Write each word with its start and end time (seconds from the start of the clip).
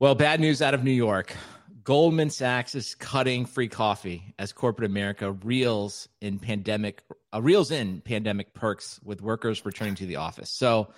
Well, 0.00 0.14
bad 0.14 0.38
news 0.38 0.62
out 0.62 0.74
of 0.74 0.84
New 0.84 0.92
York. 0.92 1.34
Goldman 1.82 2.30
Sachs 2.30 2.76
is 2.76 2.94
cutting 2.94 3.46
free 3.46 3.66
coffee 3.66 4.32
as 4.38 4.52
corporate 4.52 4.88
America 4.88 5.32
reels 5.32 6.08
in 6.20 6.38
pandemic 6.38 7.02
uh, 7.34 7.42
reels 7.42 7.72
in 7.72 8.00
pandemic 8.02 8.54
perks 8.54 9.00
with 9.02 9.20
workers 9.20 9.66
returning 9.66 9.96
to 9.96 10.06
the 10.06 10.14
office. 10.14 10.50
So, 10.50 10.92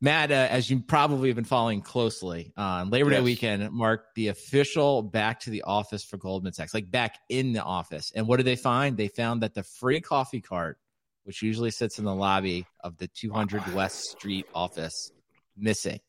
Matt, 0.00 0.32
uh, 0.32 0.48
as 0.50 0.68
you 0.68 0.80
probably 0.80 1.28
have 1.28 1.36
been 1.36 1.44
following 1.44 1.82
closely, 1.82 2.52
uh, 2.56 2.84
Labor 2.88 3.10
yes. 3.10 3.20
Day 3.20 3.22
weekend 3.22 3.70
marked 3.70 4.16
the 4.16 4.26
official 4.26 5.02
back 5.02 5.38
to 5.40 5.50
the 5.50 5.62
office 5.62 6.02
for 6.02 6.16
Goldman 6.16 6.52
Sachs, 6.52 6.74
like 6.74 6.90
back 6.90 7.18
in 7.28 7.52
the 7.52 7.62
office. 7.62 8.10
And 8.12 8.26
what 8.26 8.38
did 8.38 8.46
they 8.46 8.56
find? 8.56 8.96
They 8.96 9.06
found 9.06 9.42
that 9.42 9.54
the 9.54 9.62
free 9.62 10.00
coffee 10.00 10.40
cart, 10.40 10.78
which 11.22 11.42
usually 11.42 11.70
sits 11.70 12.00
in 12.00 12.04
the 12.04 12.14
lobby 12.14 12.66
of 12.80 12.98
the 12.98 13.06
200 13.06 13.72
West 13.72 14.02
Street 14.10 14.46
office, 14.52 15.12
missing. 15.56 16.00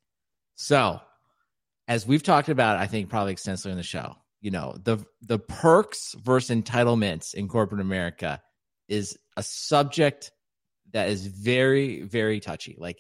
So 0.56 1.00
as 1.88 2.08
we've 2.08 2.24
talked 2.24 2.50
about, 2.50 2.78
I 2.78 2.88
think 2.88 3.10
probably 3.10 3.34
extensively 3.34 3.72
on 3.72 3.78
the 3.78 3.84
show, 3.84 4.16
you 4.42 4.52
know, 4.52 4.76
the 4.84 5.06
the 5.22 5.40
perks 5.40 6.16
versus 6.22 6.56
entitlements 6.56 7.34
in 7.34 7.48
corporate 7.48 7.82
America 7.82 8.42
is 8.88 9.18
a 9.36 9.44
subject 9.44 10.32
that 10.92 11.10
is 11.10 11.26
very, 11.26 12.02
very 12.04 12.40
touchy. 12.40 12.76
Like 12.78 12.98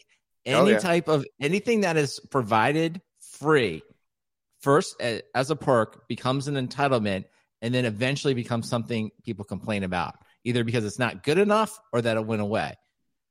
oh, 0.48 0.64
any 0.64 0.72
yeah. 0.72 0.80
type 0.80 1.08
of 1.08 1.26
anything 1.40 1.82
that 1.82 1.98
is 1.98 2.20
provided 2.32 3.02
free, 3.40 3.84
first 4.62 5.02
as 5.02 5.50
a 5.52 5.56
perk 5.56 6.08
becomes 6.08 6.48
an 6.48 6.56
entitlement, 6.56 7.26
and 7.62 7.73
then 7.73 7.86
eventually 7.86 8.34
becomes 8.34 8.70
something 8.70 9.12
people 9.23 9.45
complain 9.45 9.84
about, 9.84 10.16
either 10.44 10.64
because 10.64 10.86
it's 10.86 11.00
not 11.00 11.23
good 11.23 11.38
enough 11.38 11.80
or 11.92 12.02
that 12.02 12.18
it 12.18 12.26
went 12.26 12.42
away. 12.42 12.73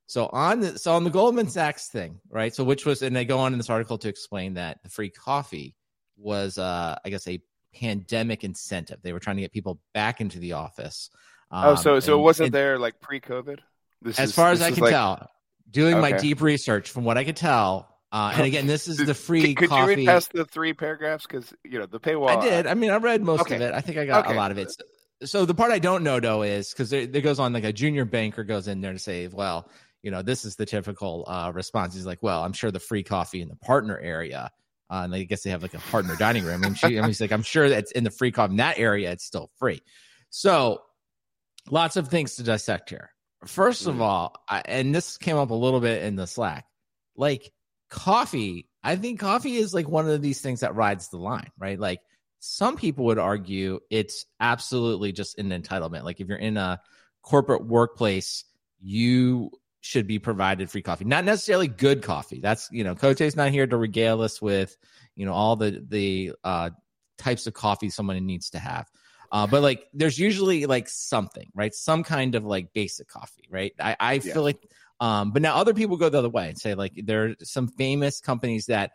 So 0.07 0.27
on 0.27 0.61
the 0.61 0.79
so 0.79 0.93
on 0.93 1.05
the 1.05 1.11
Goldman 1.11 1.49
Sachs 1.49 1.89
thing, 1.89 2.21
right? 2.29 2.55
So 2.55 2.65
which 2.65 2.85
was 2.85 3.03
and 3.03 3.15
they 3.15 3.25
go 3.25 3.39
on 3.39 3.53
in 3.53 3.59
this 3.59 3.71
article 3.71 3.99
to 3.99 4.09
explain 4.09 4.55
that 4.55 4.83
the 4.83 4.91
free 4.91 5.11
coffee 5.11 5.75
was 6.17 6.59
uh 6.59 6.97
I 7.05 7.11
guess 7.11 7.27
a 7.27 7.41
pandemic 7.75 8.45
incentive. 8.45 9.01
They 9.03 9.13
were 9.13 9.21
trying 9.21 9.37
to 9.37 9.43
get 9.43 9.53
people 9.53 9.81
back 9.95 10.21
into 10.21 10.39
the 10.39 10.53
office. 10.53 11.11
Um, 11.51 11.69
oh, 11.69 11.75
so 11.75 12.01
so 12.01 12.15
and, 12.15 12.21
it 12.21 12.23
wasn't 12.23 12.47
and, 12.47 12.55
there 12.55 12.79
like 12.79 13.01
pre-COVID? 13.01 13.59
This 14.03 14.19
as 14.19 14.31
is, 14.31 14.35
far 14.35 14.51
as 14.51 14.61
I 14.63 14.71
can 14.71 14.83
like... 14.83 14.91
tell, 14.91 15.31
doing 15.71 15.95
okay. 15.95 16.13
my 16.13 16.19
deep 16.19 16.41
research, 16.41 16.91
from 16.91 17.05
what 17.05 17.17
I 17.17 17.25
could 17.25 17.37
tell, 17.37 17.93
uh, 18.13 18.33
and 18.35 18.45
again, 18.45 18.67
this 18.67 18.89
is 18.89 18.99
the 18.99 19.15
free. 19.15 19.55
Could, 19.55 19.71
could 19.71 19.79
you 19.79 19.87
read 19.87 20.07
past 20.07 20.33
the 20.33 20.45
three 20.45 20.75
paragraphs? 20.75 21.27
Because 21.27 21.53
you 21.65 21.79
know 21.79 21.87
the 21.87 21.99
paywall. 21.99 22.29
I 22.29 22.41
did. 22.43 22.67
I 22.67 22.75
mean, 22.75 22.91
I 22.91 22.97
read 22.97 23.23
most 23.23 23.43
okay. 23.43 23.57
of 23.57 23.63
it. 23.63 23.73
I 23.73 23.81
think 23.81 23.97
I 23.97 24.05
got 24.05 24.27
okay. 24.27 24.35
a 24.35 24.37
lot 24.37 24.51
of 24.51 24.59
it. 24.59 24.71
So, 24.71 24.85
so 25.25 25.45
the 25.47 25.55
part 25.55 25.73
I 25.73 25.79
don't 25.79 26.05
know 26.05 26.21
though 26.21 26.43
is 26.43 26.71
because 26.71 26.91
there, 26.91 27.07
there, 27.07 27.23
goes 27.23 27.41
on 27.41 27.55
like 27.55 27.65
a 27.65 27.73
junior 27.73 28.05
banker 28.05 28.45
goes 28.45 28.69
in 28.69 28.83
there 28.83 28.93
to 28.93 28.99
say, 28.99 29.29
well, 29.29 29.71
you 30.03 30.11
know, 30.11 30.23
this 30.23 30.45
is 30.45 30.57
the 30.57 30.67
typical 30.67 31.25
uh, 31.27 31.53
response. 31.55 31.95
He's 31.95 32.07
like, 32.07 32.23
well, 32.23 32.43
I'm 32.43 32.53
sure 32.53 32.71
the 32.71 32.81
free 32.81 33.03
coffee 33.03 33.41
in 33.41 33.49
the 33.49 33.57
partner 33.57 33.99
area. 33.99 34.51
Uh, 34.91 35.03
and 35.05 35.15
I 35.15 35.23
guess 35.23 35.43
they 35.43 35.51
have 35.51 35.63
like 35.63 35.75
a 35.75 35.79
partner 35.79 36.17
dining 36.17 36.45
room. 36.45 36.65
And 36.65 36.77
she, 36.77 36.89
mean, 36.89 37.05
he's 37.05 37.21
like, 37.21 37.33
I'm 37.33 37.43
sure 37.43 37.69
that's 37.69 37.93
in 37.93 38.05
the 38.05 38.11
free 38.11 38.33
coffee 38.33 38.53
in 38.53 38.57
that 38.59 38.79
area. 38.79 39.11
It's 39.13 39.25
still 39.25 39.51
free. 39.57 39.81
So 40.31 40.83
lots 41.71 41.97
of 41.97 42.09
things 42.09 42.37
to 42.37 42.43
dissect 42.43 42.91
here. 42.91 43.11
First 43.47 43.87
of 43.87 43.97
mm. 43.97 44.01
all, 44.01 44.35
I, 44.49 44.63
and 44.65 44.95
this 44.95 45.17
came 45.17 45.37
up 45.37 45.51
a 45.51 45.55
little 45.55 45.81
bit 45.81 46.03
in 46.03 46.17
the 46.17 46.27
Slack, 46.27 46.67
like 47.17 47.53
coffee. 47.91 48.69
I 48.83 48.97
think 48.97 49.21
coffee 49.21 49.57
is 49.57 49.73
like 49.73 49.89
one 49.89 50.09
of 50.09 50.21
these 50.21 50.41
things 50.41 50.61
that 50.61 50.75
rides 50.75 51.09
the 51.09 51.19
line, 51.19 51.51
right? 51.59 51.79
Like 51.79 52.01
some 52.41 52.77
people 52.77 53.07
would 53.07 53.19
argue 53.19 53.81
it's 53.89 54.27
absolutely 54.41 55.13
just 55.13 55.39
an 55.39 55.51
entitlement. 55.51 56.03
Like 56.03 56.21
if 56.21 56.29
you're 56.29 56.37
in 56.37 56.57
a 56.57 56.81
corporate 57.23 57.65
workplace, 57.65 58.45
you 58.81 59.51
should 59.83 60.07
be 60.07 60.19
provided 60.19 60.71
free 60.71 60.81
coffee. 60.81 61.05
Not 61.05 61.25
necessarily 61.25 61.69
good 61.69 62.03
coffee. 62.03 62.41
That's 62.41 62.69
you 62.73 62.85
know, 62.85 62.95
Cote's 62.95 63.37
not 63.37 63.51
here 63.51 63.67
to 63.67 63.77
regale 63.77 64.23
us 64.23 64.41
with 64.41 64.77
you 65.17 65.27
know 65.27 65.35
all 65.35 65.57
the 65.57 65.85
the 65.87 66.33
uh, 66.43 66.71
types 67.19 67.47
of 67.47 67.53
coffee 67.53 67.91
someone 67.91 68.25
needs 68.25 68.51
to 68.51 68.59
have. 68.59 68.89
Uh, 69.33 69.47
but 69.47 69.63
like, 69.63 69.87
there's 69.95 70.19
usually 70.19 70.67
like 70.67 70.89
something, 70.89 71.51
right? 71.55 71.75
Some 71.75 72.05
kind 72.05 72.35
of 72.35 72.45
like 72.45 72.73
basic 72.75 73.09
coffee, 73.09 73.49
right? 73.51 73.73
I, 73.81 73.97
I 73.99 74.13
yeah. 74.15 74.35
feel 74.35 74.43
like, 74.43 74.63
um, 75.01 75.33
but 75.33 75.41
now 75.41 75.57
other 75.57 75.73
people 75.73 75.97
go 75.97 76.11
the 76.11 76.19
other 76.19 76.29
way 76.29 76.51
and 76.51 76.59
say 76.59 76.75
like 76.75 76.93
there 76.97 77.25
are 77.25 77.35
some 77.43 77.67
famous 77.67 78.21
companies 78.21 78.67
that 78.67 78.93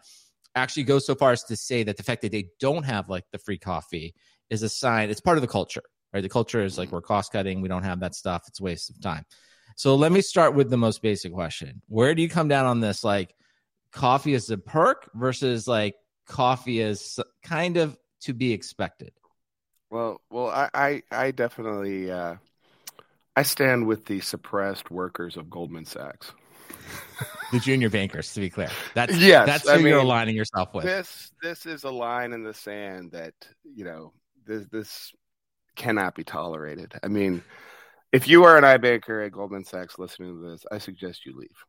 actually 0.56 0.83
go 0.83 1.00
so 1.00 1.16
far 1.16 1.31
as 1.31 1.44
to 1.45 1.56
say 1.56 1.83
that 1.83 1.97
the 1.97 2.03
fact 2.03 2.22
that 2.22 2.31
they 2.31 2.50
don't 2.59 2.83
have 2.83 3.09
like 3.09 3.25
the 3.31 3.39
free 3.39 3.57
coffee 3.57 4.13
is 4.50 4.63
a 4.63 4.69
sign. 4.69 5.09
It's 5.09 5.19
part 5.19 5.38
of 5.38 5.41
the 5.41 5.47
culture, 5.47 5.83
right? 6.13 6.22
The 6.22 6.29
culture 6.29 6.63
is 6.63 6.78
like 6.78 6.88
mm-hmm. 6.88 6.95
we're 6.95 7.01
cost 7.01 7.33
cutting. 7.33 7.62
We 7.62 7.67
don't 7.67 7.83
have 7.83 8.00
that 8.01 8.16
stuff. 8.16 8.44
It's 8.47 8.62
a 8.62 8.63
waste 8.63 8.91
of 8.91 9.01
time. 9.01 9.25
So 9.77 9.93
let 9.93 10.11
me 10.11 10.21
start 10.21 10.55
with 10.55 10.71
the 10.71 10.77
most 10.77 11.03
basic 11.03 11.31
question. 11.31 11.83
Where 11.88 12.15
do 12.15 12.23
you 12.23 12.29
come 12.29 12.47
down 12.47 12.65
on 12.65 12.79
this? 12.79 13.03
Like 13.03 13.35
coffee 13.91 14.33
is 14.33 14.49
a 14.49 14.57
perk 14.57 15.07
versus 15.13 15.67
like 15.67 15.93
coffee 16.25 16.81
is 16.81 17.19
kind 17.43 17.77
of 17.77 17.95
to 18.21 18.33
be 18.33 18.53
expected. 18.53 19.11
Well, 19.91 20.19
well, 20.31 20.47
I, 20.47 20.69
I, 20.73 21.03
I 21.11 21.29
definitely, 21.29 22.11
uh, 22.11 22.38
I 23.35 23.43
stand 23.43 23.85
with 23.85 24.05
the 24.05 24.19
suppressed 24.19 24.89
workers 24.89 25.38
of 25.38 25.47
Goldman 25.47 25.85
Sachs. 25.85 26.33
the 27.51 27.59
junior 27.59 27.91
bankers, 27.91 28.33
to 28.33 28.39
be 28.39 28.49
clear. 28.49 28.69
That's 28.95 29.15
yes, 29.15 29.45
that's 29.45 29.69
who 29.69 29.75
I 29.75 29.77
mean, 29.77 29.88
you're 29.88 29.99
aligning 29.99 30.35
yourself 30.35 30.73
with. 30.73 30.85
This 30.85 31.31
this 31.41 31.65
is 31.67 31.83
a 31.83 31.91
line 31.91 32.33
in 32.33 32.44
the 32.44 32.53
sand 32.53 33.11
that 33.11 33.33
you 33.63 33.85
know 33.85 34.11
this 34.45 34.65
this 34.71 35.13
cannot 35.75 36.15
be 36.15 36.23
tolerated. 36.23 36.94
I 37.01 37.07
mean, 37.07 37.44
if 38.12 38.28
you 38.28 38.44
are 38.45 38.57
an 38.57 38.63
iBanker 38.63 39.25
at 39.25 39.31
Goldman 39.31 39.63
Sachs 39.63 40.00
listening 40.00 40.41
to 40.41 40.50
this, 40.50 40.66
I 40.72 40.78
suggest 40.78 41.25
you 41.25 41.38
leave. 41.38 41.66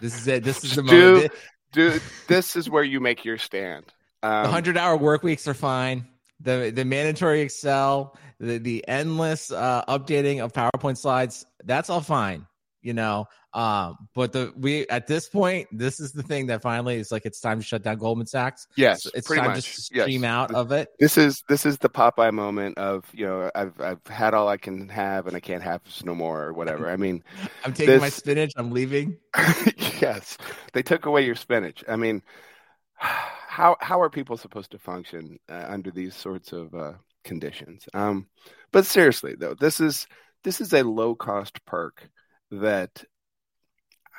This 0.00 0.18
is 0.18 0.26
it. 0.26 0.44
This 0.44 0.64
is 0.64 0.76
the 0.76 0.82
moment. 0.82 1.32
Do 1.72 2.00
this 2.26 2.56
is 2.56 2.70
where 2.70 2.82
you 2.82 3.00
make 3.00 3.24
your 3.24 3.36
stand. 3.36 3.84
Um, 4.22 4.44
the 4.44 4.48
hundred 4.48 4.78
hour 4.78 4.96
work 4.96 5.22
weeks 5.22 5.46
are 5.46 5.54
fine. 5.54 6.06
The 6.40 6.72
the 6.74 6.84
mandatory 6.84 7.42
Excel, 7.42 8.16
the 8.40 8.58
the 8.58 8.86
endless 8.88 9.52
uh, 9.52 9.84
updating 9.86 10.42
of 10.42 10.52
PowerPoint 10.52 10.96
slides, 10.96 11.44
that's 11.64 11.90
all 11.90 12.00
fine 12.00 12.46
you 12.88 12.94
know. 12.94 13.26
Um, 13.52 14.08
but 14.14 14.32
the 14.32 14.52
we 14.56 14.88
at 14.88 15.06
this 15.06 15.28
point, 15.28 15.68
this 15.70 16.00
is 16.00 16.12
the 16.12 16.22
thing 16.22 16.46
that 16.46 16.62
finally 16.62 16.96
is 16.96 17.12
like 17.12 17.26
it's 17.26 17.38
time 17.38 17.58
to 17.58 17.64
shut 17.64 17.82
down 17.82 17.98
Goldman 17.98 18.26
Sachs. 18.26 18.66
Yes, 18.76 19.06
it's 19.14 19.28
time 19.28 19.44
much. 19.44 19.74
to 19.74 19.80
stream 19.82 20.22
yes. 20.22 20.30
out 20.30 20.54
of 20.54 20.72
it. 20.72 20.88
This 20.98 21.18
is 21.18 21.44
this 21.48 21.66
is 21.66 21.76
the 21.78 21.90
Popeye 21.90 22.32
moment 22.32 22.78
of 22.78 23.04
you 23.12 23.26
know 23.26 23.50
I've 23.54 23.78
I've 23.80 24.06
had 24.06 24.32
all 24.32 24.48
I 24.48 24.56
can 24.56 24.88
have 24.88 25.26
and 25.26 25.36
I 25.36 25.40
can't 25.40 25.62
have 25.62 25.82
no 26.02 26.14
more 26.14 26.44
or 26.44 26.52
whatever. 26.54 26.90
I 26.90 26.96
mean, 26.96 27.22
I'm 27.64 27.74
taking 27.74 27.92
this... 27.92 28.00
my 28.00 28.08
spinach. 28.08 28.52
I'm 28.56 28.70
leaving. 28.70 29.18
yes, 30.00 30.38
they 30.72 30.82
took 30.82 31.04
away 31.04 31.26
your 31.26 31.36
spinach. 31.36 31.84
I 31.86 31.96
mean, 31.96 32.22
how 32.94 33.76
how 33.80 34.00
are 34.00 34.10
people 34.10 34.38
supposed 34.38 34.70
to 34.70 34.78
function 34.78 35.38
uh, 35.48 35.66
under 35.68 35.90
these 35.90 36.14
sorts 36.14 36.52
of 36.52 36.74
uh, 36.74 36.92
conditions? 37.22 37.86
Um, 37.92 38.28
but 38.72 38.86
seriously 38.86 39.34
though, 39.38 39.54
this 39.54 39.78
is 39.78 40.06
this 40.44 40.60
is 40.60 40.72
a 40.72 40.84
low 40.84 41.14
cost 41.14 41.64
perk 41.66 42.08
that 42.50 43.04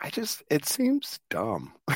I 0.01 0.09
just 0.09 0.43
it 0.49 0.65
seems 0.65 1.19
dumb. 1.29 1.73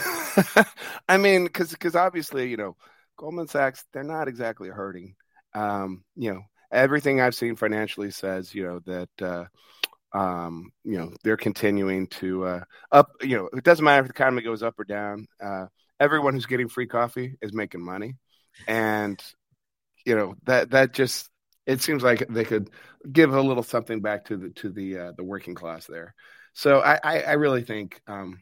I 1.07 1.17
mean, 1.17 1.45
because 1.45 1.71
because 1.71 1.95
obviously 1.95 2.49
you 2.49 2.57
know 2.57 2.75
Goldman 3.17 3.47
Sachs 3.47 3.85
they're 3.93 4.03
not 4.03 4.27
exactly 4.27 4.69
hurting. 4.69 5.15
Um, 5.53 6.03
you 6.15 6.33
know 6.33 6.41
everything 6.71 7.21
I've 7.21 7.35
seen 7.35 7.55
financially 7.55 8.11
says 8.11 8.53
you 8.53 8.63
know 8.63 8.79
that 8.85 9.09
uh, 9.21 10.17
um, 10.17 10.71
you 10.83 10.97
know 10.97 11.13
they're 11.23 11.37
continuing 11.37 12.07
to 12.07 12.45
uh, 12.45 12.63
up. 12.91 13.11
You 13.21 13.37
know 13.37 13.49
it 13.53 13.63
doesn't 13.63 13.85
matter 13.85 14.01
if 14.01 14.07
the 14.07 14.13
economy 14.13 14.41
goes 14.41 14.63
up 14.63 14.79
or 14.79 14.83
down. 14.83 15.27
Uh, 15.41 15.67
everyone 15.99 16.33
who's 16.33 16.45
getting 16.45 16.69
free 16.69 16.87
coffee 16.87 17.37
is 17.41 17.53
making 17.53 17.83
money, 17.83 18.15
and 18.67 19.21
you 20.05 20.15
know 20.15 20.35
that 20.45 20.71
that 20.71 20.93
just 20.93 21.29
it 21.65 21.81
seems 21.81 22.03
like 22.03 22.27
they 22.27 22.43
could 22.43 22.69
give 23.11 23.33
a 23.33 23.41
little 23.41 23.63
something 23.63 24.01
back 24.01 24.25
to 24.25 24.37
the 24.37 24.49
to 24.49 24.69
the 24.69 24.97
uh, 24.97 25.11
the 25.15 25.23
working 25.23 25.55
class 25.55 25.85
there. 25.85 26.13
So 26.53 26.79
I 26.79 26.99
I, 27.03 27.21
I 27.21 27.31
really 27.33 27.63
think 27.63 28.01
um, 28.07 28.41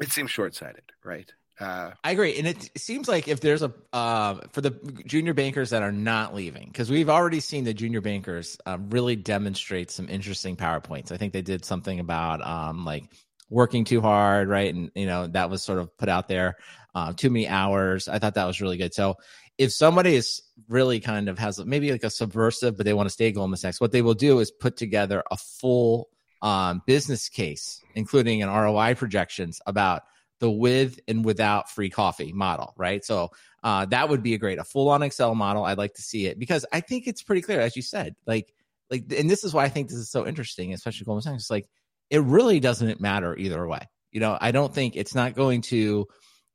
it 0.00 0.10
seems 0.10 0.30
short 0.30 0.54
sighted, 0.54 0.84
right? 1.04 1.30
Uh, 1.60 1.92
I 2.02 2.12
agree, 2.12 2.36
and 2.38 2.46
it 2.46 2.70
seems 2.76 3.08
like 3.08 3.28
if 3.28 3.40
there's 3.40 3.62
a 3.62 3.72
uh, 3.92 4.40
for 4.52 4.62
the 4.62 4.70
junior 5.06 5.34
bankers 5.34 5.70
that 5.70 5.82
are 5.82 5.92
not 5.92 6.34
leaving, 6.34 6.66
because 6.66 6.90
we've 6.90 7.10
already 7.10 7.40
seen 7.40 7.64
the 7.64 7.74
junior 7.74 8.00
bankers 8.00 8.56
uh, 8.66 8.78
really 8.90 9.16
demonstrate 9.16 9.90
some 9.90 10.08
interesting 10.08 10.56
powerpoints. 10.56 11.12
I 11.12 11.18
think 11.18 11.32
they 11.32 11.42
did 11.42 11.64
something 11.64 12.00
about 12.00 12.44
um, 12.44 12.84
like 12.84 13.04
working 13.50 13.84
too 13.84 14.00
hard, 14.00 14.48
right? 14.48 14.74
And 14.74 14.90
you 14.94 15.06
know 15.06 15.26
that 15.28 15.50
was 15.50 15.62
sort 15.62 15.78
of 15.78 15.96
put 15.98 16.08
out 16.08 16.26
there. 16.26 16.56
Uh, 16.94 17.12
too 17.12 17.30
many 17.30 17.48
hours. 17.48 18.06
I 18.08 18.18
thought 18.18 18.34
that 18.34 18.44
was 18.44 18.60
really 18.60 18.76
good. 18.76 18.92
So 18.92 19.16
if 19.62 19.72
somebody 19.72 20.16
is 20.16 20.42
really 20.68 20.98
kind 21.00 21.28
of 21.28 21.38
has 21.38 21.64
maybe 21.64 21.92
like 21.92 22.04
a 22.04 22.10
subversive, 22.10 22.76
but 22.76 22.84
they 22.84 22.92
want 22.92 23.06
to 23.08 23.12
stay 23.12 23.30
Goldman 23.30 23.56
Sachs, 23.56 23.80
what 23.80 23.92
they 23.92 24.02
will 24.02 24.14
do 24.14 24.40
is 24.40 24.50
put 24.50 24.76
together 24.76 25.22
a 25.30 25.36
full 25.36 26.08
um, 26.42 26.82
business 26.86 27.28
case, 27.28 27.80
including 27.94 28.42
an 28.42 28.50
ROI 28.50 28.96
projections 28.96 29.60
about 29.66 30.02
the 30.40 30.50
with 30.50 30.98
and 31.06 31.24
without 31.24 31.70
free 31.70 31.88
coffee 31.88 32.32
model, 32.32 32.74
right? 32.76 33.04
So 33.04 33.30
uh, 33.62 33.86
that 33.86 34.08
would 34.08 34.24
be 34.24 34.34
a 34.34 34.38
great, 34.38 34.58
a 34.58 34.64
full 34.64 34.88
on 34.88 35.02
Excel 35.02 35.36
model. 35.36 35.64
I'd 35.64 35.78
like 35.78 35.94
to 35.94 36.02
see 36.02 36.26
it 36.26 36.38
because 36.38 36.66
I 36.72 36.80
think 36.80 37.06
it's 37.06 37.22
pretty 37.22 37.42
clear, 37.42 37.60
as 37.60 37.76
you 37.76 37.82
said, 37.82 38.16
like, 38.26 38.52
like, 38.90 39.04
and 39.16 39.30
this 39.30 39.44
is 39.44 39.54
why 39.54 39.64
I 39.64 39.68
think 39.68 39.88
this 39.88 39.98
is 39.98 40.10
so 40.10 40.26
interesting, 40.26 40.72
especially 40.72 41.04
Goldman 41.04 41.22
Sachs. 41.22 41.42
It's 41.42 41.50
like, 41.50 41.68
it 42.10 42.20
really 42.22 42.58
doesn't 42.58 43.00
matter 43.00 43.36
either 43.36 43.66
way. 43.66 43.88
You 44.10 44.20
know, 44.20 44.36
I 44.38 44.50
don't 44.50 44.74
think 44.74 44.96
it's 44.96 45.14
not 45.14 45.34
going 45.34 45.62
to 45.62 46.08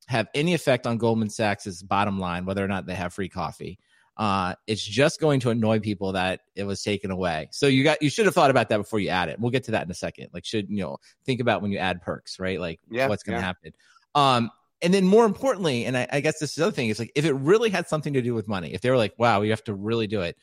have 0.08 0.28
any 0.34 0.54
effect 0.54 0.88
on 0.88 0.98
Goldman 0.98 1.30
Sachs's 1.30 1.84
bottom 1.84 2.20
line, 2.20 2.46
whether 2.46 2.64
or 2.64 2.68
not 2.68 2.86
they 2.86 2.96
have 2.96 3.14
free 3.14 3.30
coffee. 3.30 3.78
Uh, 4.16 4.56
it's 4.66 4.84
just 4.84 5.20
going 5.20 5.40
to 5.42 5.52
annoy 5.52 5.80
people 5.80 6.14
that 6.14 6.40
it 6.56 6.64
was 6.64 6.82
taken 6.82 7.12
away. 7.12 7.50
So 7.52 7.68
you 7.68 7.84
got 7.84 8.02
you 8.02 8.10
should 8.10 8.26
have 8.26 8.34
thought 8.34 8.50
about 8.50 8.70
that 8.70 8.78
before 8.78 9.00
you 9.00 9.10
add 9.10 9.30
it. 9.30 9.40
We'll 9.40 9.52
get 9.52 9.66
to 9.66 9.72
that 9.72 9.84
in 9.84 9.92
a 9.92 9.96
second. 9.96 10.30
Like 10.34 10.44
should 10.44 10.70
you 10.70 10.78
know 10.78 10.98
think 11.26 11.40
about 11.40 11.62
when 11.62 11.72
you 11.72 11.78
add 11.78 12.02
perks, 12.02 12.40
right? 12.40 12.60
Like 12.60 12.80
yeah, 12.90 13.08
what's 13.08 13.22
going 13.22 13.36
to 13.36 13.42
yeah. 13.42 13.46
happen. 13.46 13.74
Um, 14.16 14.50
and 14.82 14.94
then 14.94 15.06
more 15.06 15.26
importantly, 15.26 15.86
and 15.86 15.96
I, 15.96 16.08
I 16.12 16.20
guess 16.22 16.40
this 16.40 16.52
is 16.52 16.56
the 16.56 16.64
other 16.64 16.72
thing 16.72 16.90
is 16.90 17.00
like 17.00 17.12
if 17.14 17.26
it 17.26 17.34
really 17.34 17.70
had 17.70 17.88
something 17.88 18.14
to 18.14 18.22
do 18.22 18.34
with 18.34 18.48
money, 18.48 18.74
if 18.74 18.82
they 18.82 18.90
were 18.90 18.98
like, 18.98 19.14
wow, 19.20 19.42
you 19.42 19.52
have 19.52 19.64
to 19.66 19.74
really 19.76 20.08
do 20.08 20.22
it, 20.22 20.36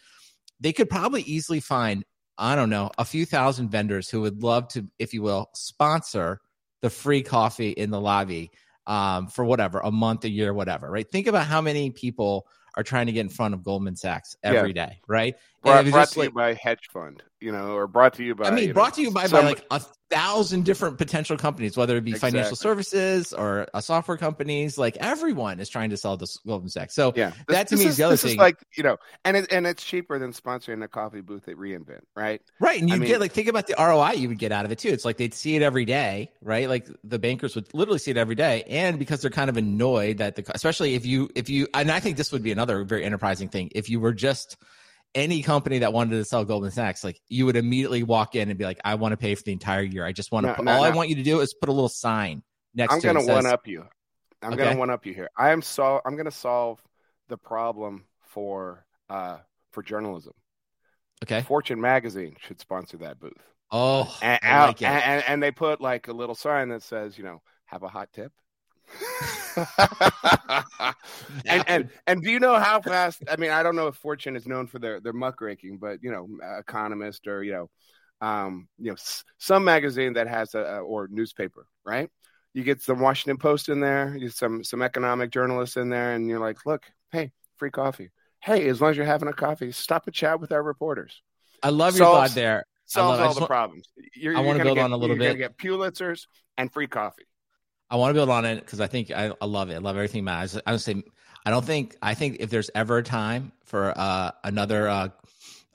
they 0.61 0.72
could 0.72 0.88
probably 0.88 1.22
easily 1.22 1.61
find 1.61 2.05
I 2.38 2.55
don't 2.55 2.70
know 2.70 2.90
a 2.96 3.05
few 3.05 3.26
thousand 3.26 3.70
vendors 3.70 4.08
who 4.08 4.20
would 4.20 4.43
love 4.43 4.69
to, 4.69 4.87
if 5.00 5.14
you 5.14 5.22
will, 5.22 5.50
sponsor 5.55 6.40
the 6.81 6.90
free 6.90 7.22
coffee 7.22 7.70
in 7.70 7.90
the 7.90 8.00
lobby 8.00 8.50
um, 8.87 9.27
for 9.29 9.45
whatever 9.45 9.81
a 9.81 9.91
month, 9.91 10.25
a 10.25 10.31
year, 10.31 10.53
whatever. 10.53 10.91
Right? 10.91 11.11
Think 11.11 11.27
about 11.27 11.47
how 11.47 11.61
many 11.61 11.91
people 11.91 12.47
are 12.77 12.83
trying 12.83 13.07
to 13.07 13.13
get 13.13 13.21
in 13.21 13.29
front 13.29 13.55
of 13.55 13.63
Goldman 13.63 13.97
Sachs 13.97 14.37
every 14.43 14.73
yeah. 14.75 14.87
day, 14.87 15.01
right? 15.07 15.37
Brought, 15.64 15.90
brought 15.90 16.08
to 16.11 16.19
like, 16.19 16.28
you 16.28 16.34
by 16.34 16.52
hedge 16.52 16.88
fund, 16.93 17.22
you 17.40 17.50
know, 17.50 17.72
or 17.72 17.87
brought 17.87 18.12
to 18.14 18.25
you 18.25 18.34
by. 18.34 18.49
I 18.49 18.50
mean, 18.50 18.75
brought 18.75 18.93
know, 18.93 18.96
to 18.96 19.02
you 19.02 19.11
by, 19.11 19.26
some, 19.26 19.40
by 19.40 19.49
like 19.49 19.64
a 19.70 19.81
thousand 20.11 20.66
different 20.66 20.99
potential 20.99 21.38
companies, 21.38 21.75
whether 21.75 21.96
it 21.96 22.05
be 22.05 22.11
exactly. 22.11 22.32
financial 22.32 22.56
services 22.56 23.32
or 23.32 23.66
a 23.72 23.81
software 23.81 24.19
companies. 24.19 24.76
Like 24.76 24.99
everyone 25.00 25.61
is 25.61 25.70
trying 25.70 25.88
to 25.88 25.96
sell 25.96 26.19
this 26.19 26.37
Goldman 26.46 26.69
Sachs. 26.69 26.94
So 26.94 27.14
yeah, 27.16 27.31
this, 27.49 27.56
that 27.56 27.69
to 27.69 27.76
me 27.76 27.84
is, 27.84 27.93
is 27.93 27.96
the 27.96 28.02
other 28.02 28.16
thing. 28.19 28.37
like 28.37 28.58
you 28.76 28.82
know, 28.82 28.99
and 29.25 29.38
it, 29.38 29.50
and 29.50 29.66
it's 29.66 29.82
cheaper 29.82 30.19
than 30.19 30.32
sponsoring 30.32 30.84
a 30.84 30.88
coffee 30.88 31.22
booth 31.22 31.49
at 31.49 31.56
reInvent, 31.56 32.02
right? 32.14 32.43
Right, 32.61 32.81
and 32.82 32.90
you 32.90 32.99
get 32.99 33.20
like 33.20 33.32
think 33.32 33.49
about 33.49 33.66
the 33.66 33.75
ROI 33.78 34.12
you 34.16 34.28
would 34.28 34.38
get 34.38 34.52
out 34.52 34.66
of 34.66 34.70
it 34.70 34.78
too. 34.78 34.90
It's 34.90 35.06
like 35.06 35.16
they'd 35.16 35.32
see 35.32 35.56
it 35.56 35.62
every 35.62 35.87
day, 35.87 36.31
right? 36.43 36.69
Like 36.69 36.88
the 37.05 37.19
bankers 37.19 37.55
would 37.55 37.72
literally 37.72 38.00
see 38.00 38.11
it 38.11 38.19
every 38.19 38.34
day, 38.34 38.64
and 38.69 38.99
because 38.99 39.22
they're 39.22 39.31
kind 39.31 39.49
of 39.49 39.56
annoyed 39.56 40.19
that 40.19 40.37
the, 40.37 40.44
especially 40.55 40.94
if 40.94 41.06
you 41.06 41.31
if 41.34 41.49
you, 41.49 41.69
and 41.72 41.90
I 41.90 42.00
think 42.00 42.19
this 42.19 42.32
would 42.32 42.43
be 42.43 42.52
another 42.52 42.84
very 42.84 43.02
enterprising 43.02 43.49
thing 43.49 43.70
if 43.75 43.88
you 43.88 43.99
were 43.99 44.12
just 44.12 44.58
any 45.14 45.43
company 45.43 45.78
that 45.81 45.93
wanted 45.93 46.16
to 46.16 46.25
sell 46.25 46.44
Goldman 46.44 46.70
Sachs, 46.70 47.05
like 47.05 47.20
you 47.28 47.46
would 47.46 47.56
immediately 47.56 48.02
walk 48.02 48.34
in 48.34 48.49
and 48.49 48.58
be 48.58 48.64
like, 48.64 48.81
I 48.84 48.96
want 48.96 49.12
to 49.12 49.16
pay 49.16 49.34
for 49.34 49.43
the 49.43 49.52
entire 49.52 49.82
year. 49.82 50.05
I 50.05 50.12
just 50.12 50.32
want 50.32 50.44
to, 50.44 50.49
no, 50.49 50.55
put, 50.55 50.64
no, 50.64 50.72
all 50.72 50.82
no. 50.82 50.84
I 50.84 50.90
want 50.90 51.08
you 51.08 51.16
to 51.16 51.22
do 51.22 51.40
is 51.40 51.55
put 51.55 51.69
a 51.69 51.72
little 51.72 51.88
sign 51.88 52.43
next 52.75 52.94
to 52.94 53.00
this. 53.00 53.11
I'm 53.11 53.25
gonna 53.26 53.34
one 53.34 53.46
up 53.46 53.66
you. 53.66 53.84
I'm 54.43 54.52
okay. 54.55 54.64
gonna 54.64 54.78
one 54.78 54.90
up 54.90 55.06
you 55.06 55.14
here. 55.14 55.31
I 55.37 55.50
am 55.50 55.62
so 55.62 56.00
I'm 56.05 56.16
gonna 56.16 56.31
solve 56.31 56.82
the 57.28 57.38
problem 57.38 58.05
for 58.20 58.84
uh 59.08 59.38
for 59.70 59.82
journalism. 59.82 60.34
Okay. 61.25 61.43
Fortune 61.43 61.81
magazine 61.81 62.37
should 62.40 62.61
sponsor 62.61 62.99
that 62.99 63.19
booth. 63.19 63.32
Oh, 63.70 64.16
and, 64.20 64.40
like 64.43 64.82
and, 64.82 65.25
and 65.26 65.43
they 65.43 65.50
put 65.50 65.81
like 65.81 66.08
a 66.08 66.12
little 66.12 66.34
sign 66.34 66.69
that 66.69 66.82
says, 66.82 67.16
you 67.16 67.25
know, 67.25 67.40
have 67.64 67.82
a 67.82 67.88
hot 67.88 68.12
tip. 68.12 68.32
and, 71.46 71.64
and 71.67 71.91
and 72.06 72.23
do 72.23 72.31
you 72.31 72.41
know 72.41 72.58
how 72.58 72.81
fast? 72.81 73.23
I 73.29 73.37
mean, 73.37 73.50
I 73.50 73.62
don't 73.62 73.76
know 73.76 73.88
if 73.88 73.96
Fortune 73.96 74.37
is 74.37 74.46
known 74.46 74.67
for 74.67 74.79
their 74.79 75.00
their 75.00 75.12
muckraking, 75.12 75.79
but 75.79 76.02
you 76.02 76.11
know, 76.11 76.29
Economist 76.58 77.26
or 77.26 77.43
you 77.43 77.52
know, 77.52 77.70
um, 78.26 78.69
you 78.79 78.91
know, 78.91 78.96
some 79.38 79.64
magazine 79.64 80.14
that 80.14 80.29
has 80.29 80.55
a 80.55 80.79
or 80.79 81.08
newspaper, 81.11 81.67
right? 81.85 82.11
You 82.52 82.62
get 82.62 82.82
some 82.82 83.00
Washington 83.00 83.37
Post 83.37 83.69
in 83.69 83.81
there, 83.81 84.17
you 84.17 84.29
some 84.29 84.62
some 84.64 84.82
economic 84.82 85.31
journalists 85.31 85.76
in 85.76 85.88
there, 85.88 86.14
and 86.14 86.29
you're 86.29 86.40
like, 86.40 86.64
look, 86.67 86.85
hey, 87.11 87.32
free 87.56 87.70
coffee. 87.70 88.11
Hey, 88.40 88.69
as 88.69 88.81
long 88.81 88.90
as 88.90 88.97
you're 88.97 89.06
having 89.06 89.29
a 89.29 89.32
coffee, 89.32 89.73
stop 89.73 90.06
a 90.06 90.11
chat 90.11 90.40
with 90.40 90.52
our 90.52 90.62
reporters. 90.62 91.23
I 91.62 91.70
love 91.70 91.97
your 91.97 92.06
thought 92.06 92.31
there. 92.31 92.64
Solves 92.87 93.19
all 93.19 93.32
the 93.32 93.40
want, 93.40 93.50
problems. 93.50 93.88
You're, 94.14 94.37
I 94.37 94.40
want 94.40 94.58
to 94.58 94.64
build 94.64 94.76
get, 94.76 94.85
on 94.85 94.93
a 94.93 94.97
little 94.97 95.17
bit. 95.17 95.38
You're 95.38 95.49
get 95.49 95.56
Pulitzers 95.56 96.26
and 96.58 96.70
free 96.70 96.87
coffee. 96.87 97.25
I 97.94 97.96
want 97.96 98.11
to 98.11 98.14
build 98.14 98.29
on 98.29 98.44
it 98.44 98.58
because 98.58 98.81
I 98.81 98.88
think 98.88 99.12
I, 99.12 99.31
I, 99.41 99.46
love 99.46 99.70
it. 99.70 99.76
I 99.76 99.79
love 99.79 99.94
everything 99.94 100.23
about 100.23 100.52
it. 100.52 100.61
I 100.67 100.70
don't 100.73 100.81
say 100.81 101.00
I 101.46 101.50
don't 101.50 101.64
think 101.64 101.96
I 102.02 102.14
think 102.14 102.38
if 102.41 102.50
there's 102.50 102.69
ever 102.75 102.99
a 102.99 103.05
time 103.05 103.52
for 103.62 103.94
uh, 103.96 104.32
another 104.43 104.88
uh, 104.88 105.08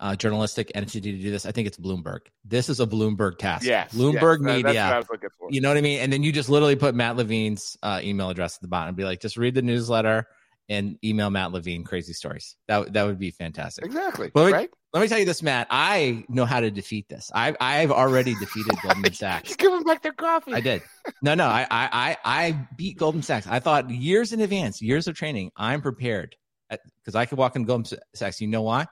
uh, 0.02 0.18
journalistic 0.18 0.70
entity 0.76 1.14
to 1.14 1.18
do 1.18 1.32
this, 1.32 1.46
I 1.46 1.54
think 1.54 1.68
it's 1.68 1.78
Bloomberg. 1.78 2.20
This 2.44 2.68
is 2.68 2.82
a 2.82 2.86
Bloomberg 2.86 3.38
task. 3.38 3.66
Yes, 3.66 3.94
Bloomberg 3.94 4.46
yes, 4.46 4.64
Media. 4.64 5.02
You 5.50 5.62
know 5.62 5.70
what 5.70 5.78
I 5.78 5.82
mean? 5.82 6.02
And 6.02 6.12
then 6.12 6.22
you 6.22 6.34
just 6.34 6.50
literally 6.50 6.76
put 6.76 6.94
Matt 6.94 7.16
Levine's 7.16 7.78
uh, 7.84 8.02
email 8.04 8.30
address 8.30 8.58
at 8.58 8.62
the 8.64 8.68
bottom 8.68 8.90
and 8.90 8.98
be 8.98 9.06
like, 9.06 9.22
just 9.22 9.38
read 9.38 9.56
the 9.56 9.62
newsletter 9.62 10.28
and 10.70 10.98
email 11.04 11.30
Matt 11.30 11.54
Levine 11.54 11.86
crazy 11.86 12.14
stories. 12.14 12.56
That 12.68 12.94
that 12.94 13.06
would 13.06 13.18
be 13.18 13.32
fantastic. 13.32 13.86
Exactly. 13.86 14.30
Let 14.36 14.46
me, 14.46 14.52
right. 14.52 14.70
Let 14.94 15.02
me 15.02 15.08
tell 15.08 15.20
you 15.20 15.26
this, 15.26 15.44
Matt. 15.44 15.68
I 15.70 16.26
know 16.30 16.46
how 16.46 16.60
to 16.60 16.72
defeat 16.72 17.10
this. 17.10 17.32
I 17.34 17.56
I've 17.60 17.92
already 17.92 18.36
defeated 18.36 18.76
Goldman 18.82 19.14
Sachs. 19.14 19.56
Give 19.56 19.72
them 19.72 19.84
back 19.84 20.02
their 20.02 20.14
coffee. 20.14 20.54
I 20.54 20.62
did. 20.62 20.82
No, 21.22 21.36
no. 21.36 21.46
I 21.46 21.68
I 21.70 22.18
I 22.24 22.68
beat 22.76 22.98
Goldman 22.98 23.24
Sachs. 23.24 23.48
I 23.48 23.60
thought 23.60 23.90
years 23.90 24.34
in 24.34 24.42
advance, 24.42 24.82
years 24.82 25.08
of 25.08 25.16
training. 25.16 25.52
I'm 25.56 25.82
prepared 25.82 26.36
because 26.70 27.16
I 27.16 27.26
could 27.26 27.38
walk 27.38 27.56
in 27.56 27.66
Goldman 27.66 28.00
Sachs. 28.14 28.42
You 28.42 28.48
know 28.48 28.62
why? 28.62 28.88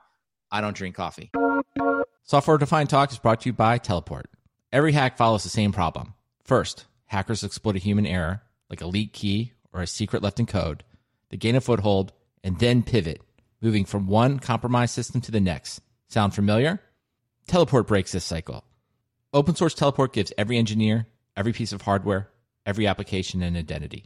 I 0.50 0.60
don't 0.60 0.76
drink 0.76 0.94
coffee. 0.94 1.30
Software 2.24 2.58
Defined 2.58 2.90
Talk 2.90 3.10
is 3.12 3.18
brought 3.18 3.40
to 3.42 3.48
you 3.48 3.52
by 3.52 3.78
Teleport. 3.78 4.30
Every 4.72 4.92
hack 4.92 5.16
follows 5.16 5.44
the 5.44 5.48
same 5.48 5.72
problem. 5.72 6.14
First, 6.44 6.84
hackers 7.06 7.42
exploit 7.42 7.76
a 7.76 7.78
human 7.78 8.06
error, 8.06 8.42
like 8.68 8.82
a 8.82 8.86
leak 8.86 9.12
key 9.14 9.52
or 9.72 9.80
a 9.80 9.86
secret 9.86 10.22
left 10.22 10.38
in 10.40 10.46
code 10.46 10.84
they 11.30 11.36
gain 11.36 11.56
a 11.56 11.60
foothold, 11.60 12.12
and 12.42 12.58
then 12.58 12.82
pivot, 12.82 13.20
moving 13.60 13.84
from 13.84 14.06
one 14.06 14.38
compromised 14.38 14.94
system 14.94 15.20
to 15.22 15.30
the 15.30 15.40
next. 15.40 15.80
Sound 16.08 16.34
familiar? 16.34 16.80
Teleport 17.46 17.86
breaks 17.86 18.12
this 18.12 18.24
cycle. 18.24 18.64
Open 19.32 19.54
source 19.54 19.74
Teleport 19.74 20.12
gives 20.12 20.32
every 20.38 20.56
engineer, 20.56 21.06
every 21.38 21.52
piece 21.52 21.72
of 21.72 21.82
hardware, 21.82 22.28
every 22.66 22.86
application 22.86 23.42
and 23.42 23.56
identity. 23.56 24.04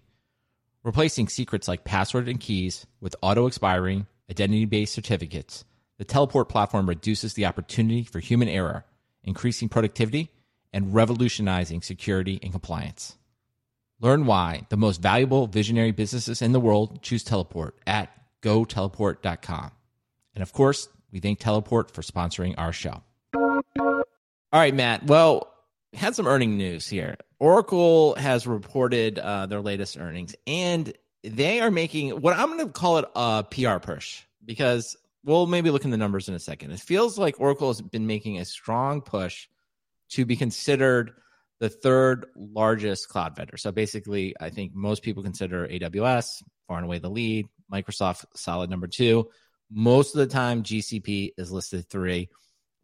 Replacing 0.84 1.28
secrets 1.28 1.66
like 1.66 1.84
password 1.84 2.28
and 2.28 2.38
keys 2.38 2.86
with 3.00 3.16
auto 3.22 3.46
expiring, 3.46 4.06
identity 4.30 4.66
based 4.66 4.92
certificates, 4.92 5.64
the 5.96 6.04
Teleport 6.04 6.48
platform 6.48 6.88
reduces 6.88 7.34
the 7.34 7.46
opportunity 7.46 8.04
for 8.04 8.20
human 8.20 8.48
error, 8.48 8.84
increasing 9.24 9.68
productivity 9.68 10.30
and 10.72 10.94
revolutionizing 10.94 11.80
security 11.80 12.38
and 12.42 12.52
compliance. 12.52 13.16
Learn 14.00 14.26
why 14.26 14.66
the 14.68 14.76
most 14.76 15.00
valuable 15.00 15.46
visionary 15.46 15.92
businesses 15.92 16.42
in 16.42 16.52
the 16.52 16.60
world 16.60 17.02
choose 17.02 17.22
Teleport 17.24 17.78
at 17.86 18.10
goteleport.com. 18.42 19.70
And 20.34 20.42
of 20.42 20.52
course, 20.52 20.88
we 21.12 21.20
thank 21.20 21.38
Teleport 21.38 21.92
for 21.92 22.02
sponsoring 22.02 22.54
our 22.58 22.72
show. 22.72 23.02
All 23.34 24.60
right, 24.60 24.74
Matt. 24.74 25.04
Well, 25.06 25.51
had 25.92 26.14
some 26.14 26.26
earning 26.26 26.56
news 26.56 26.88
here. 26.88 27.16
Oracle 27.38 28.14
has 28.14 28.46
reported 28.46 29.18
uh, 29.18 29.46
their 29.46 29.60
latest 29.60 29.98
earnings, 29.98 30.34
and 30.46 30.92
they 31.22 31.60
are 31.60 31.70
making 31.70 32.10
what 32.20 32.36
I'm 32.36 32.48
going 32.48 32.66
to 32.66 32.72
call 32.72 32.98
it 32.98 33.04
a 33.14 33.44
PR 33.44 33.78
push 33.78 34.22
because 34.44 34.96
we'll 35.24 35.46
maybe 35.46 35.70
look 35.70 35.84
in 35.84 35.90
the 35.90 35.96
numbers 35.96 36.28
in 36.28 36.34
a 36.34 36.40
second. 36.40 36.72
It 36.72 36.80
feels 36.80 37.18
like 37.18 37.40
Oracle 37.40 37.68
has 37.68 37.80
been 37.80 38.06
making 38.06 38.38
a 38.38 38.44
strong 38.44 39.02
push 39.02 39.48
to 40.10 40.24
be 40.24 40.36
considered 40.36 41.12
the 41.60 41.68
third 41.68 42.26
largest 42.34 43.08
cloud 43.08 43.36
vendor. 43.36 43.56
So 43.56 43.70
basically, 43.70 44.34
I 44.40 44.50
think 44.50 44.74
most 44.74 45.02
people 45.02 45.22
consider 45.22 45.68
AWS 45.68 46.42
far 46.66 46.78
and 46.78 46.86
away 46.86 46.98
the 46.98 47.10
lead, 47.10 47.46
Microsoft 47.72 48.24
solid 48.34 48.68
number 48.68 48.88
two. 48.88 49.30
Most 49.70 50.14
of 50.14 50.18
the 50.18 50.26
time, 50.26 50.64
GCP 50.64 51.32
is 51.38 51.52
listed 51.52 51.88
three. 51.88 52.28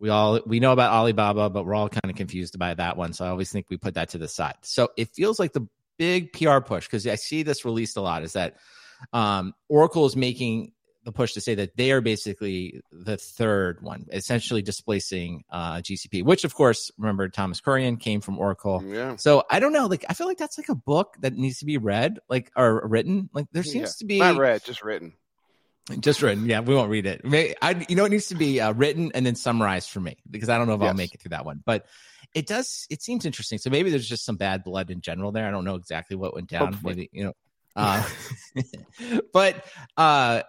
We 0.00 0.10
all 0.10 0.40
we 0.46 0.60
know 0.60 0.72
about 0.72 0.92
Alibaba, 0.92 1.50
but 1.50 1.64
we're 1.64 1.74
all 1.74 1.88
kind 1.88 2.10
of 2.10 2.16
confused 2.16 2.54
about 2.54 2.76
that 2.76 2.96
one. 2.96 3.12
So 3.12 3.24
I 3.24 3.28
always 3.28 3.50
think 3.50 3.66
we 3.68 3.76
put 3.76 3.94
that 3.94 4.10
to 4.10 4.18
the 4.18 4.28
side. 4.28 4.56
So 4.62 4.88
it 4.96 5.08
feels 5.14 5.38
like 5.38 5.52
the 5.52 5.66
big 5.98 6.32
PR 6.32 6.60
push 6.60 6.86
because 6.86 7.06
I 7.06 7.16
see 7.16 7.42
this 7.42 7.64
released 7.64 7.96
a 7.96 8.00
lot 8.00 8.22
is 8.22 8.34
that 8.34 8.56
um, 9.12 9.54
Oracle 9.68 10.06
is 10.06 10.16
making 10.16 10.72
the 11.04 11.12
push 11.12 11.32
to 11.32 11.40
say 11.40 11.54
that 11.54 11.76
they 11.76 11.90
are 11.90 12.00
basically 12.00 12.82
the 12.92 13.16
third 13.16 13.80
one, 13.80 14.06
essentially 14.12 14.60
displacing 14.62 15.42
uh, 15.50 15.76
GCP, 15.76 16.22
which 16.22 16.44
of 16.44 16.54
course, 16.54 16.90
remember 16.98 17.28
Thomas 17.28 17.60
Kurian 17.60 17.98
came 17.98 18.20
from 18.20 18.38
Oracle. 18.38 18.82
Yeah. 18.86 19.16
So 19.16 19.44
I 19.50 19.58
don't 19.58 19.72
know, 19.72 19.86
like 19.86 20.04
I 20.08 20.14
feel 20.14 20.26
like 20.26 20.38
that's 20.38 20.58
like 20.58 20.68
a 20.68 20.74
book 20.74 21.16
that 21.20 21.32
needs 21.32 21.58
to 21.58 21.64
be 21.64 21.78
read, 21.78 22.18
like 22.28 22.50
or 22.56 22.86
written. 22.86 23.30
Like 23.32 23.46
there 23.52 23.62
seems 23.62 23.96
yeah. 23.96 23.98
to 24.00 24.04
be 24.04 24.18
not 24.18 24.36
read, 24.36 24.64
just 24.64 24.84
written. 24.84 25.14
Just 26.00 26.22
written, 26.22 26.46
yeah. 26.46 26.60
We 26.60 26.74
won't 26.74 26.90
read 26.90 27.06
it. 27.06 27.22
I, 27.62 27.86
you 27.88 27.96
know, 27.96 28.04
it 28.04 28.10
needs 28.10 28.26
to 28.28 28.34
be 28.34 28.60
uh, 28.60 28.72
written 28.72 29.10
and 29.14 29.24
then 29.24 29.34
summarized 29.34 29.90
for 29.90 30.00
me 30.00 30.18
because 30.30 30.48
I 30.48 30.58
don't 30.58 30.66
know 30.66 30.74
if 30.74 30.80
yes. 30.80 30.88
I'll 30.88 30.94
make 30.94 31.14
it 31.14 31.20
through 31.20 31.30
that 31.30 31.44
one. 31.44 31.62
But 31.64 31.86
it 32.34 32.46
does. 32.46 32.86
It 32.90 33.02
seems 33.02 33.24
interesting. 33.24 33.58
So 33.58 33.70
maybe 33.70 33.90
there's 33.90 34.08
just 34.08 34.24
some 34.24 34.36
bad 34.36 34.64
blood 34.64 34.90
in 34.90 35.00
general 35.00 35.32
there. 35.32 35.46
I 35.46 35.50
don't 35.50 35.64
know 35.64 35.76
exactly 35.76 36.16
what 36.16 36.34
went 36.34 36.48
down. 36.48 36.72
Hopefully. 36.72 36.94
Maybe 36.94 37.10
you 37.12 37.24
know. 37.24 37.32
Uh, 37.74 38.06
but 39.32 39.64
uh, 39.96 40.42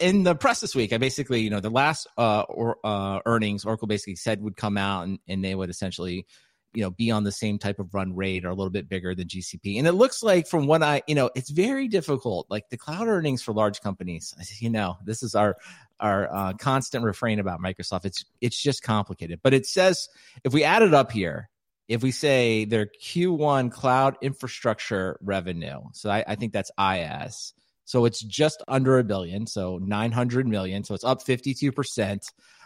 in 0.00 0.22
the 0.22 0.34
press 0.34 0.60
this 0.60 0.74
week, 0.74 0.92
I 0.92 0.98
basically, 0.98 1.40
you 1.40 1.50
know, 1.50 1.60
the 1.60 1.70
last 1.70 2.06
uh, 2.16 2.42
or, 2.48 2.78
uh, 2.84 3.20
earnings 3.26 3.64
Oracle 3.64 3.88
basically 3.88 4.16
said 4.16 4.40
would 4.42 4.56
come 4.56 4.78
out 4.78 5.06
and, 5.06 5.18
and 5.26 5.44
they 5.44 5.54
would 5.54 5.70
essentially, 5.70 6.26
you 6.74 6.82
know, 6.82 6.90
be 6.90 7.10
on 7.10 7.24
the 7.24 7.32
same 7.32 7.58
type 7.58 7.78
of 7.78 7.94
run 7.94 8.14
rate 8.14 8.44
or 8.44 8.48
a 8.48 8.54
little 8.54 8.70
bit 8.70 8.88
bigger 8.88 9.14
than 9.14 9.28
GCP. 9.28 9.78
And 9.78 9.86
it 9.86 9.92
looks 9.92 10.22
like 10.22 10.46
from 10.46 10.66
what 10.66 10.82
I, 10.82 11.02
you 11.06 11.14
know, 11.14 11.30
it's 11.34 11.50
very 11.50 11.88
difficult. 11.88 12.46
Like 12.50 12.68
the 12.70 12.76
cloud 12.76 13.08
earnings 13.08 13.42
for 13.42 13.52
large 13.52 13.80
companies, 13.80 14.34
you 14.60 14.70
know, 14.70 14.96
this 15.04 15.22
is 15.22 15.34
our 15.34 15.56
our 16.00 16.32
uh, 16.32 16.52
constant 16.54 17.04
refrain 17.04 17.40
about 17.40 17.60
Microsoft. 17.60 18.04
It's 18.04 18.24
it's 18.40 18.60
just 18.60 18.82
complicated. 18.82 19.40
But 19.42 19.54
it 19.54 19.66
says 19.66 20.08
if 20.44 20.52
we 20.52 20.64
add 20.64 20.82
it 20.82 20.94
up 20.94 21.10
here, 21.10 21.48
if 21.88 22.02
we 22.02 22.10
say 22.10 22.66
their 22.66 22.86
Q1 22.86 23.72
cloud 23.72 24.16
infrastructure 24.20 25.18
revenue, 25.22 25.80
so 25.92 26.10
I, 26.10 26.22
I 26.26 26.34
think 26.34 26.52
that's 26.52 26.70
IaaS. 26.78 27.52
So 27.86 28.04
it's 28.04 28.20
just 28.20 28.62
under 28.68 28.98
a 28.98 29.04
billion, 29.04 29.46
so 29.46 29.78
900 29.78 30.46
million. 30.46 30.84
So 30.84 30.94
it's 30.94 31.04
up 31.04 31.24
52%. 31.24 31.96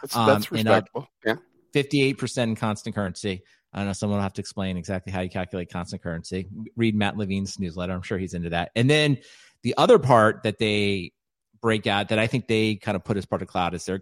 That's, 0.01 0.15
um, 0.17 0.27
that's 0.27 0.51
respectable. 0.51 1.07
yeah. 1.25 1.35
58% 1.73 2.37
in 2.43 2.55
constant 2.57 2.93
currency. 2.93 3.43
I 3.73 3.79
don't 3.79 3.87
know. 3.87 3.93
Someone 3.93 4.17
will 4.17 4.23
have 4.23 4.33
to 4.33 4.41
explain 4.41 4.77
exactly 4.77 5.11
how 5.11 5.21
you 5.21 5.29
calculate 5.29 5.71
constant 5.71 6.03
currency. 6.03 6.47
Read 6.75 6.95
Matt 6.95 7.17
Levine's 7.17 7.59
newsletter. 7.59 7.93
I'm 7.93 8.03
sure 8.03 8.17
he's 8.17 8.33
into 8.33 8.51
that. 8.51 8.71
And 8.75 8.89
then 8.89 9.17
the 9.63 9.73
other 9.77 9.97
part 9.97 10.43
that 10.43 10.59
they 10.59 11.11
break 11.61 11.87
out 11.87 12.09
that 12.09 12.19
I 12.19 12.27
think 12.27 12.47
they 12.47 12.75
kind 12.75 12.95
of 12.95 13.03
put 13.03 13.17
as 13.17 13.25
part 13.25 13.41
of 13.41 13.47
cloud 13.47 13.73
is 13.73 13.85
their 13.85 14.01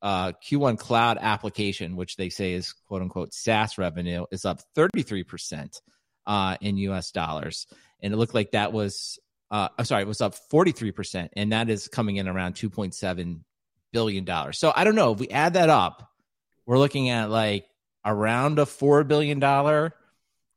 uh, 0.00 0.32
Q1 0.32 0.78
cloud 0.78 1.18
application, 1.20 1.96
which 1.96 2.16
they 2.16 2.30
say 2.30 2.54
is 2.54 2.72
quote 2.72 3.02
unquote 3.02 3.34
SaaS 3.34 3.76
revenue, 3.76 4.24
is 4.30 4.44
up 4.44 4.60
33% 4.76 5.80
uh, 6.26 6.56
in 6.60 6.78
US 6.78 7.10
dollars. 7.10 7.66
And 8.00 8.14
it 8.14 8.16
looked 8.16 8.34
like 8.34 8.52
that 8.52 8.72
was, 8.72 9.18
uh, 9.50 9.68
sorry, 9.82 10.02
it 10.02 10.08
was 10.08 10.22
up 10.22 10.34
43%. 10.50 11.28
And 11.34 11.52
that 11.52 11.68
is 11.68 11.88
coming 11.88 12.16
in 12.16 12.28
around 12.28 12.54
$2.7 12.54 13.40
billion. 13.92 14.52
So 14.52 14.72
I 14.74 14.84
don't 14.84 14.94
know. 14.94 15.12
If 15.12 15.18
we 15.18 15.28
add 15.28 15.54
that 15.54 15.68
up, 15.68 16.08
we're 16.64 16.78
looking 16.78 17.10
at 17.10 17.30
like 17.30 17.66
around 18.04 18.58
a 18.58 18.64
$4 18.64 19.06
billion 19.06 19.40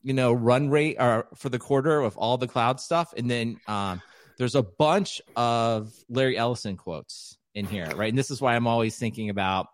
you 0.03 0.13
know 0.13 0.33
run 0.33 0.69
rate 0.69 0.97
or 1.00 1.27
for 1.35 1.50
the 1.50 1.57
quarter 1.57 2.01
of 2.01 2.17
all 2.17 2.38
the 2.38 2.47
cloud 2.47 2.79
stuff. 2.79 3.13
And 3.17 3.31
then 3.31 3.59
um, 3.67 4.01
there's 4.38 4.55
a 4.55 4.63
bunch 4.63 5.21
of 5.35 5.93
larry 6.09 6.38
ellison 6.38 6.77
quotes 6.77 7.38
in 7.55 7.65
here, 7.65 7.88
right? 7.95 8.09
And 8.09 8.17
this 8.17 8.29
is 8.29 8.41
why 8.41 8.55
I'm 8.55 8.67
always 8.67 8.97
thinking 8.97 9.29
about 9.29 9.67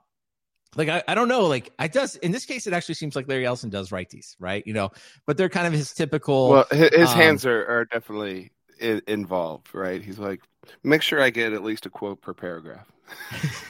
like 0.75 0.87
I, 0.87 1.03
I 1.07 1.15
don't 1.15 1.29
know 1.29 1.47
like 1.47 1.73
i 1.79 1.87
does 1.87 2.15
in 2.17 2.31
this 2.31 2.45
case 2.45 2.67
it 2.67 2.73
actually 2.73 2.93
seems 2.93 3.15
like 3.15 3.27
larry 3.27 3.43
ellison 3.43 3.71
does 3.71 3.91
write 3.91 4.11
these 4.11 4.35
right? 4.39 4.65
You 4.67 4.73
know 4.73 4.91
but 5.25 5.35
they're 5.35 5.49
kind 5.49 5.65
of 5.65 5.73
his 5.73 5.93
typical 5.93 6.49
well 6.49 6.67
his, 6.69 6.93
his 6.93 7.09
um, 7.09 7.15
hands 7.15 7.45
are, 7.45 7.65
are 7.65 7.85
definitely 7.85 8.51
involved 8.79 9.73
right? 9.73 10.01
He's 10.01 10.19
like 10.19 10.41
make 10.83 11.01
sure 11.01 11.19
i 11.19 11.31
get 11.31 11.53
at 11.53 11.63
least 11.63 11.87
a 11.87 11.89
quote 11.89 12.21
per 12.21 12.35
paragraph 12.35 12.87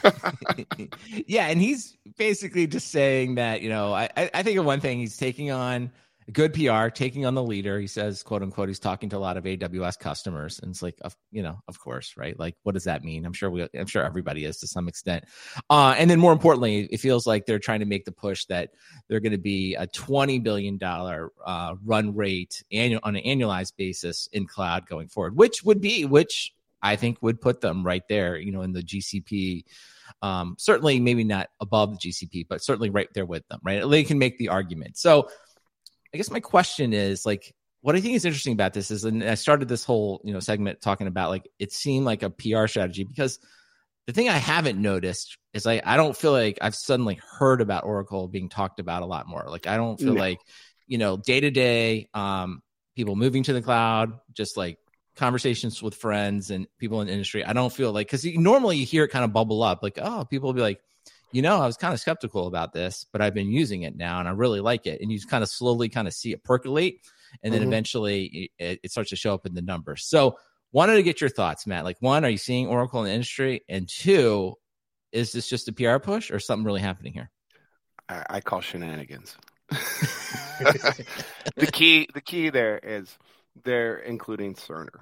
yeah 1.28 1.48
and 1.48 1.62
he's 1.62 1.98
basically 2.18 2.68
just 2.68 2.90
saying 2.90 3.36
that 3.36 3.62
you 3.62 3.70
know 3.70 3.94
i 3.94 4.10
i 4.34 4.44
think 4.44 4.58
of 4.58 4.66
one 4.66 4.80
thing 4.80 5.00
he's 5.00 5.18
taking 5.18 5.52
on 5.52 5.92
good 6.32 6.54
PR, 6.54 6.90
taking 6.90 7.26
on 7.26 7.34
the 7.34 7.44
leader. 7.44 7.80
He 7.80 7.88
says, 7.88 8.24
quote 8.24 8.42
unquote, 8.42 8.68
he's 8.68 8.80
talking 8.80 9.10
to 9.10 9.18
a 9.18 9.20
lot 9.20 9.38
of 9.38 9.44
AWS 9.44 9.98
customers. 10.00 10.60
And 10.60 10.72
it's 10.72 10.82
like, 10.82 11.00
you 11.32 11.42
know, 11.42 11.60
of 11.68 11.80
course, 11.80 12.16
right? 12.18 12.38
Like, 12.38 12.56
what 12.64 12.74
does 12.74 12.84
that 12.84 13.04
mean? 13.04 13.26
I'm 13.26 13.34
sure 13.34 13.50
we, 13.50 13.68
I'm 13.78 13.88
sure 13.88 14.04
everybody 14.04 14.46
is 14.46 14.58
to 14.60 14.68
some 14.68 14.88
extent. 14.88 15.26
Uh, 15.70 15.96
and 15.98 16.10
then 16.10 16.20
more 16.20 16.34
importantly, 16.34 16.88
it 16.92 17.00
feels 17.00 17.26
like 17.26 17.46
they're 17.46 17.60
trying 17.60 17.80
to 17.80 17.86
make 17.86 18.06
the 18.06 18.12
push 18.12 18.46
that 18.46 18.72
they're 19.08 19.20
going 19.20 19.32
to 19.32 19.38
be 19.38 19.76
a 19.76 19.88
$20 19.88 20.42
billion 20.44 20.80
uh, 20.82 21.76
run 21.84 22.16
rate 22.16 22.64
annual, 22.72 23.02
on 23.04 23.16
an 23.16 23.24
annualized 23.24 23.76
basis 23.78 24.28
in 24.32 24.46
cloud 24.46 24.86
going 24.88 25.08
forward, 25.08 25.36
which 25.36 25.64
would 25.64 25.82
be, 25.82 26.06
which 26.06 26.54
I 26.82 26.96
think 26.96 27.18
would 27.22 27.42
put 27.42 27.62
them 27.62 27.86
right 27.86 28.04
there, 28.08 28.38
you 28.38 28.52
know, 28.52 28.62
in 28.62 28.74
the 28.74 28.82
GCP 28.82 29.64
um, 30.22 30.56
certainly 30.58 31.00
maybe 31.00 31.24
not 31.24 31.50
above 31.60 32.00
the 32.00 32.10
GCP, 32.10 32.48
but 32.48 32.64
certainly 32.64 32.90
right 32.90 33.10
there 33.14 33.26
with 33.26 33.48
them, 33.48 33.60
right? 33.64 33.88
They 33.88 34.04
can 34.04 34.20
make 34.20 34.38
the 34.38 34.50
argument. 34.50 34.98
So 34.98 35.30
I 36.14 36.18
guess 36.18 36.32
my 36.32 36.40
question 36.40 36.94
is 36.94 37.26
like, 37.26 37.54
what 37.82 37.96
I 37.96 38.02
think 38.02 38.16
is 38.16 38.26
interesting 38.26 38.54
about 38.54 38.74
this 38.74 38.92
is, 38.92 39.06
and 39.06 39.24
I 39.24 39.36
started 39.36 39.70
this 39.70 39.86
whole 39.86 40.22
you 40.26 40.34
know 40.34 40.42
segment 40.42 40.82
talking 40.82 41.08
about 41.08 41.30
like 41.30 41.48
it 41.60 41.72
seemed 41.72 42.06
like 42.06 42.24
a 42.24 42.30
PR 42.30 42.68
strategy 42.68 43.06
because 43.06 43.40
the 44.06 44.12
thing 44.12 44.28
I 44.28 44.38
haven't 44.38 44.82
noticed 44.82 45.38
is 45.54 45.66
like 45.66 45.84
I 45.86 45.96
don't 45.96 46.18
feel 46.18 46.34
like 46.34 46.58
I've 46.62 46.76
suddenly 46.76 47.22
heard 47.38 47.62
about 47.62 47.86
Oracle 47.86 48.28
being 48.28 48.50
talked 48.50 48.82
about 48.82 49.02
a 49.02 49.06
lot 49.06 49.30
more. 49.30 49.46
Like 49.48 49.66
I 49.66 49.78
don't 49.78 49.98
feel 49.98 50.14
no. 50.14 50.20
like 50.20 50.42
you 50.88 50.98
know 50.98 51.16
day 51.16 51.40
to 51.40 51.52
day 51.52 52.10
um 52.14 52.62
people 52.98 53.16
moving 53.16 53.44
to 53.44 53.54
the 53.54 53.62
cloud, 53.62 54.12
just 54.34 54.58
like 54.58 54.78
conversations 55.20 55.84
with 55.84 55.96
friends 55.96 56.50
and 56.50 56.66
people 56.80 57.02
in 57.02 57.08
the 57.08 57.14
industry. 57.14 57.46
I 57.46 57.54
don't 57.54 57.72
feel 57.72 57.92
like 57.92 58.08
because 58.08 58.26
normally 58.26 58.78
you 58.78 58.86
hear 58.86 59.04
it 59.04 59.10
kind 59.10 59.26
of 59.26 59.34
bubble 59.34 59.62
up, 59.62 59.84
like 59.84 60.00
oh 60.02 60.26
people 60.26 60.48
will 60.48 60.54
be 60.54 60.62
like 60.62 60.80
you 61.32 61.42
know, 61.42 61.62
I 61.62 61.68
was 61.68 61.78
kind 61.78 61.94
of 61.94 62.00
skeptical 62.00 62.48
about 62.48 62.74
this, 62.74 63.06
but 63.12 63.22
I've 63.22 63.34
been 63.34 63.52
using 63.52 63.84
it 63.84 63.96
now 63.96 64.20
and 64.20 64.28
I 64.28 64.32
really 64.32 64.62
like 64.62 64.88
it. 64.88 65.02
And 65.02 65.12
you 65.12 65.20
kind 65.22 65.44
of 65.44 65.50
slowly 65.50 65.90
kind 65.90 66.08
of 66.08 66.14
see 66.14 66.32
it 66.32 66.44
percolate. 66.44 67.02
And 67.44 67.54
then 67.54 67.62
mm-hmm. 67.62 67.70
eventually 67.70 68.52
it, 68.58 68.80
it, 68.84 68.92
starts 68.92 69.12
to 69.12 69.16
show 69.16 69.36
up 69.36 69.46
in 69.46 69.54
the 69.54 69.62
numbers. 69.62 70.06
So, 70.06 70.40
wanted 70.72 70.96
to 70.96 71.04
get 71.04 71.22
your 71.22 71.30
thoughts, 71.30 71.68
Matt. 71.68 71.84
Like, 71.84 71.98
one, 72.00 72.26
are 72.26 72.30
you 72.30 72.38
seeing 72.38 72.68
Oracle 72.68 73.02
in 73.02 73.06
the 73.06 73.14
industry? 73.14 73.62
And 73.70 73.88
two, 73.88 74.56
is 75.12 75.32
this 75.32 75.48
just 75.48 75.68
a 75.68 75.74
PR 75.74 75.98
push 75.98 76.32
or 76.32 76.40
something 76.40 76.66
really 76.66 76.82
happening 76.82 77.14
here? 77.14 77.30
I, 78.08 78.26
I 78.30 78.42
call 78.42 78.62
shenanigans. 78.62 79.36
the 79.70 81.00
key, 81.72 82.08
the 82.14 82.22
key 82.22 82.50
there 82.50 82.80
is 82.82 83.16
they're 83.64 83.98
including 83.98 84.56
Cerner, 84.56 85.02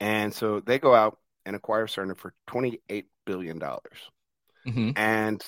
and 0.00 0.32
so 0.34 0.60
they 0.60 0.78
go 0.78 0.94
out 0.94 1.18
and 1.44 1.56
acquire 1.56 1.86
Cerner 1.86 2.16
for 2.16 2.34
twenty 2.46 2.80
eight 2.88 3.06
billion 3.26 3.58
dollars. 3.58 4.10
Mm-hmm. 4.66 4.90
And 4.96 5.44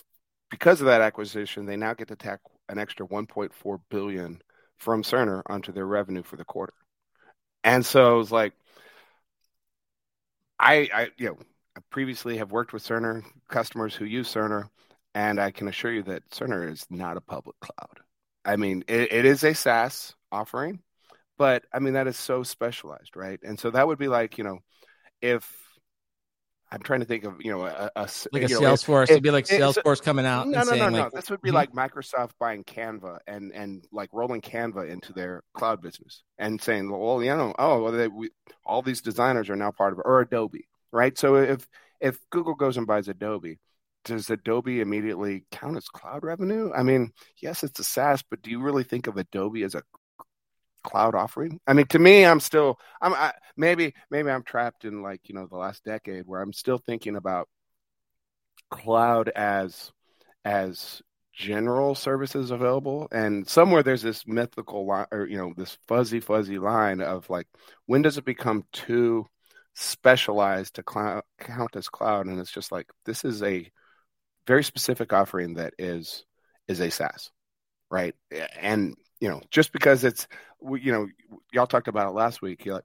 because 0.50 0.80
of 0.80 0.86
that 0.86 1.00
acquisition, 1.00 1.66
they 1.66 1.76
now 1.76 1.94
get 1.94 2.08
to 2.08 2.16
tack 2.16 2.40
an 2.68 2.78
extra 2.78 3.06
1.4 3.06 3.80
billion 3.90 4.40
from 4.78 5.02
Cerner 5.02 5.42
onto 5.46 5.72
their 5.72 5.86
revenue 5.86 6.22
for 6.22 6.36
the 6.36 6.44
quarter. 6.44 6.74
And 7.62 7.84
so 7.84 8.20
it's 8.20 8.32
like, 8.32 8.52
I, 10.58 10.88
I, 10.92 11.08
you 11.16 11.28
know, 11.28 11.38
I 11.76 11.80
previously 11.90 12.38
have 12.38 12.52
worked 12.52 12.72
with 12.72 12.86
Cerner 12.86 13.22
customers 13.48 13.94
who 13.94 14.04
use 14.04 14.32
Cerner, 14.32 14.68
and 15.14 15.40
I 15.40 15.50
can 15.50 15.68
assure 15.68 15.92
you 15.92 16.02
that 16.04 16.28
Cerner 16.30 16.70
is 16.70 16.86
not 16.90 17.16
a 17.16 17.20
public 17.20 17.56
cloud. 17.60 18.00
I 18.44 18.56
mean, 18.56 18.84
it, 18.88 19.12
it 19.12 19.24
is 19.24 19.44
a 19.44 19.54
SaaS 19.54 20.14
offering, 20.32 20.80
but 21.40 21.64
I 21.72 21.78
mean 21.78 21.94
that 21.94 22.06
is 22.06 22.18
so 22.18 22.42
specialized, 22.42 23.16
right? 23.16 23.40
And 23.42 23.58
so 23.58 23.70
that 23.70 23.88
would 23.88 23.98
be 23.98 24.08
like, 24.08 24.36
you 24.36 24.44
know, 24.44 24.58
if 25.22 25.50
I'm 26.70 26.82
trying 26.82 27.00
to 27.00 27.06
think 27.06 27.24
of 27.24 27.36
you 27.40 27.50
know 27.50 27.62
a, 27.62 27.90
a 27.96 28.08
like 28.30 28.42
a 28.42 28.46
Salesforce. 28.46 29.04
It, 29.04 29.12
it'd 29.12 29.22
be 29.22 29.30
like 29.30 29.46
Salesforce 29.46 30.02
coming 30.02 30.26
out. 30.26 30.48
No, 30.48 30.62
no, 30.64 30.74
no, 30.74 30.90
no. 30.90 30.98
Like, 31.04 31.12
this 31.12 31.30
would 31.30 31.40
be 31.40 31.48
mm-hmm. 31.48 31.56
like 31.56 31.72
Microsoft 31.72 32.32
buying 32.38 32.62
Canva 32.64 33.20
and 33.26 33.54
and 33.54 33.82
like 33.90 34.10
rolling 34.12 34.42
Canva 34.42 34.90
into 34.90 35.14
their 35.14 35.42
cloud 35.54 35.80
business 35.80 36.22
and 36.36 36.60
saying, 36.60 36.90
well, 36.90 37.22
you 37.22 37.34
know, 37.34 37.54
oh, 37.58 37.84
well, 37.84 37.92
they, 37.92 38.08
we, 38.08 38.28
all 38.66 38.82
these 38.82 39.00
designers 39.00 39.48
are 39.48 39.56
now 39.56 39.70
part 39.70 39.94
of 39.94 39.98
it, 39.98 40.04
or 40.04 40.20
Adobe, 40.20 40.68
right? 40.92 41.16
So 41.16 41.36
if 41.36 41.66
if 42.02 42.18
Google 42.28 42.54
goes 42.54 42.76
and 42.76 42.86
buys 42.86 43.08
Adobe, 43.08 43.58
does 44.04 44.28
Adobe 44.28 44.82
immediately 44.82 45.46
count 45.50 45.78
as 45.78 45.88
cloud 45.88 46.22
revenue? 46.22 46.70
I 46.76 46.82
mean, 46.82 47.12
yes, 47.40 47.64
it's 47.64 47.80
a 47.80 47.84
SaaS, 47.84 48.22
but 48.28 48.42
do 48.42 48.50
you 48.50 48.60
really 48.60 48.84
think 48.84 49.06
of 49.06 49.16
Adobe 49.16 49.62
as 49.62 49.74
a 49.74 49.82
cloud 50.82 51.14
offering. 51.14 51.60
I 51.66 51.72
mean, 51.72 51.86
to 51.88 51.98
me, 51.98 52.24
I'm 52.24 52.40
still, 52.40 52.78
I'm 53.00 53.14
I, 53.14 53.32
maybe 53.56 53.94
maybe 54.10 54.30
I'm 54.30 54.42
trapped 54.42 54.84
in 54.84 55.02
like 55.02 55.28
you 55.28 55.34
know 55.34 55.46
the 55.46 55.56
last 55.56 55.84
decade 55.84 56.24
where 56.26 56.40
I'm 56.40 56.52
still 56.52 56.78
thinking 56.78 57.16
about 57.16 57.48
cloud 58.70 59.28
as 59.30 59.92
as 60.44 61.02
general 61.32 61.94
services 61.94 62.50
available. 62.50 63.08
And 63.12 63.48
somewhere 63.48 63.82
there's 63.82 64.02
this 64.02 64.26
mythical 64.26 64.86
line 64.86 65.06
or 65.12 65.26
you 65.26 65.38
know 65.38 65.52
this 65.56 65.78
fuzzy 65.88 66.20
fuzzy 66.20 66.58
line 66.58 67.00
of 67.00 67.28
like 67.30 67.46
when 67.86 68.02
does 68.02 68.18
it 68.18 68.24
become 68.24 68.64
too 68.72 69.26
specialized 69.74 70.74
to 70.74 70.82
cloud, 70.82 71.22
count 71.38 71.76
as 71.76 71.88
cloud? 71.88 72.26
And 72.26 72.40
it's 72.40 72.52
just 72.52 72.72
like 72.72 72.86
this 73.06 73.24
is 73.24 73.42
a 73.42 73.70
very 74.46 74.64
specific 74.64 75.12
offering 75.12 75.54
that 75.54 75.74
is 75.78 76.24
is 76.68 76.80
a 76.80 76.90
SaaS 76.90 77.30
right? 77.90 78.14
And 78.60 78.94
you 79.20 79.28
know 79.28 79.40
just 79.50 79.72
because 79.72 80.04
it's 80.04 80.26
you 80.62 80.92
know, 80.92 81.08
y'all 81.52 81.66
talked 81.66 81.88
about 81.88 82.08
it 82.08 82.14
last 82.14 82.42
week. 82.42 82.66
Like, 82.66 82.84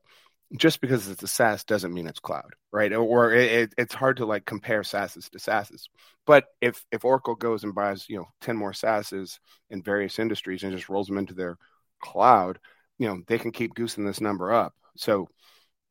just 0.58 0.80
because 0.80 1.10
it's 1.10 1.24
a 1.24 1.28
SaaS 1.28 1.64
doesn't 1.64 1.94
mean 1.94 2.08
it's 2.08 2.20
cloud, 2.20 2.54
right? 2.72 2.94
Or 2.94 3.34
it, 3.34 3.74
it's 3.78 3.94
hard 3.94 4.18
to 4.18 4.26
like 4.26 4.46
compare 4.46 4.82
SaaSes 4.82 5.30
to 5.32 5.40
SaaSes. 5.40 5.88
But 6.26 6.46
if 6.62 6.86
if 6.92 7.04
Oracle 7.04 7.36
goes 7.36 7.64
and 7.64 7.76
buys 7.76 8.08
you 8.08 8.18
know 8.18 8.28
ten 8.42 8.56
more 8.56 8.72
SaaSes 8.72 9.40
in 9.70 9.82
various 9.82 10.20
industries 10.20 10.64
and 10.64 10.76
just 10.76 10.90
rolls 10.90 11.08
them 11.08 11.18
into 11.18 11.34
their 11.34 11.58
cloud, 12.02 12.60
you 13.00 13.08
know 13.08 13.22
they 13.28 13.40
can 13.40 13.52
keep 13.52 13.74
goosing 13.76 14.06
this 14.06 14.22
number 14.22 14.54
up. 14.54 14.74
So, 14.98 15.28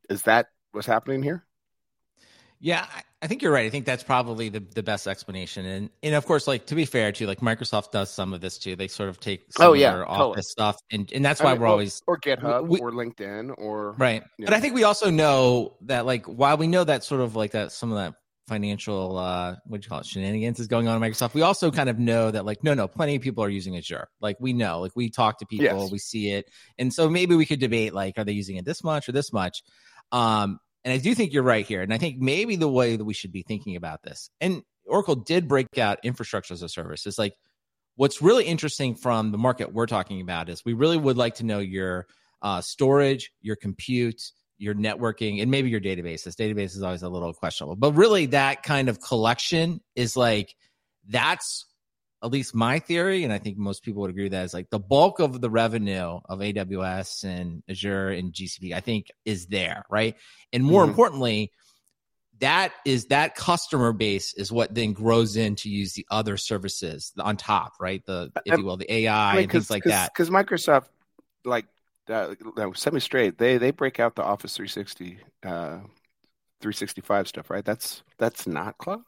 is 0.09 0.23
that 0.23 0.47
what's 0.71 0.87
happening 0.87 1.21
here? 1.21 1.45
Yeah, 2.59 2.87
I 3.25 3.27
think 3.27 3.41
you're 3.41 3.51
right. 3.51 3.65
I 3.65 3.71
think 3.71 3.85
that's 3.85 4.03
probably 4.03 4.49
the, 4.49 4.59
the 4.59 4.83
best 4.83 5.07
explanation. 5.07 5.65
And 5.65 5.89
and 6.03 6.13
of 6.13 6.27
course, 6.27 6.47
like 6.47 6.67
to 6.67 6.75
be 6.75 6.85
fair 6.85 7.11
to 7.11 7.25
like 7.25 7.39
Microsoft 7.39 7.89
does 7.89 8.11
some 8.11 8.35
of 8.35 8.41
this 8.41 8.59
too. 8.59 8.75
They 8.75 8.87
sort 8.87 9.09
of 9.09 9.19
take 9.19 9.45
some 9.49 9.69
oh, 9.69 9.73
yeah, 9.73 9.89
of 9.89 9.95
their 9.95 10.05
totally. 10.05 10.29
office 10.29 10.51
stuff 10.51 10.77
and, 10.91 11.11
and 11.11 11.25
that's 11.25 11.41
why 11.41 11.49
I 11.49 11.53
mean, 11.53 11.61
we're 11.61 11.67
always 11.67 12.03
or 12.05 12.19
GitHub 12.19 12.67
we, 12.67 12.79
or 12.79 12.91
LinkedIn 12.91 13.55
or 13.57 13.93
right. 13.93 14.23
But 14.37 14.49
know. 14.51 14.55
I 14.55 14.59
think 14.59 14.75
we 14.75 14.83
also 14.83 15.09
know 15.09 15.75
that 15.81 16.05
like 16.05 16.27
while 16.27 16.57
we 16.57 16.67
know 16.67 16.83
that 16.83 17.03
sort 17.03 17.21
of 17.21 17.35
like 17.35 17.51
that 17.51 17.71
some 17.71 17.91
of 17.91 17.97
that 17.97 18.13
financial 18.47 19.17
uh 19.17 19.55
what 19.65 19.81
do 19.81 19.85
you 19.85 19.89
call 19.89 20.01
it 20.01 20.05
shenanigans 20.05 20.59
is 20.59 20.67
going 20.67 20.87
on 20.87 21.01
in 21.01 21.11
Microsoft, 21.11 21.33
we 21.33 21.41
also 21.41 21.71
kind 21.71 21.89
of 21.89 21.97
know 21.97 22.29
that 22.29 22.45
like 22.45 22.63
no 22.63 22.75
no 22.75 22.87
plenty 22.87 23.15
of 23.15 23.23
people 23.23 23.43
are 23.43 23.49
using 23.49 23.75
Azure. 23.75 24.07
Like 24.21 24.37
we 24.39 24.53
know, 24.53 24.81
like 24.81 24.91
we 24.95 25.09
talk 25.09 25.39
to 25.39 25.47
people, 25.47 25.65
yes. 25.65 25.91
we 25.91 25.97
see 25.97 26.29
it. 26.29 26.51
And 26.77 26.93
so 26.93 27.09
maybe 27.09 27.33
we 27.33 27.47
could 27.47 27.59
debate 27.59 27.95
like 27.95 28.19
are 28.19 28.23
they 28.23 28.33
using 28.33 28.57
it 28.57 28.65
this 28.65 28.83
much 28.83 29.09
or 29.09 29.13
this 29.13 29.33
much? 29.33 29.63
Um 30.11 30.59
and 30.85 30.93
I 30.93 30.97
do 30.97 31.13
think 31.15 31.33
you're 31.33 31.43
right 31.43 31.65
here. 31.65 31.81
And 31.81 31.93
I 31.93 31.97
think 31.97 32.19
maybe 32.19 32.55
the 32.55 32.69
way 32.69 32.95
that 32.95 33.03
we 33.03 33.15
should 33.15 33.31
be 33.31 33.41
thinking 33.41 33.75
about 33.75 34.03
this, 34.03 34.29
and 34.39 34.61
Oracle 34.85 35.15
did 35.15 35.47
break 35.47 35.77
out 35.79 35.99
infrastructure 36.03 36.53
as 36.53 36.61
a 36.61 36.69
service. 36.69 37.05
It's 37.07 37.17
like, 37.17 37.33
what's 37.95 38.21
really 38.21 38.45
interesting 38.45 38.95
from 38.95 39.31
the 39.31 39.37
market 39.37 39.73
we're 39.73 39.87
talking 39.87 40.21
about 40.21 40.47
is 40.47 40.63
we 40.63 40.73
really 40.73 40.97
would 40.97 41.17
like 41.17 41.35
to 41.35 41.43
know 41.43 41.59
your 41.59 42.05
uh, 42.41 42.61
storage, 42.61 43.31
your 43.41 43.55
compute, 43.55 44.21
your 44.57 44.75
networking, 44.75 45.41
and 45.41 45.49
maybe 45.49 45.69
your 45.69 45.81
databases. 45.81 46.35
Database 46.35 46.75
is 46.75 46.83
always 46.83 47.01
a 47.01 47.09
little 47.09 47.33
questionable, 47.33 47.75
but 47.75 47.93
really 47.93 48.27
that 48.27 48.61
kind 48.61 48.87
of 48.87 49.01
collection 49.01 49.81
is 49.95 50.15
like 50.15 50.55
that's 51.07 51.65
at 52.25 52.31
least 52.31 52.55
my 52.55 52.79
theory, 52.79 53.23
and 53.23 53.31
I 53.31 53.37
think 53.37 53.57
most 53.57 53.83
people 53.83 54.01
would 54.01 54.09
agree 54.09 54.23
with 54.23 54.31
that 54.31 54.45
is 54.45 54.53
like 54.53 54.69
the 54.69 54.79
bulk 54.79 55.19
of 55.19 55.39
the 55.39 55.49
revenue 55.49 56.19
of 56.25 56.39
AWS 56.39 57.23
and 57.23 57.63
Azure 57.69 58.09
and 58.09 58.33
GCP, 58.33 58.73
I 58.73 58.79
think, 58.79 59.11
is 59.23 59.45
there, 59.45 59.85
right? 59.89 60.15
And 60.51 60.63
more 60.63 60.81
mm-hmm. 60.81 60.89
importantly, 60.89 61.51
that 62.39 62.73
is 62.83 63.05
that 63.07 63.35
customer 63.35 63.93
base 63.93 64.33
is 64.33 64.51
what 64.51 64.73
then 64.73 64.93
grows 64.93 65.37
in 65.37 65.55
to 65.57 65.69
use 65.69 65.93
the 65.93 66.05
other 66.09 66.35
services 66.35 67.13
on 67.17 67.37
top, 67.37 67.73
right? 67.79 68.03
The 68.05 68.31
if 68.45 68.57
you 68.57 68.65
will, 68.65 68.77
the 68.77 68.91
AI 68.91 69.31
I 69.31 69.33
mean, 69.33 69.43
and 69.43 69.51
things 69.51 69.69
like 69.69 69.83
that. 69.83 70.11
Because 70.13 70.29
Microsoft, 70.29 70.87
like, 71.45 71.65
uh, 72.09 72.33
set 72.73 72.93
me 72.93 72.99
straight. 72.99 73.37
They 73.37 73.57
they 73.57 73.71
break 73.71 73.99
out 73.99 74.15
the 74.15 74.23
Office 74.23 74.55
360, 74.55 75.19
uh, 75.43 75.77
365 76.61 77.27
stuff, 77.27 77.49
right? 77.49 77.63
That's 77.63 78.03
that's 78.17 78.47
not 78.47 78.77
cloud. 78.77 79.03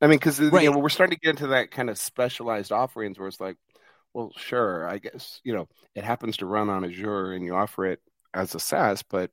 I 0.00 0.06
mean, 0.06 0.18
because 0.18 0.40
right. 0.40 0.62
you 0.62 0.70
know, 0.70 0.78
we're 0.78 0.88
starting 0.88 1.16
to 1.16 1.20
get 1.20 1.30
into 1.30 1.48
that 1.48 1.70
kind 1.70 1.88
of 1.88 1.98
specialized 1.98 2.72
offerings 2.72 3.18
where 3.18 3.28
it's 3.28 3.40
like, 3.40 3.56
well, 4.12 4.32
sure, 4.36 4.88
I 4.88 4.98
guess 4.98 5.40
you 5.44 5.54
know 5.54 5.68
it 5.94 6.04
happens 6.04 6.38
to 6.38 6.46
run 6.46 6.68
on 6.68 6.84
Azure 6.84 7.32
and 7.32 7.44
you 7.44 7.54
offer 7.54 7.86
it 7.86 8.00
as 8.34 8.54
a 8.54 8.60
SaaS, 8.60 9.02
but 9.02 9.30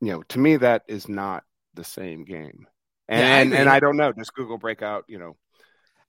you 0.00 0.12
know, 0.12 0.22
to 0.30 0.38
me 0.38 0.56
that 0.56 0.82
is 0.88 1.08
not 1.08 1.44
the 1.74 1.84
same 1.84 2.24
game. 2.24 2.66
And 3.08 3.20
yeah, 3.20 3.38
and, 3.38 3.54
and 3.54 3.68
I 3.68 3.80
don't 3.80 3.96
know, 3.96 4.12
does 4.12 4.30
Google 4.30 4.58
break 4.58 4.82
out? 4.82 5.04
You 5.08 5.18
know, 5.18 5.36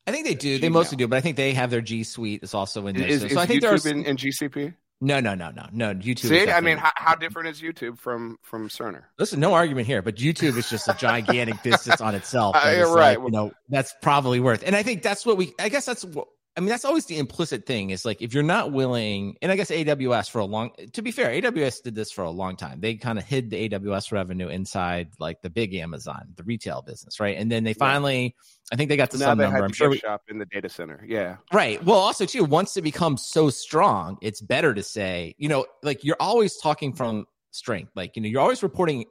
I 0.05 0.11
think 0.11 0.25
they 0.25 0.35
uh, 0.35 0.39
do. 0.39 0.59
They 0.59 0.69
mostly 0.69 0.97
do, 0.97 1.07
but 1.07 1.17
I 1.17 1.21
think 1.21 1.37
they 1.37 1.53
have 1.53 1.69
their 1.69 1.81
G 1.81 2.03
Suite 2.03 2.43
is 2.43 2.53
also 2.53 2.87
in 2.87 2.95
there. 2.95 3.07
Is, 3.07 3.21
so, 3.21 3.27
is 3.27 3.37
I 3.37 3.45
think 3.45 3.63
YouTube 3.63 3.89
in, 3.89 4.05
in 4.05 4.17
GCP. 4.17 4.73
No, 5.01 5.19
no, 5.19 5.35
no, 5.35 5.51
no, 5.51 5.67
no. 5.71 5.93
YouTube. 5.93 6.29
See, 6.29 6.49
I 6.49 6.61
mean, 6.61 6.77
how, 6.77 6.91
how, 6.95 7.15
different 7.15 7.49
is 7.49 7.61
YouTube 7.61 7.99
from 7.99 8.37
from 8.41 8.69
Cerner? 8.69 9.03
Listen, 9.19 9.39
no 9.39 9.53
argument 9.53 9.85
here, 9.85 10.01
but 10.01 10.15
YouTube 10.15 10.57
is 10.57 10.69
just 10.69 10.87
a 10.87 10.93
gigantic 10.93 11.61
business 11.63 11.99
on 11.99 12.15
itself. 12.15 12.55
Uh, 12.55 12.59
right. 12.87 13.17
Like, 13.17 13.19
you 13.19 13.31
know, 13.31 13.51
that's 13.67 13.93
probably 14.01 14.39
worth. 14.39 14.63
And 14.65 14.75
I 14.75 14.83
think 14.83 15.01
that's 15.01 15.25
what 15.25 15.35
we. 15.35 15.53
I 15.59 15.67
guess 15.67 15.85
that's 15.85 16.05
what 16.05 16.27
I 16.55 16.59
mean, 16.59 16.69
that's 16.69 16.85
always 16.85 17.05
the 17.05 17.17
implicit 17.17 17.65
thing 17.65 17.89
is 17.89 18.05
like 18.05 18.21
if 18.21 18.33
you're 18.33 18.43
not 18.43 18.71
willing, 18.71 19.37
and 19.41 19.51
I 19.51 19.55
guess 19.55 19.71
AWS 19.71 20.29
for 20.29 20.37
a 20.37 20.45
long, 20.45 20.71
to 20.93 21.01
be 21.01 21.11
fair, 21.11 21.29
AWS 21.29 21.81
did 21.81 21.95
this 21.95 22.11
for 22.11 22.23
a 22.23 22.29
long 22.29 22.55
time. 22.55 22.79
They 22.79 22.93
kind 22.95 23.17
of 23.17 23.25
hid 23.25 23.49
the 23.49 23.69
AWS 23.69 24.11
revenue 24.11 24.49
inside 24.49 25.09
like 25.19 25.41
the 25.41 25.49
big 25.49 25.73
Amazon, 25.73 26.27
the 26.35 26.43
retail 26.43 26.83
business, 26.83 27.19
right? 27.19 27.37
And 27.37 27.51
then 27.51 27.63
they 27.63 27.73
finally, 27.73 28.23
yeah. 28.23 28.29
I 28.71 28.75
think 28.75 28.89
they 28.89 28.97
got 28.97 29.09
to 29.11 29.17
so 29.17 29.25
some 29.25 29.39
number. 29.39 29.63
I'm 29.63 29.73
sure 29.73 29.89
we, 29.89 29.97
shop 29.97 30.21
in 30.27 30.37
the 30.37 30.45
data 30.45 30.69
center. 30.69 31.03
Yeah, 31.07 31.37
right. 31.51 31.83
Well, 31.83 31.97
also 31.97 32.25
too, 32.25 32.43
once 32.43 32.77
it 32.77 32.83
becomes 32.83 33.25
so 33.25 33.49
strong, 33.49 34.19
it's 34.21 34.39
better 34.39 34.75
to 34.75 34.83
say, 34.83 35.33
you 35.39 35.49
know, 35.49 35.65
like 35.81 36.03
you're 36.03 36.17
always 36.19 36.57
talking 36.57 36.93
from 36.93 37.25
strength. 37.49 37.91
Like 37.95 38.15
you 38.15 38.21
know, 38.21 38.29
you're 38.29 38.41
always 38.41 38.61
reporting 38.61 39.05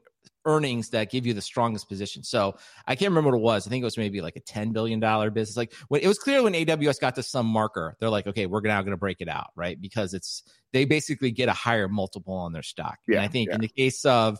earnings 0.45 0.91
that 0.91 1.11
give 1.11 1.27
you 1.27 1.35
the 1.35 1.41
strongest 1.41 1.89
position. 1.89 2.23
So 2.23 2.57
I 2.87 2.95
can't 2.95 3.11
remember 3.11 3.31
what 3.31 3.39
it 3.39 3.43
was. 3.43 3.67
I 3.67 3.71
think 3.71 3.83
it 3.83 3.85
was 3.85 3.99
maybe 3.99 4.21
like 4.21 4.37
a 4.37 4.41
$10 4.41 4.73
billion 4.73 5.01
business. 5.33 5.57
Like 5.57 5.73
when 5.89 6.01
it 6.01 6.09
was 6.09 6.19
clear 6.19 6.43
when 6.43 6.53
AWS 6.53 7.01
got 7.01 7.15
to 7.17 7.23
some 7.23 7.47
marker, 7.47 7.97
they're 8.01 8.11
like, 8.11 8.27
okay, 8.27 8.47
we're 8.47 8.61
now 8.61 8.81
going 8.83 8.93
to 8.93 8.97
break 8.97 9.21
it 9.21 9.29
out, 9.29 9.51
right? 9.55 9.81
Because 9.81 10.15
it's, 10.15 10.43
they 10.73 10.85
basically 10.85 11.31
get 11.31 11.49
a 11.49 11.53
higher 11.53 11.89
multiple 11.89 12.35
on 12.35 12.53
their 12.53 12.63
stock. 12.63 12.99
Yeah, 13.07 13.17
and 13.17 13.25
I 13.25 13.29
think 13.29 13.49
yeah. 13.49 13.57
in 13.57 13.61
the 13.61 13.69
case 13.69 14.05
of, 14.05 14.39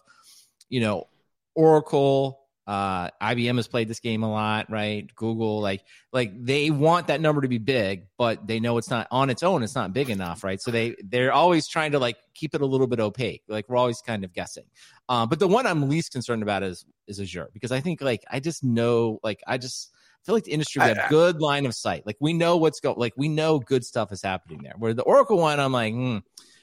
you 0.69 0.81
know, 0.81 1.09
Oracle, 1.55 2.42
uh, 2.73 3.11
IBM 3.21 3.57
has 3.57 3.69
played 3.69 3.87
this 3.87 4.01
game 4.01 4.23
a 4.23 4.33
lot, 4.33 4.71
right? 4.71 5.15
Google, 5.15 5.61
like, 5.61 5.85
like 6.11 6.33
they 6.43 6.71
want 6.71 7.09
that 7.09 7.21
number 7.21 7.43
to 7.43 7.49
be 7.49 7.59
big, 7.59 8.07
but 8.17 8.47
they 8.47 8.61
know 8.61 8.79
it's 8.79 8.89
not 8.89 9.07
on 9.11 9.29
its 9.29 9.43
own. 9.43 9.63
It's 9.63 9.75
not 9.75 9.93
big 9.93 10.09
enough, 10.09 10.43
right? 10.43 10.59
So 10.59 10.71
they 10.71 10.97
they're 11.05 11.35
always 11.35 11.69
trying 11.69 11.93
to 11.93 11.99
like 11.99 12.17
keep 12.33 12.55
it 12.55 12.63
a 12.63 12.67
little 12.67 12.87
bit 12.87 12.99
opaque. 12.99 13.43
Like 13.47 13.69
we're 13.69 13.77
always 13.77 14.01
kind 14.01 14.25
of 14.25 14.33
guessing. 14.33 14.65
Um, 15.11 15.29
but 15.29 15.39
the 15.39 15.49
one 15.49 15.67
I'm 15.67 15.91
least 15.91 16.13
concerned 16.13 16.43
about 16.43 16.63
is 16.63 16.87
is 17.07 17.21
Azure 17.21 17.51
because 17.53 17.73
I 17.73 17.81
think 17.81 18.01
like 18.01 18.25
I 18.31 18.41
just 18.41 18.65
know 18.65 19.21
like 19.23 19.43
I 19.47 19.59
just 19.59 19.93
feel 20.25 20.35
like 20.35 20.45
the 20.45 20.53
industry 20.53 20.81
we 20.81 20.89
have 20.89 21.11
good 21.11 21.43
line 21.43 21.67
of 21.67 21.75
sight. 21.75 22.07
Like 22.07 22.17
we 22.21 22.33
know 22.33 22.57
what's 22.57 22.81
going. 22.81 22.97
Like 22.99 23.13
we 23.19 23.29
know 23.29 23.59
good 23.59 23.85
stuff 23.85 24.13
is 24.13 24.23
happening 24.23 24.61
there. 24.63 24.77
Where 24.79 24.95
the 24.95 25.03
Oracle 25.03 25.37
one, 25.37 25.61
I'm 25.61 25.73
like. 25.73 25.93
Hmm, 25.93 26.19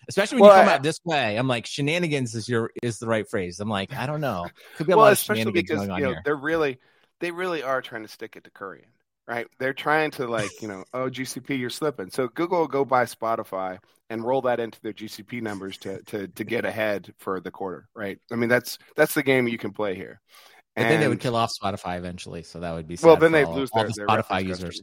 especially 0.10 0.41
when 0.41 0.50
well, 0.50 0.58
you 0.58 0.63
come 0.63 0.69
I, 0.69 0.76
out 0.76 0.84
this 0.84 1.00
way. 1.06 1.38
I'm 1.38 1.48
like 1.48 1.65
shenanigans 1.65 2.36
is 2.36 2.50
your 2.50 2.72
is 2.84 3.00
the 3.00 3.08
right 3.08 3.28
phrase. 3.30 3.60
I'm 3.60 3.69
like 3.69 3.93
I 3.93 4.06
don't 4.06 4.22
know. 4.22 4.48
Could 4.76 4.88
be 4.88 4.93
a 4.93 4.98
well, 4.98 5.06
lot 5.06 5.13
of 5.13 5.19
shenanigans 5.19 5.54
because, 5.54 5.78
going 5.78 5.91
on 5.91 6.00
you 6.00 6.04
know, 6.04 6.10
here. 6.12 6.22
They're 6.26 6.36
really 6.36 6.80
they 7.19 7.32
really 7.32 7.63
are 7.63 7.82
trying 7.82 8.02
to 8.02 8.08
stick 8.08 8.36
it 8.36 8.43
to 8.43 8.52
Kurian, 8.52 8.89
right? 9.28 9.48
They're 9.60 9.74
trying 9.74 10.12
to 10.12 10.28
like 10.28 10.62
you 10.62 10.67
know 10.67 10.84
oh 10.93 11.10
GCP 11.10 11.58
you're 11.58 11.69
slipping. 11.69 12.10
So 12.10 12.28
Google 12.28 12.60
will 12.60 12.67
go 12.67 12.84
buy 12.84 13.06
Spotify 13.06 13.78
and 14.10 14.24
roll 14.24 14.41
that 14.41 14.60
into 14.60 14.82
their 14.82 14.93
GCP 14.93 15.41
numbers 15.41 15.78
to 15.80 16.02
to 16.04 16.28
to 16.28 16.43
get 16.43 16.65
ahead 16.65 17.13
for 17.19 17.39
the 17.39 17.52
quarter, 17.52 17.88
right? 17.95 18.19
I 18.32 18.36
mean 18.36 18.50
that's 18.50 18.80
that's 18.95 19.13
the 19.13 19.24
game 19.24 19.48
you 19.48 19.58
can 19.58 19.72
play 19.72 19.95
here. 19.95 20.19
And, 20.76 20.86
and 20.86 20.93
then 20.93 21.02
they 21.02 21.08
would 21.08 21.19
kill 21.19 21.36
off 21.36 21.52
Spotify 21.62 21.98
eventually, 21.98 22.43
so 22.43 22.60
that 22.62 22.74
would 22.74 22.88
be 22.88 22.98
well. 23.02 23.17
Then 23.17 23.32
they 23.32 23.43
lose 23.43 23.69
their, 23.72 23.88
the 23.88 23.93
their 23.93 24.08
Spotify 24.08 24.45
users. 24.45 24.82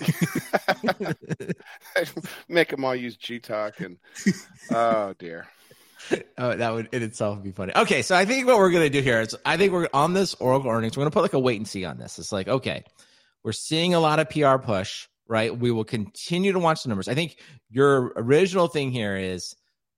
Make 2.48 2.70
them 2.70 2.84
all 2.84 2.94
use 2.94 3.16
Gtalk 3.16 3.80
and 3.80 3.98
oh 4.72 5.14
dear. 5.18 5.46
Oh, 6.38 6.54
that 6.54 6.72
would 6.72 6.88
in 6.92 7.02
itself 7.02 7.42
be 7.42 7.50
funny. 7.50 7.72
Okay, 7.74 8.02
so 8.02 8.14
I 8.14 8.26
think 8.26 8.46
what 8.46 8.58
we're 8.58 8.70
gonna 8.70 8.90
do 8.90 9.00
here 9.00 9.20
is 9.20 9.34
I 9.44 9.56
think 9.56 9.72
we're 9.72 9.88
on 9.92 10.14
this 10.14 10.34
Oracle 10.34 10.70
earnings. 10.70 10.96
We're 10.96 11.00
gonna 11.00 11.10
put 11.10 11.22
like 11.22 11.32
a 11.32 11.38
wait 11.38 11.56
and 11.56 11.66
see 11.66 11.84
on 11.84 11.98
this. 11.98 12.20
It's 12.20 12.30
like 12.30 12.46
okay, 12.46 12.84
we're 13.42 13.52
seeing 13.52 13.94
a 13.94 13.98
lot 13.98 14.20
of 14.20 14.30
PR 14.30 14.58
push, 14.58 15.08
right? 15.26 15.56
We 15.56 15.72
will 15.72 15.84
continue 15.84 16.52
to 16.52 16.60
watch 16.60 16.82
the 16.82 16.90
numbers. 16.90 17.08
I 17.08 17.14
think 17.14 17.38
your 17.70 18.12
original 18.16 18.68
thing 18.68 18.92
here 18.92 19.16
is 19.16 19.56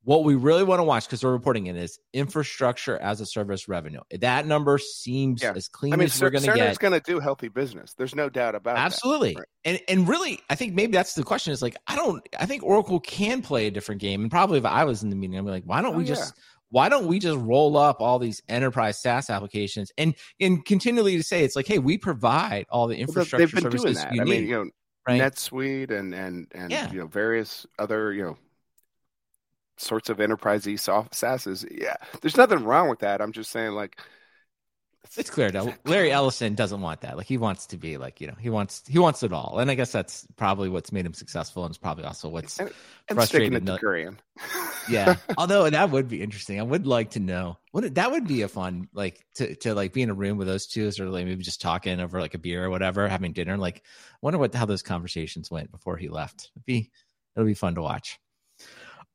what 0.08 0.24
we 0.24 0.36
really 0.36 0.64
want 0.64 0.78
to 0.78 0.84
watch 0.84 1.04
because 1.04 1.22
we're 1.22 1.32
reporting 1.32 1.66
it 1.66 1.76
is 1.76 1.98
infrastructure 2.14 2.96
as 2.96 3.20
a 3.20 3.26
service 3.26 3.68
revenue. 3.68 4.00
That 4.10 4.46
number 4.46 4.78
seems 4.78 5.42
yeah. 5.42 5.52
as 5.54 5.68
clean 5.68 5.92
I 5.92 5.96
mean, 5.96 6.06
as 6.06 6.18
we're 6.18 6.30
going 6.30 6.44
to 6.44 6.54
get. 6.54 6.78
going 6.78 6.94
to 6.94 7.00
do 7.00 7.20
healthy 7.20 7.48
business. 7.48 7.92
There's 7.92 8.14
no 8.14 8.30
doubt 8.30 8.54
about 8.54 8.78
Absolutely. 8.78 9.34
Right. 9.36 9.44
And 9.66 9.80
and 9.86 10.08
really, 10.08 10.40
I 10.48 10.54
think 10.54 10.72
maybe 10.72 10.92
that's 10.92 11.12
the 11.12 11.24
question. 11.24 11.52
Is 11.52 11.60
like 11.60 11.76
I 11.86 11.94
don't. 11.94 12.26
I 12.40 12.46
think 12.46 12.62
Oracle 12.62 13.00
can 13.00 13.42
play 13.42 13.66
a 13.66 13.70
different 13.70 14.00
game. 14.00 14.22
And 14.22 14.30
probably 14.30 14.56
if 14.56 14.64
I 14.64 14.84
was 14.84 15.02
in 15.02 15.10
the 15.10 15.16
meeting, 15.16 15.36
I'd 15.36 15.44
be 15.44 15.50
like, 15.50 15.64
why 15.64 15.82
don't 15.82 15.94
oh, 15.94 15.98
we 15.98 16.04
just 16.04 16.32
why 16.70 16.88
don't 16.88 17.06
we 17.06 17.18
just 17.18 17.38
roll 17.40 17.76
up 17.76 18.00
all 18.00 18.18
these 18.18 18.40
enterprise 18.48 18.98
SaaS 19.02 19.28
applications 19.28 19.92
and 19.98 20.14
and 20.40 20.64
continually 20.64 21.18
to 21.18 21.22
say 21.22 21.44
it's 21.44 21.54
like, 21.54 21.66
hey, 21.66 21.80
we 21.80 21.98
provide 21.98 22.64
all 22.70 22.86
the 22.86 22.96
infrastructure 22.96 23.46
well, 23.56 23.62
services 23.62 23.82
doing 23.82 24.16
that. 24.16 24.22
I 24.22 24.24
mean, 24.24 24.46
you 24.46 24.54
know, 24.54 24.70
right? 25.06 25.20
NetSuite 25.20 25.90
and 25.90 26.14
and 26.14 26.46
and 26.52 26.72
yeah. 26.72 26.90
you 26.90 27.00
know 27.00 27.08
various 27.08 27.66
other 27.78 28.14
you 28.14 28.22
know 28.22 28.38
sorts 29.78 30.10
of 30.10 30.18
enterprisey 30.18 30.78
soft 30.78 31.12
SaaSes. 31.12 31.66
Yeah, 31.70 31.96
there's 32.20 32.36
nothing 32.36 32.64
wrong 32.64 32.88
with 32.88 33.00
that. 33.00 33.20
I'm 33.20 33.32
just 33.32 33.50
saying, 33.50 33.72
like, 33.72 34.00
it's 35.16 35.30
clear 35.30 35.50
though. 35.50 35.72
Larry 35.84 36.12
Ellison 36.12 36.54
doesn't 36.54 36.80
want 36.80 37.00
that. 37.00 37.16
Like, 37.16 37.26
he 37.26 37.38
wants 37.38 37.66
to 37.68 37.76
be 37.76 37.96
like, 37.96 38.20
you 38.20 38.26
know, 38.26 38.36
he 38.38 38.50
wants 38.50 38.82
he 38.86 38.98
wants 38.98 39.22
it 39.22 39.32
all, 39.32 39.58
and 39.58 39.70
I 39.70 39.74
guess 39.74 39.92
that's 39.92 40.26
probably 40.36 40.68
what's 40.68 40.92
made 40.92 41.06
him 41.06 41.14
successful, 41.14 41.64
and 41.64 41.70
it's 41.70 41.78
probably 41.78 42.04
also 42.04 42.28
what's 42.28 42.58
and, 42.58 42.70
and 43.08 43.16
frustrating. 43.16 43.60
Kurian. 43.60 44.16
yeah, 44.90 45.16
although 45.36 45.68
that 45.68 45.90
would 45.90 46.08
be 46.08 46.22
interesting. 46.22 46.60
I 46.60 46.64
would 46.64 46.86
like 46.86 47.10
to 47.12 47.20
know. 47.20 47.58
What 47.72 47.94
that 47.94 48.10
would 48.10 48.26
be 48.26 48.42
a 48.42 48.48
fun 48.48 48.88
like 48.92 49.24
to 49.36 49.54
to 49.56 49.74
like 49.74 49.92
be 49.92 50.02
in 50.02 50.10
a 50.10 50.14
room 50.14 50.36
with 50.36 50.46
those 50.46 50.66
two, 50.66 50.90
or 51.00 51.06
like 51.06 51.24
maybe 51.24 51.42
just 51.42 51.60
talking 51.60 52.00
over 52.00 52.20
like 52.20 52.34
a 52.34 52.38
beer 52.38 52.64
or 52.64 52.70
whatever, 52.70 53.08
having 53.08 53.32
dinner. 53.32 53.56
Like, 53.56 53.82
wonder 54.20 54.38
what 54.38 54.54
how 54.54 54.66
those 54.66 54.82
conversations 54.82 55.50
went 55.50 55.70
before 55.70 55.96
he 55.96 56.08
left. 56.08 56.50
It'd 56.54 56.66
be 56.66 56.90
it'll 57.34 57.46
be 57.46 57.54
fun 57.54 57.74
to 57.76 57.82
watch. 57.82 58.18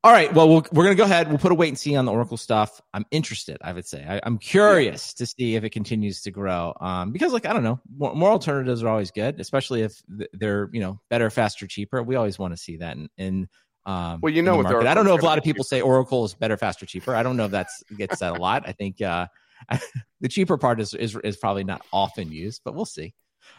All 0.04 0.12
right. 0.12 0.30
Well, 0.34 0.48
we 0.50 0.54
we 0.54 0.60
are 0.60 0.84
going 0.84 0.88
to 0.88 0.94
go 0.96 1.04
ahead. 1.04 1.30
We'll 1.30 1.38
put 1.38 1.50
a 1.50 1.54
wait 1.54 1.68
and 1.68 1.78
see 1.78 1.96
on 1.96 2.04
the 2.04 2.12
Oracle 2.12 2.36
stuff. 2.36 2.78
I'm 2.92 3.06
interested. 3.10 3.56
I 3.62 3.72
would 3.72 3.86
say 3.86 4.04
I, 4.06 4.18
am 4.26 4.36
curious 4.36 5.14
yeah. 5.16 5.24
to 5.24 5.26
see 5.26 5.56
if 5.56 5.64
it 5.64 5.70
continues 5.70 6.20
to 6.22 6.30
grow. 6.30 6.74
Um, 6.78 7.10
because 7.10 7.32
like 7.32 7.46
I 7.46 7.54
don't 7.54 7.62
know, 7.62 7.80
more, 7.96 8.14
more 8.14 8.28
alternatives 8.28 8.82
are 8.82 8.88
always 8.88 9.10
good, 9.10 9.40
especially 9.40 9.80
if 9.80 10.02
they're 10.34 10.68
you 10.74 10.80
know 10.80 11.00
better, 11.08 11.30
faster, 11.30 11.66
cheaper. 11.66 12.02
We 12.02 12.16
always 12.16 12.38
want 12.38 12.52
to 12.52 12.58
see 12.58 12.76
that 12.76 12.98
in, 12.98 13.08
in 13.16 13.48
um, 13.86 14.20
well, 14.22 14.30
you 14.30 14.42
know, 14.42 14.58
what 14.58 14.86
I 14.86 14.92
don't 14.92 15.06
know 15.06 15.14
if 15.14 15.22
a 15.22 15.24
lot 15.24 15.38
of 15.38 15.44
people 15.44 15.64
say 15.64 15.80
Oracle 15.80 16.26
is 16.26 16.34
better, 16.34 16.58
faster, 16.58 16.84
cheaper. 16.84 17.16
I 17.16 17.22
don't 17.22 17.38
know 17.38 17.46
if 17.46 17.52
that's 17.52 17.82
gets 17.96 18.18
said 18.18 18.36
a 18.36 18.38
lot. 18.38 18.64
I 18.68 18.72
think 18.72 19.00
uh, 19.00 19.28
the 20.20 20.28
cheaper 20.28 20.58
part 20.58 20.82
is, 20.82 20.92
is 20.92 21.16
is 21.24 21.38
probably 21.38 21.64
not 21.64 21.80
often 21.94 22.30
used, 22.30 22.60
but 22.62 22.74
we'll 22.74 22.84
see. 22.84 23.14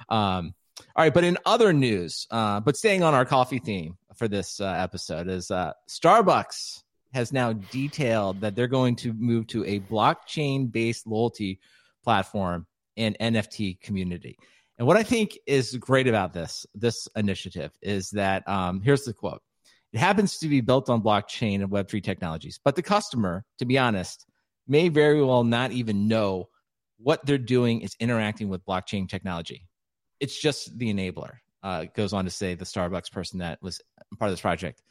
Um, 0.09 0.53
all 0.95 1.03
right, 1.03 1.13
but 1.13 1.23
in 1.23 1.39
other 1.43 1.73
news, 1.73 2.27
uh, 2.29 2.59
but 2.59 2.77
staying 2.77 3.01
on 3.01 3.15
our 3.15 3.25
coffee 3.25 3.59
theme, 3.59 3.97
for 4.15 4.27
this 4.27 4.59
uh, 4.59 4.65
episode 4.65 5.27
is 5.27 5.51
uh, 5.51 5.73
Starbucks 5.89 6.83
has 7.13 7.31
now 7.31 7.53
detailed 7.53 8.41
that 8.41 8.55
they're 8.55 8.67
going 8.67 8.95
to 8.97 9.13
move 9.13 9.47
to 9.47 9.63
a 9.65 9.79
blockchain 9.79 10.71
based 10.71 11.07
loyalty 11.07 11.59
platform 12.03 12.67
and 12.97 13.17
NFT 13.19 13.79
community. 13.81 14.37
And 14.77 14.87
what 14.87 14.97
I 14.97 15.03
think 15.03 15.37
is 15.47 15.75
great 15.77 16.07
about 16.07 16.33
this 16.33 16.65
this 16.75 17.07
initiative 17.15 17.71
is 17.81 18.09
that 18.11 18.47
um, 18.47 18.81
here's 18.81 19.03
the 19.03 19.13
quote: 19.13 19.41
"It 19.93 19.99
happens 19.99 20.37
to 20.39 20.49
be 20.49 20.61
built 20.61 20.89
on 20.89 21.01
blockchain 21.01 21.61
and 21.61 21.71
Web 21.71 21.87
three 21.87 22.01
technologies, 22.01 22.59
but 22.63 22.75
the 22.75 22.81
customer, 22.81 23.45
to 23.59 23.65
be 23.65 23.77
honest, 23.77 24.25
may 24.67 24.89
very 24.89 25.23
well 25.23 25.43
not 25.43 25.71
even 25.71 26.07
know 26.07 26.49
what 26.97 27.25
they're 27.25 27.37
doing 27.37 27.81
is 27.81 27.95
interacting 27.99 28.49
with 28.49 28.65
blockchain 28.65 29.07
technology. 29.07 29.67
It's 30.19 30.39
just 30.39 30.77
the 30.77 30.93
enabler." 30.93 31.37
Uh, 31.65 31.85
goes 31.95 32.13
on 32.13 32.25
to 32.25 32.31
say 32.31 32.53
the 32.53 32.63
Starbucks 32.63 33.11
person 33.11 33.39
that 33.39 33.59
was 33.61 33.81
part 34.19 34.29
of 34.29 34.33
this 34.33 34.41
project. 34.41 34.83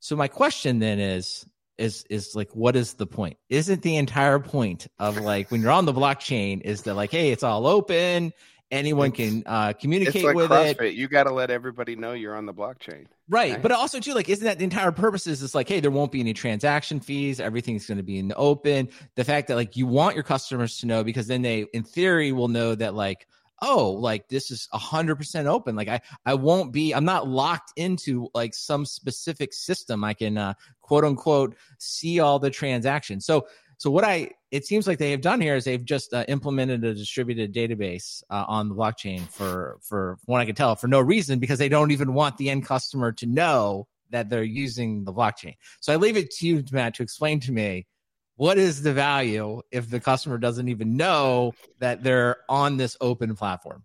So 0.00 0.16
my 0.16 0.28
question 0.28 0.78
then 0.78 0.98
is 0.98 1.46
is 1.76 2.04
is 2.08 2.34
like 2.34 2.56
what 2.56 2.74
is 2.74 2.94
the 2.94 3.06
point? 3.06 3.36
Isn't 3.50 3.82
the 3.82 3.96
entire 3.96 4.38
point 4.38 4.88
of 4.98 5.18
like 5.18 5.50
when 5.50 5.60
you're 5.60 5.70
on 5.70 5.84
the 5.84 5.92
blockchain 5.92 6.62
is 6.62 6.82
that 6.82 6.94
like 6.94 7.10
hey 7.10 7.30
it's 7.30 7.42
all 7.42 7.66
open 7.66 8.32
anyone 8.70 9.08
it's, 9.08 9.16
can 9.18 9.42
uh, 9.44 9.74
communicate 9.74 10.24
like 10.24 10.34
with 10.34 10.50
CrossFit. 10.50 10.80
it. 10.80 10.94
You 10.94 11.06
got 11.06 11.24
to 11.24 11.34
let 11.34 11.50
everybody 11.50 11.94
know 11.94 12.14
you're 12.14 12.34
on 12.34 12.46
the 12.46 12.54
blockchain. 12.54 13.06
Right. 13.28 13.60
But 13.60 13.70
also 13.70 14.00
too, 14.00 14.14
like, 14.14 14.30
isn't 14.30 14.44
that 14.44 14.56
the 14.58 14.64
entire 14.64 14.92
purpose 14.92 15.26
is 15.26 15.42
it's 15.42 15.54
like, 15.54 15.68
hey, 15.68 15.80
there 15.80 15.90
won't 15.90 16.10
be 16.10 16.20
any 16.20 16.32
transaction 16.32 17.00
fees. 17.00 17.38
Everything's 17.38 17.86
going 17.86 17.98
to 17.98 18.02
be 18.02 18.18
in 18.18 18.28
the 18.28 18.34
open. 18.34 18.88
The 19.14 19.24
fact 19.24 19.48
that 19.48 19.56
like 19.56 19.76
you 19.76 19.86
want 19.86 20.14
your 20.14 20.24
customers 20.24 20.78
to 20.78 20.86
know 20.86 21.04
because 21.04 21.26
then 21.26 21.42
they 21.42 21.66
in 21.74 21.82
theory 21.82 22.32
will 22.32 22.48
know 22.48 22.74
that 22.74 22.94
like, 22.94 23.28
oh, 23.62 23.92
like 23.92 24.28
this 24.28 24.50
is 24.50 24.68
a 24.72 24.78
hundred 24.78 25.16
percent 25.16 25.48
open. 25.48 25.74
Like 25.76 25.88
I, 25.88 26.00
I 26.26 26.34
won't 26.34 26.72
be, 26.72 26.92
I'm 26.92 27.04
not 27.04 27.28
locked 27.28 27.72
into 27.76 28.28
like 28.34 28.54
some 28.54 28.84
specific 28.84 29.54
system. 29.54 30.04
I 30.04 30.12
can 30.12 30.36
uh, 30.36 30.54
quote 30.82 31.04
unquote 31.04 31.56
see 31.78 32.20
all 32.20 32.38
the 32.38 32.50
transactions. 32.50 33.24
So 33.24 33.46
so 33.78 33.90
what 33.90 34.04
I 34.04 34.30
it 34.52 34.64
seems 34.64 34.86
like 34.86 34.98
they 34.98 35.10
have 35.10 35.22
done 35.22 35.40
here 35.40 35.56
is 35.56 35.64
they've 35.64 35.84
just 35.84 36.14
uh, 36.14 36.24
implemented 36.28 36.84
a 36.84 36.94
distributed 36.94 37.52
database 37.52 38.22
uh, 38.30 38.44
on 38.46 38.68
the 38.68 38.74
blockchain 38.74 39.22
for 39.22 39.78
for 39.82 40.18
what 40.26 40.40
I 40.40 40.44
can 40.44 40.54
tell 40.54 40.76
for 40.76 40.86
no 40.86 41.00
reason 41.00 41.40
because 41.40 41.58
they 41.58 41.68
don't 41.68 41.90
even 41.90 42.14
want 42.14 42.36
the 42.36 42.50
end 42.50 42.64
customer 42.64 43.10
to 43.12 43.26
know 43.26 43.88
that 44.10 44.28
they're 44.28 44.44
using 44.44 45.04
the 45.04 45.12
blockchain. 45.12 45.56
So 45.80 45.92
I 45.92 45.96
leave 45.96 46.16
it 46.16 46.30
to 46.32 46.46
you, 46.46 46.62
Matt, 46.70 46.94
to 46.94 47.02
explain 47.02 47.40
to 47.40 47.50
me 47.50 47.86
what 48.42 48.58
is 48.58 48.82
the 48.82 48.92
value 48.92 49.62
if 49.70 49.88
the 49.88 50.00
customer 50.00 50.36
doesn't 50.36 50.66
even 50.66 50.96
know 50.96 51.52
that 51.78 52.02
they're 52.02 52.38
on 52.48 52.76
this 52.76 52.96
open 53.00 53.36
platform. 53.36 53.84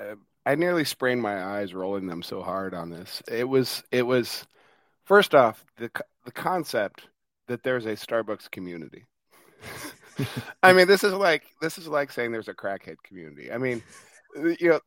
Uh, 0.00 0.14
I 0.46 0.54
nearly 0.54 0.84
sprained 0.84 1.20
my 1.20 1.42
eyes 1.42 1.74
rolling 1.74 2.06
them 2.06 2.22
so 2.22 2.40
hard 2.40 2.72
on 2.72 2.88
this. 2.88 3.20
It 3.26 3.48
was 3.48 3.82
it 3.90 4.02
was 4.02 4.46
first 5.06 5.34
off 5.34 5.64
the 5.76 5.90
the 6.24 6.30
concept 6.30 7.08
that 7.48 7.64
there's 7.64 7.84
a 7.84 7.96
Starbucks 7.96 8.48
community. 8.48 9.06
I 10.62 10.72
mean, 10.72 10.86
this 10.86 11.02
is 11.02 11.12
like 11.12 11.42
this 11.60 11.76
is 11.76 11.88
like 11.88 12.12
saying 12.12 12.30
there's 12.30 12.46
a 12.46 12.54
crackhead 12.54 12.98
community. 13.02 13.50
I 13.50 13.58
mean, 13.58 13.82
you 14.36 14.68
know, 14.68 14.80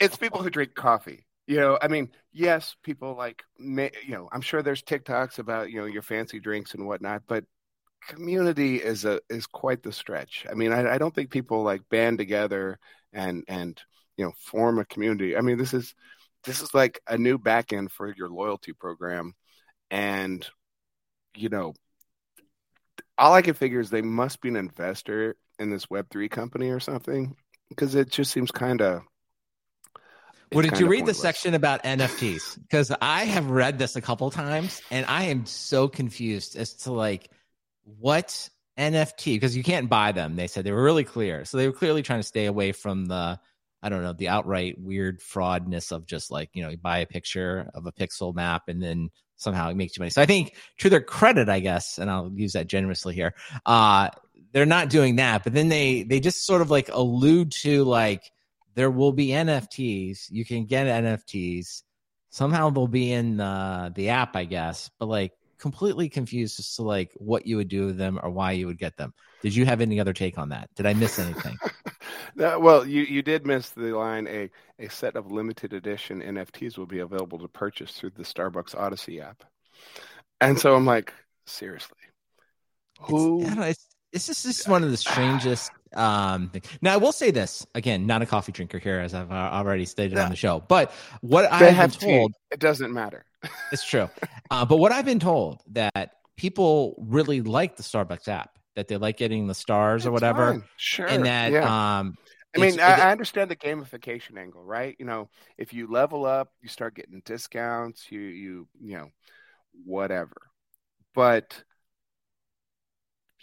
it's 0.00 0.16
people 0.16 0.42
who 0.42 0.50
drink 0.50 0.74
coffee. 0.74 1.26
You 1.46 1.58
know, 1.58 1.78
I 1.80 1.86
mean, 1.86 2.10
yes, 2.32 2.74
people 2.82 3.14
like, 3.14 3.44
you 3.56 3.90
know, 4.08 4.28
I'm 4.32 4.40
sure 4.40 4.62
there's 4.62 4.82
TikToks 4.82 5.38
about 5.38 5.70
you 5.70 5.78
know 5.78 5.86
your 5.86 6.02
fancy 6.02 6.40
drinks 6.40 6.74
and 6.74 6.88
whatnot, 6.88 7.22
but 7.28 7.44
community 8.06 8.76
is 8.76 9.04
a 9.04 9.20
is 9.28 9.46
quite 9.46 9.82
the 9.82 9.92
stretch. 9.92 10.46
I 10.50 10.54
mean, 10.54 10.72
I, 10.72 10.94
I 10.94 10.98
don't 10.98 11.14
think 11.14 11.30
people 11.30 11.62
like 11.62 11.88
band 11.88 12.18
together 12.18 12.78
and 13.12 13.44
and 13.48 13.80
you 14.16 14.24
know 14.24 14.32
form 14.38 14.78
a 14.78 14.84
community. 14.84 15.36
I 15.36 15.40
mean, 15.40 15.58
this 15.58 15.74
is 15.74 15.94
this 16.44 16.62
is 16.62 16.74
like 16.74 17.00
a 17.06 17.18
new 17.18 17.38
backend 17.38 17.90
for 17.90 18.12
your 18.14 18.28
loyalty 18.28 18.72
program, 18.72 19.34
and 19.90 20.46
you 21.36 21.48
know 21.48 21.74
all 23.18 23.32
I 23.32 23.42
can 23.42 23.54
figure 23.54 23.80
is 23.80 23.90
they 23.90 24.02
must 24.02 24.40
be 24.40 24.48
an 24.48 24.56
investor 24.56 25.36
in 25.58 25.70
this 25.70 25.88
Web 25.88 26.06
three 26.10 26.28
company 26.28 26.70
or 26.70 26.80
something 26.80 27.36
because 27.68 27.94
it 27.94 28.10
just 28.10 28.32
seems 28.32 28.50
kind 28.50 28.82
of. 28.82 29.02
Well, 30.52 30.62
did 30.62 30.78
you 30.78 30.86
read 30.86 31.00
pointless. 31.00 31.16
the 31.16 31.22
section 31.22 31.54
about 31.54 31.82
NFTs? 31.82 32.60
Because 32.60 32.92
I 33.00 33.24
have 33.24 33.50
read 33.50 33.78
this 33.78 33.96
a 33.96 34.00
couple 34.00 34.30
times 34.30 34.80
and 34.92 35.04
I 35.06 35.24
am 35.24 35.44
so 35.44 35.88
confused 35.88 36.56
as 36.56 36.74
to 36.84 36.92
like 36.92 37.28
what 37.98 38.48
NFT 38.78 39.36
because 39.36 39.56
you 39.56 39.62
can't 39.62 39.88
buy 39.88 40.12
them. 40.12 40.36
They 40.36 40.46
said 40.46 40.64
they 40.64 40.72
were 40.72 40.82
really 40.82 41.04
clear, 41.04 41.44
so 41.44 41.56
they 41.56 41.66
were 41.66 41.72
clearly 41.72 42.02
trying 42.02 42.20
to 42.20 42.26
stay 42.26 42.46
away 42.46 42.72
from 42.72 43.06
the 43.06 43.38
I 43.82 43.88
don't 43.88 44.02
know 44.02 44.12
the 44.12 44.28
outright 44.28 44.80
weird 44.80 45.20
fraudness 45.20 45.92
of 45.92 46.06
just 46.06 46.30
like 46.30 46.50
you 46.52 46.62
know 46.62 46.68
you 46.70 46.76
buy 46.76 46.98
a 46.98 47.06
picture 47.06 47.70
of 47.74 47.86
a 47.86 47.92
pixel 47.92 48.34
map 48.34 48.64
and 48.68 48.82
then 48.82 49.10
somehow 49.36 49.70
it 49.70 49.76
makes 49.76 49.96
you 49.96 50.00
money. 50.00 50.10
So 50.10 50.22
I 50.22 50.26
think 50.26 50.54
to 50.78 50.90
their 50.90 51.00
credit, 51.00 51.48
I 51.48 51.60
guess, 51.60 51.98
and 51.98 52.10
I'll 52.10 52.30
use 52.34 52.52
that 52.52 52.66
generously 52.66 53.14
here, 53.14 53.34
uh, 53.64 54.10
they're 54.52 54.66
not 54.66 54.88
doing 54.90 55.16
that, 55.16 55.44
but 55.44 55.52
then 55.52 55.68
they 55.68 56.02
they 56.02 56.20
just 56.20 56.44
sort 56.44 56.62
of 56.62 56.70
like 56.70 56.88
allude 56.92 57.52
to 57.62 57.84
like 57.84 58.30
there 58.74 58.90
will 58.90 59.12
be 59.12 59.28
NFTs. 59.28 60.30
You 60.30 60.44
can 60.44 60.66
get 60.66 60.86
NFTs. 60.86 61.82
Somehow 62.30 62.70
they'll 62.70 62.88
be 62.88 63.12
in 63.12 63.38
the 63.38 63.92
the 63.94 64.10
app, 64.10 64.36
I 64.36 64.44
guess, 64.44 64.90
but 64.98 65.06
like 65.06 65.32
completely 65.58 66.08
confused 66.08 66.58
as 66.58 66.74
to 66.76 66.82
like 66.82 67.10
what 67.16 67.46
you 67.46 67.56
would 67.56 67.68
do 67.68 67.86
with 67.86 67.96
them 67.96 68.18
or 68.22 68.30
why 68.30 68.52
you 68.52 68.66
would 68.66 68.78
get 68.78 68.96
them. 68.96 69.14
Did 69.42 69.54
you 69.54 69.66
have 69.66 69.80
any 69.80 70.00
other 70.00 70.12
take 70.12 70.38
on 70.38 70.50
that? 70.50 70.70
Did 70.74 70.86
I 70.86 70.94
miss 70.94 71.18
anything? 71.18 71.56
no, 72.36 72.58
well, 72.58 72.86
you, 72.86 73.02
you 73.02 73.22
did 73.22 73.46
miss 73.46 73.70
the 73.70 73.96
line 73.96 74.26
a, 74.26 74.50
a 74.78 74.88
set 74.88 75.16
of 75.16 75.30
limited 75.30 75.72
edition 75.72 76.22
NFTs 76.22 76.78
will 76.78 76.86
be 76.86 77.00
available 77.00 77.38
to 77.38 77.48
purchase 77.48 77.92
through 77.92 78.10
the 78.10 78.22
Starbucks 78.22 78.74
Odyssey 78.74 79.20
app. 79.20 79.44
And 80.40 80.58
so 80.58 80.74
I'm 80.74 80.86
like, 80.86 81.12
seriously. 81.46 81.96
Who 83.00 83.42
it's, 83.42 83.54
know, 83.54 83.62
it's, 83.62 83.86
it's 84.12 84.26
just, 84.26 84.46
it's 84.46 84.68
one 84.68 84.82
of 84.84 84.90
the 84.90 84.96
strangest 84.96 85.70
um 85.94 86.50
now 86.82 86.92
i 86.92 86.96
will 86.96 87.12
say 87.12 87.30
this 87.30 87.66
again 87.74 88.06
not 88.06 88.20
a 88.20 88.26
coffee 88.26 88.52
drinker 88.52 88.78
here 88.78 88.98
as 88.98 89.14
i've 89.14 89.30
uh, 89.30 89.34
already 89.34 89.84
stated 89.84 90.18
on 90.18 90.30
the 90.30 90.36
show 90.36 90.62
but 90.68 90.92
what 91.20 91.50
i 91.50 91.70
have 91.70 91.96
told 91.96 92.32
it 92.50 92.58
doesn't 92.58 92.92
matter 92.92 93.24
it's 93.72 93.84
true 93.84 94.08
uh, 94.50 94.64
but 94.64 94.76
what 94.76 94.92
i've 94.92 95.04
been 95.04 95.20
told 95.20 95.62
that 95.68 96.12
people 96.36 96.94
really 96.98 97.40
like 97.40 97.76
the 97.76 97.82
starbucks 97.82 98.28
app 98.28 98.56
that 98.76 98.88
they 98.88 98.96
like 98.96 99.16
getting 99.16 99.46
the 99.46 99.54
stars 99.54 100.06
or 100.06 100.12
whatever. 100.12 100.52
Fine. 100.52 100.64
Sure. 100.76 101.06
And 101.06 101.26
that 101.26 101.50
yeah. 101.50 101.98
um 101.98 102.16
I 102.54 102.58
mean, 102.58 102.80
I, 102.80 103.08
I, 103.08 103.12
understand 103.12 103.50
the 103.50 103.56
gamification 103.56 104.38
angle, 104.38 104.64
right? 104.64 104.96
You 104.98 105.04
know, 105.04 105.28
if 105.58 105.74
you 105.74 105.88
level 105.88 106.24
up, 106.24 106.52
you 106.62 106.70
start 106.70 106.94
getting 106.94 107.20
discounts, 107.26 108.10
you 108.10 108.20
you 108.20 108.68
you 108.80 108.96
know, 108.96 109.10
whatever. 109.84 110.36
But 111.14 111.62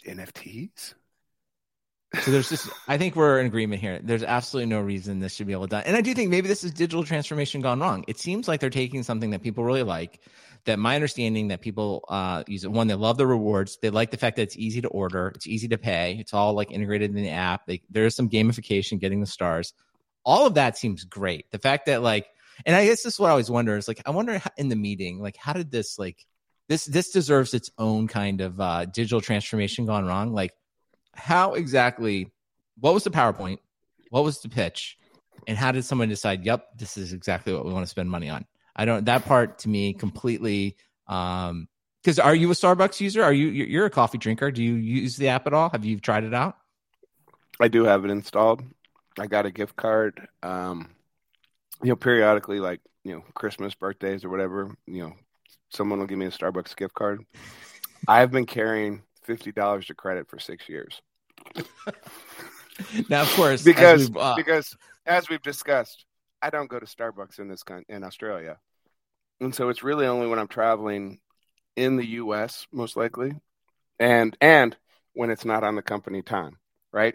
NFTs? 0.04 0.94
So 2.22 2.30
there's 2.30 2.48
just 2.48 2.68
I 2.88 2.98
think 2.98 3.16
we're 3.16 3.40
in 3.40 3.46
agreement 3.46 3.80
here. 3.80 4.00
There's 4.02 4.22
absolutely 4.22 4.70
no 4.70 4.80
reason 4.80 5.20
this 5.20 5.34
should 5.34 5.46
be 5.46 5.52
able 5.52 5.64
to 5.64 5.68
done. 5.68 5.82
And 5.86 5.96
I 5.96 6.00
do 6.00 6.14
think 6.14 6.30
maybe 6.30 6.48
this 6.48 6.64
is 6.64 6.70
digital 6.70 7.04
transformation 7.04 7.60
gone 7.60 7.80
wrong. 7.80 8.04
It 8.08 8.18
seems 8.18 8.48
like 8.48 8.60
they're 8.60 8.70
taking 8.70 9.02
something 9.02 9.30
that 9.30 9.42
people 9.42 9.64
really 9.64 9.82
like 9.82 10.20
that 10.64 10.78
my 10.78 10.94
understanding 10.94 11.48
that 11.48 11.60
people 11.60 12.04
uh, 12.08 12.42
use 12.46 12.64
it. 12.64 12.70
One, 12.70 12.86
they 12.86 12.94
love 12.94 13.18
the 13.18 13.26
rewards. 13.26 13.78
They 13.82 13.90
like 13.90 14.10
the 14.10 14.16
fact 14.16 14.36
that 14.36 14.42
it's 14.42 14.56
easy 14.56 14.80
to 14.82 14.88
order, 14.88 15.32
it's 15.34 15.46
easy 15.46 15.68
to 15.68 15.78
pay, 15.78 16.16
it's 16.18 16.32
all 16.32 16.54
like 16.54 16.70
integrated 16.70 17.10
in 17.10 17.16
the 17.16 17.30
app. 17.30 17.66
They, 17.66 17.82
there 17.90 18.06
is 18.06 18.16
some 18.16 18.30
gamification, 18.30 18.98
getting 18.98 19.20
the 19.20 19.26
stars. 19.26 19.74
All 20.24 20.46
of 20.46 20.54
that 20.54 20.78
seems 20.78 21.04
great. 21.04 21.50
The 21.50 21.58
fact 21.58 21.86
that 21.86 22.02
like, 22.02 22.26
and 22.64 22.74
I 22.74 22.86
guess 22.86 23.02
this 23.02 23.14
is 23.14 23.20
what 23.20 23.28
I 23.28 23.32
always 23.32 23.50
wonder 23.50 23.76
is 23.76 23.88
like, 23.88 24.00
I 24.06 24.10
wonder 24.10 24.38
how, 24.38 24.50
in 24.56 24.68
the 24.68 24.76
meeting, 24.76 25.20
like, 25.20 25.36
how 25.36 25.52
did 25.52 25.70
this 25.70 25.98
like 25.98 26.24
this 26.68 26.84
this 26.86 27.10
deserves 27.10 27.52
its 27.52 27.70
own 27.76 28.08
kind 28.08 28.40
of 28.40 28.60
uh, 28.60 28.84
digital 28.86 29.20
transformation 29.20 29.86
gone 29.86 30.06
wrong? 30.06 30.32
Like, 30.32 30.52
how 31.16 31.54
exactly? 31.54 32.30
What 32.78 32.94
was 32.94 33.04
the 33.04 33.10
PowerPoint? 33.10 33.58
What 34.10 34.24
was 34.24 34.40
the 34.40 34.48
pitch? 34.48 34.98
And 35.46 35.58
how 35.58 35.72
did 35.72 35.84
someone 35.84 36.08
decide? 36.08 36.44
Yep, 36.44 36.78
this 36.78 36.96
is 36.96 37.12
exactly 37.12 37.52
what 37.52 37.64
we 37.64 37.72
want 37.72 37.84
to 37.84 37.90
spend 37.90 38.10
money 38.10 38.28
on. 38.28 38.44
I 38.76 38.84
don't 38.84 39.04
that 39.06 39.24
part 39.24 39.60
to 39.60 39.68
me 39.68 39.92
completely 39.92 40.76
um 41.06 41.68
because 42.02 42.18
are 42.18 42.34
you 42.34 42.50
a 42.50 42.54
Starbucks 42.54 43.00
user? 43.00 43.22
Are 43.22 43.32
you 43.32 43.48
you're 43.48 43.86
a 43.86 43.90
coffee 43.90 44.18
drinker? 44.18 44.50
Do 44.50 44.62
you 44.62 44.74
use 44.74 45.16
the 45.16 45.28
app 45.28 45.46
at 45.46 45.54
all? 45.54 45.70
Have 45.70 45.84
you 45.84 45.98
tried 46.00 46.24
it 46.24 46.34
out? 46.34 46.56
I 47.60 47.68
do 47.68 47.84
have 47.84 48.04
it 48.04 48.10
installed. 48.10 48.62
I 49.18 49.26
got 49.26 49.46
a 49.46 49.50
gift 49.50 49.76
card. 49.76 50.26
Um, 50.42 50.90
you 51.82 51.90
know, 51.90 51.96
periodically, 51.96 52.60
like 52.60 52.80
you 53.04 53.14
know, 53.14 53.24
Christmas, 53.34 53.74
birthdays, 53.74 54.24
or 54.24 54.28
whatever. 54.28 54.76
You 54.86 55.02
know, 55.04 55.12
someone 55.70 55.98
will 55.98 56.06
give 56.06 56.18
me 56.18 56.26
a 56.26 56.30
Starbucks 56.30 56.76
gift 56.76 56.94
card. 56.94 57.24
I've 58.08 58.30
been 58.30 58.46
carrying 58.46 59.02
fifty 59.24 59.52
dollars 59.52 59.86
to 59.86 59.94
credit 59.94 60.28
for 60.28 60.38
six 60.38 60.68
years. 60.68 61.02
now, 63.08 63.22
of 63.22 63.32
course, 63.34 63.62
because 63.64 64.02
as 64.02 64.10
uh, 64.16 64.34
because 64.36 64.76
as 65.06 65.28
we've 65.28 65.42
discussed, 65.42 66.04
I 66.42 66.50
don't 66.50 66.68
go 66.68 66.78
to 66.78 66.86
Starbucks 66.86 67.38
in 67.38 67.48
this 67.48 67.62
con- 67.62 67.84
in 67.88 68.04
Australia, 68.04 68.58
and 69.40 69.54
so 69.54 69.68
it's 69.68 69.82
really 69.82 70.06
only 70.06 70.26
when 70.26 70.38
I'm 70.38 70.48
traveling 70.48 71.20
in 71.76 71.96
the 71.96 72.06
U.S. 72.06 72.66
most 72.72 72.96
likely, 72.96 73.32
and 73.98 74.36
and 74.40 74.76
when 75.14 75.30
it's 75.30 75.44
not 75.44 75.64
on 75.64 75.76
the 75.76 75.82
company 75.82 76.22
time, 76.22 76.58
right? 76.92 77.14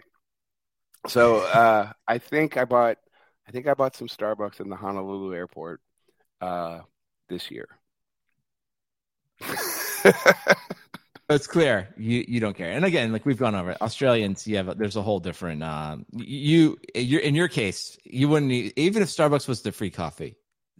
So 1.06 1.38
uh, 1.38 1.92
I 2.06 2.18
think 2.18 2.56
I 2.56 2.64
bought 2.64 2.98
I 3.48 3.52
think 3.52 3.66
I 3.66 3.74
bought 3.74 3.96
some 3.96 4.08
Starbucks 4.08 4.60
in 4.60 4.68
the 4.68 4.76
Honolulu 4.76 5.34
airport 5.34 5.80
uh, 6.40 6.80
this 7.28 7.50
year. 7.50 7.68
it's 11.30 11.46
clear 11.46 11.88
you 11.96 12.24
you 12.26 12.40
don't 12.40 12.56
care. 12.56 12.72
And 12.72 12.84
again, 12.84 13.12
like 13.12 13.24
we've 13.24 13.38
gone 13.38 13.54
over 13.54 13.72
it, 13.72 13.80
Australians, 13.80 14.46
you 14.46 14.56
have 14.56 14.76
there's 14.78 14.96
a 14.96 15.02
whole 15.02 15.20
different. 15.20 15.62
Um, 15.62 16.06
you 16.12 16.78
you 16.94 17.18
in 17.20 17.34
your 17.34 17.48
case, 17.48 17.96
you 18.04 18.28
wouldn't 18.28 18.52
even 18.52 19.02
if 19.02 19.08
Starbucks 19.08 19.48
was 19.48 19.62
the 19.62 19.72
free 19.72 19.90
coffee. 19.90 20.36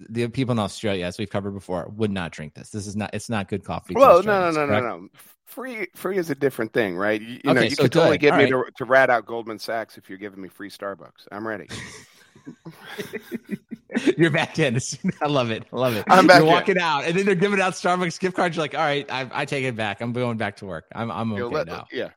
The 0.09 0.29
people 0.29 0.53
in 0.53 0.59
Australia, 0.59 1.05
as 1.05 1.19
we've 1.19 1.29
covered 1.29 1.51
before, 1.51 1.91
would 1.95 2.11
not 2.11 2.33
drink 2.33 2.55
this. 2.55 2.71
This 2.71 2.87
is 2.87 2.97
not. 2.97 3.11
It's 3.13 3.29
not 3.29 3.49
good 3.49 3.65
coffee. 3.65 3.95
Well, 3.95 4.23
no, 4.23 4.51
no, 4.51 4.53
no, 4.65 4.67
no, 4.67 4.81
no. 4.81 5.09
Free, 5.45 5.89
free 5.97 6.17
is 6.17 6.31
a 6.31 6.35
different 6.35 6.73
thing, 6.73 6.97
right? 6.97 7.21
You, 7.21 7.29
you 7.29 7.41
okay, 7.45 7.55
know, 7.55 7.61
you 7.63 7.71
so 7.71 7.83
can 7.83 7.91
totally 7.91 8.19
get 8.19 8.33
All 8.33 8.39
me 8.39 8.45
right. 8.45 8.65
to, 8.67 8.73
to 8.77 8.85
rat 8.85 9.11
out 9.11 9.27
Goldman 9.27 9.59
Sachs 9.59 9.99
if 9.99 10.09
you're 10.09 10.17
giving 10.17 10.41
me 10.41 10.49
free 10.49 10.71
Starbucks. 10.71 11.27
I'm 11.33 11.47
ready. 11.47 11.67
You're 14.17 14.31
back 14.31 14.59
in. 14.59 14.79
I 15.21 15.27
love 15.27 15.51
it. 15.51 15.65
I 15.73 15.77
love 15.77 15.97
it. 15.97 16.05
I'm 16.09 16.27
back. 16.27 16.39
You're 16.39 16.47
walking 16.47 16.77
in. 16.77 16.83
out, 16.83 17.05
and 17.05 17.17
then 17.17 17.27
they're 17.27 17.35
giving 17.35 17.61
out 17.61 17.75
Starbucks 17.75 18.19
gift 18.21 18.37
cards. 18.37 18.57
You're 18.57 18.65
like, 18.65 18.75
all 18.75 18.81
right, 18.81 19.11
I, 19.11 19.29
I 19.33 19.45
take 19.45 19.65
it 19.65 19.77
back. 19.77 20.01
I'm 20.01 20.13
going 20.13 20.37
back 20.37 20.57
to 20.57 20.67
work. 20.67 20.87
I'm 20.95 21.11
I'm 21.11 21.33
okay 21.33 21.43
let, 21.43 21.67
now. 21.67 21.87
Yeah. 21.93 22.11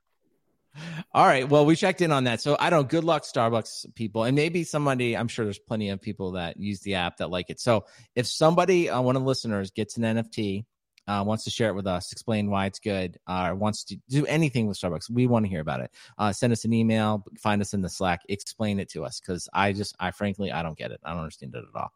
All 1.13 1.25
right. 1.25 1.47
Well, 1.47 1.65
we 1.65 1.75
checked 1.75 2.01
in 2.01 2.11
on 2.11 2.23
that. 2.23 2.41
So 2.41 2.57
I 2.59 2.69
don't. 2.69 2.89
Good 2.89 3.03
luck, 3.03 3.23
Starbucks 3.23 3.95
people, 3.95 4.23
and 4.23 4.35
maybe 4.35 4.63
somebody. 4.63 5.15
I'm 5.15 5.27
sure 5.27 5.45
there's 5.45 5.59
plenty 5.59 5.89
of 5.89 6.01
people 6.01 6.33
that 6.33 6.57
use 6.57 6.81
the 6.81 6.95
app 6.95 7.17
that 7.17 7.29
like 7.29 7.49
it. 7.49 7.59
So 7.59 7.85
if 8.15 8.27
somebody, 8.27 8.89
uh, 8.89 9.01
one 9.01 9.15
of 9.15 9.21
the 9.21 9.27
listeners, 9.27 9.71
gets 9.71 9.97
an 9.97 10.03
NFT 10.03 10.65
uh, 11.07 11.23
wants 11.25 11.43
to 11.43 11.49
share 11.49 11.69
it 11.69 11.75
with 11.75 11.87
us, 11.87 12.11
explain 12.11 12.49
why 12.49 12.65
it's 12.65 12.79
good, 12.79 13.17
uh, 13.27 13.47
or 13.49 13.55
wants 13.55 13.83
to 13.85 13.97
do 14.09 14.25
anything 14.25 14.67
with 14.67 14.79
Starbucks, 14.79 15.09
we 15.09 15.27
want 15.27 15.45
to 15.45 15.49
hear 15.49 15.61
about 15.61 15.81
it. 15.81 15.91
Uh, 16.17 16.31
send 16.31 16.53
us 16.53 16.65
an 16.65 16.73
email, 16.73 17.23
find 17.39 17.61
us 17.61 17.73
in 17.73 17.81
the 17.81 17.89
Slack, 17.89 18.21
explain 18.29 18.79
it 18.79 18.89
to 18.91 19.03
us 19.03 19.19
because 19.19 19.49
I 19.53 19.73
just, 19.73 19.95
I 19.99 20.11
frankly, 20.11 20.51
I 20.51 20.63
don't 20.63 20.77
get 20.77 20.91
it. 20.91 20.99
I 21.03 21.11
don't 21.11 21.19
understand 21.19 21.55
it 21.55 21.59
at 21.59 21.79
all. 21.79 21.91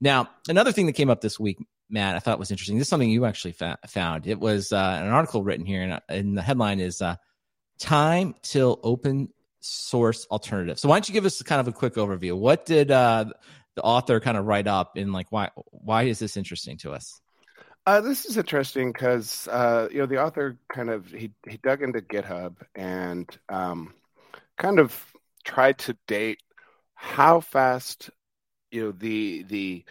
Now, 0.00 0.28
another 0.48 0.72
thing 0.72 0.86
that 0.86 0.92
came 0.92 1.10
up 1.10 1.20
this 1.20 1.38
week, 1.38 1.58
Matt, 1.88 2.16
I 2.16 2.18
thought 2.18 2.38
was 2.38 2.50
interesting. 2.50 2.78
This 2.78 2.86
is 2.86 2.90
something 2.90 3.10
you 3.10 3.24
actually 3.24 3.52
fa- 3.52 3.78
found. 3.86 4.26
It 4.26 4.40
was 4.40 4.72
uh, 4.72 5.00
an 5.02 5.08
article 5.08 5.42
written 5.42 5.66
here, 5.66 5.82
and, 5.82 6.00
and 6.08 6.36
the 6.36 6.42
headline 6.42 6.80
is 6.80 7.00
uh, 7.00 7.16
"Time 7.78 8.34
till 8.42 8.80
Open 8.82 9.28
Source 9.60 10.26
Alternative." 10.30 10.78
So, 10.78 10.88
why 10.88 10.96
don't 10.96 11.08
you 11.08 11.12
give 11.12 11.24
us 11.24 11.40
kind 11.42 11.60
of 11.60 11.68
a 11.68 11.72
quick 11.72 11.94
overview? 11.94 12.36
What 12.36 12.66
did 12.66 12.90
uh, 12.90 13.26
the 13.76 13.82
author 13.82 14.18
kind 14.20 14.36
of 14.36 14.46
write 14.46 14.66
up, 14.66 14.96
and 14.96 15.12
like 15.12 15.30
why 15.30 15.50
why 15.70 16.04
is 16.04 16.18
this 16.18 16.36
interesting 16.36 16.78
to 16.78 16.92
us? 16.92 17.20
Uh, 17.86 18.00
this 18.00 18.24
is 18.24 18.38
interesting 18.38 18.92
because 18.92 19.46
uh, 19.48 19.88
you 19.90 19.98
know 19.98 20.06
the 20.06 20.22
author 20.22 20.56
kind 20.72 20.88
of 20.88 21.06
he 21.06 21.30
he 21.48 21.58
dug 21.58 21.82
into 21.82 22.00
GitHub 22.00 22.56
and 22.74 23.38
um, 23.50 23.92
kind 24.56 24.78
of 24.78 24.98
tried 25.44 25.78
to 25.78 25.96
date 26.06 26.40
how 26.94 27.40
fast 27.40 28.10
you 28.70 28.84
know 28.84 28.92
the 28.92 29.44
the 29.44 29.84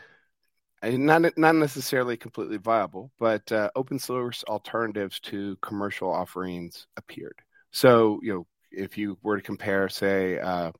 not 0.84 1.38
not 1.38 1.56
necessarily 1.56 2.18
completely 2.18 2.58
viable, 2.58 3.12
but 3.20 3.52
uh, 3.52 3.70
open 3.76 4.00
source 4.00 4.44
alternatives 4.48 5.20
to 5.22 5.56
commercial 5.62 6.12
offerings 6.12 6.88
appeared. 6.98 7.38
So 7.72 8.20
you 8.24 8.34
know 8.34 8.48
if 8.72 8.98
you 8.98 9.18
were 9.24 9.38
to 9.38 9.44
compare, 9.44 9.88
say, 9.90 10.40
uh, 10.40 10.72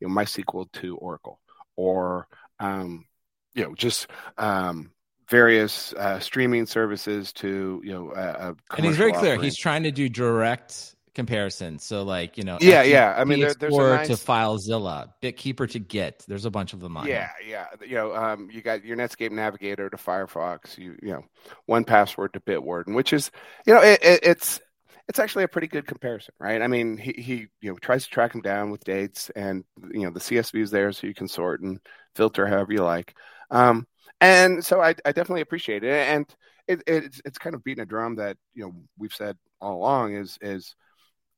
you 0.00 0.08
know 0.08 0.14
MySQL 0.14 0.70
to 0.72 0.96
Oracle, 0.96 1.40
or 1.76 2.28
um, 2.60 3.06
you 3.54 3.64
know 3.64 3.74
just 3.74 4.08
um, 4.38 4.90
various 5.28 5.92
uh, 5.94 6.18
streaming 6.20 6.66
services 6.66 7.32
to 7.32 7.80
you 7.84 7.92
know 7.92 8.10
uh, 8.10 8.54
and 8.76 8.86
he's 8.86 8.96
very 8.96 9.12
clear 9.12 9.32
offering. 9.32 9.44
he's 9.44 9.56
trying 9.56 9.82
to 9.82 9.90
do 9.90 10.08
direct 10.08 10.94
comparison 11.14 11.78
so 11.78 12.02
like 12.02 12.36
you 12.36 12.44
know 12.44 12.58
yeah 12.60 12.82
yeah 12.82 13.14
i 13.16 13.24
mean 13.24 13.40
there, 13.40 13.54
there's 13.54 13.74
a 13.74 13.78
nice... 13.78 14.06
to 14.06 14.12
filezilla 14.12 15.08
bitkeeper 15.22 15.68
to 15.68 15.78
git 15.78 16.22
there's 16.28 16.44
a 16.44 16.50
bunch 16.50 16.74
of 16.74 16.80
them 16.80 16.94
on 16.94 17.06
yeah 17.06 17.30
here. 17.40 17.66
yeah 17.80 17.86
you 17.86 17.94
know 17.94 18.14
um, 18.14 18.50
you 18.52 18.60
got 18.60 18.84
your 18.84 18.98
netscape 18.98 19.30
navigator 19.30 19.88
to 19.88 19.96
firefox 19.96 20.76
you 20.76 20.94
you 21.02 21.12
know 21.12 21.24
1Password 21.70 22.32
to 22.32 22.40
bitwarden 22.40 22.94
which 22.94 23.14
is 23.14 23.30
you 23.66 23.72
know 23.72 23.80
it, 23.80 23.98
it, 24.02 24.20
it's 24.22 24.60
it's 25.08 25.18
actually 25.18 25.44
a 25.44 25.48
pretty 25.48 25.68
good 25.68 25.86
comparison, 25.86 26.34
right? 26.40 26.60
I 26.60 26.66
mean, 26.66 26.96
he, 26.96 27.12
he 27.12 27.46
you 27.60 27.70
know 27.70 27.76
tries 27.76 28.04
to 28.04 28.10
track 28.10 28.32
them 28.32 28.40
down 28.40 28.70
with 28.70 28.84
dates, 28.84 29.30
and 29.30 29.64
you 29.92 30.02
know 30.02 30.10
the 30.10 30.20
CSV 30.20 30.60
is 30.60 30.70
there, 30.70 30.90
so 30.92 31.06
you 31.06 31.14
can 31.14 31.28
sort 31.28 31.60
and 31.60 31.78
filter 32.14 32.46
however 32.46 32.72
you 32.72 32.82
like. 32.82 33.14
Um, 33.50 33.86
and 34.20 34.64
so 34.64 34.80
I, 34.80 34.94
I 35.04 35.12
definitely 35.12 35.42
appreciate 35.42 35.84
it. 35.84 35.92
And 35.92 36.26
it, 36.66 36.82
it's 36.86 37.20
it's 37.24 37.38
kind 37.38 37.54
of 37.54 37.62
beating 37.64 37.82
a 37.82 37.86
drum 37.86 38.16
that 38.16 38.36
you 38.54 38.64
know 38.64 38.74
we've 38.98 39.14
said 39.14 39.36
all 39.60 39.76
along 39.76 40.14
is 40.14 40.38
is 40.40 40.74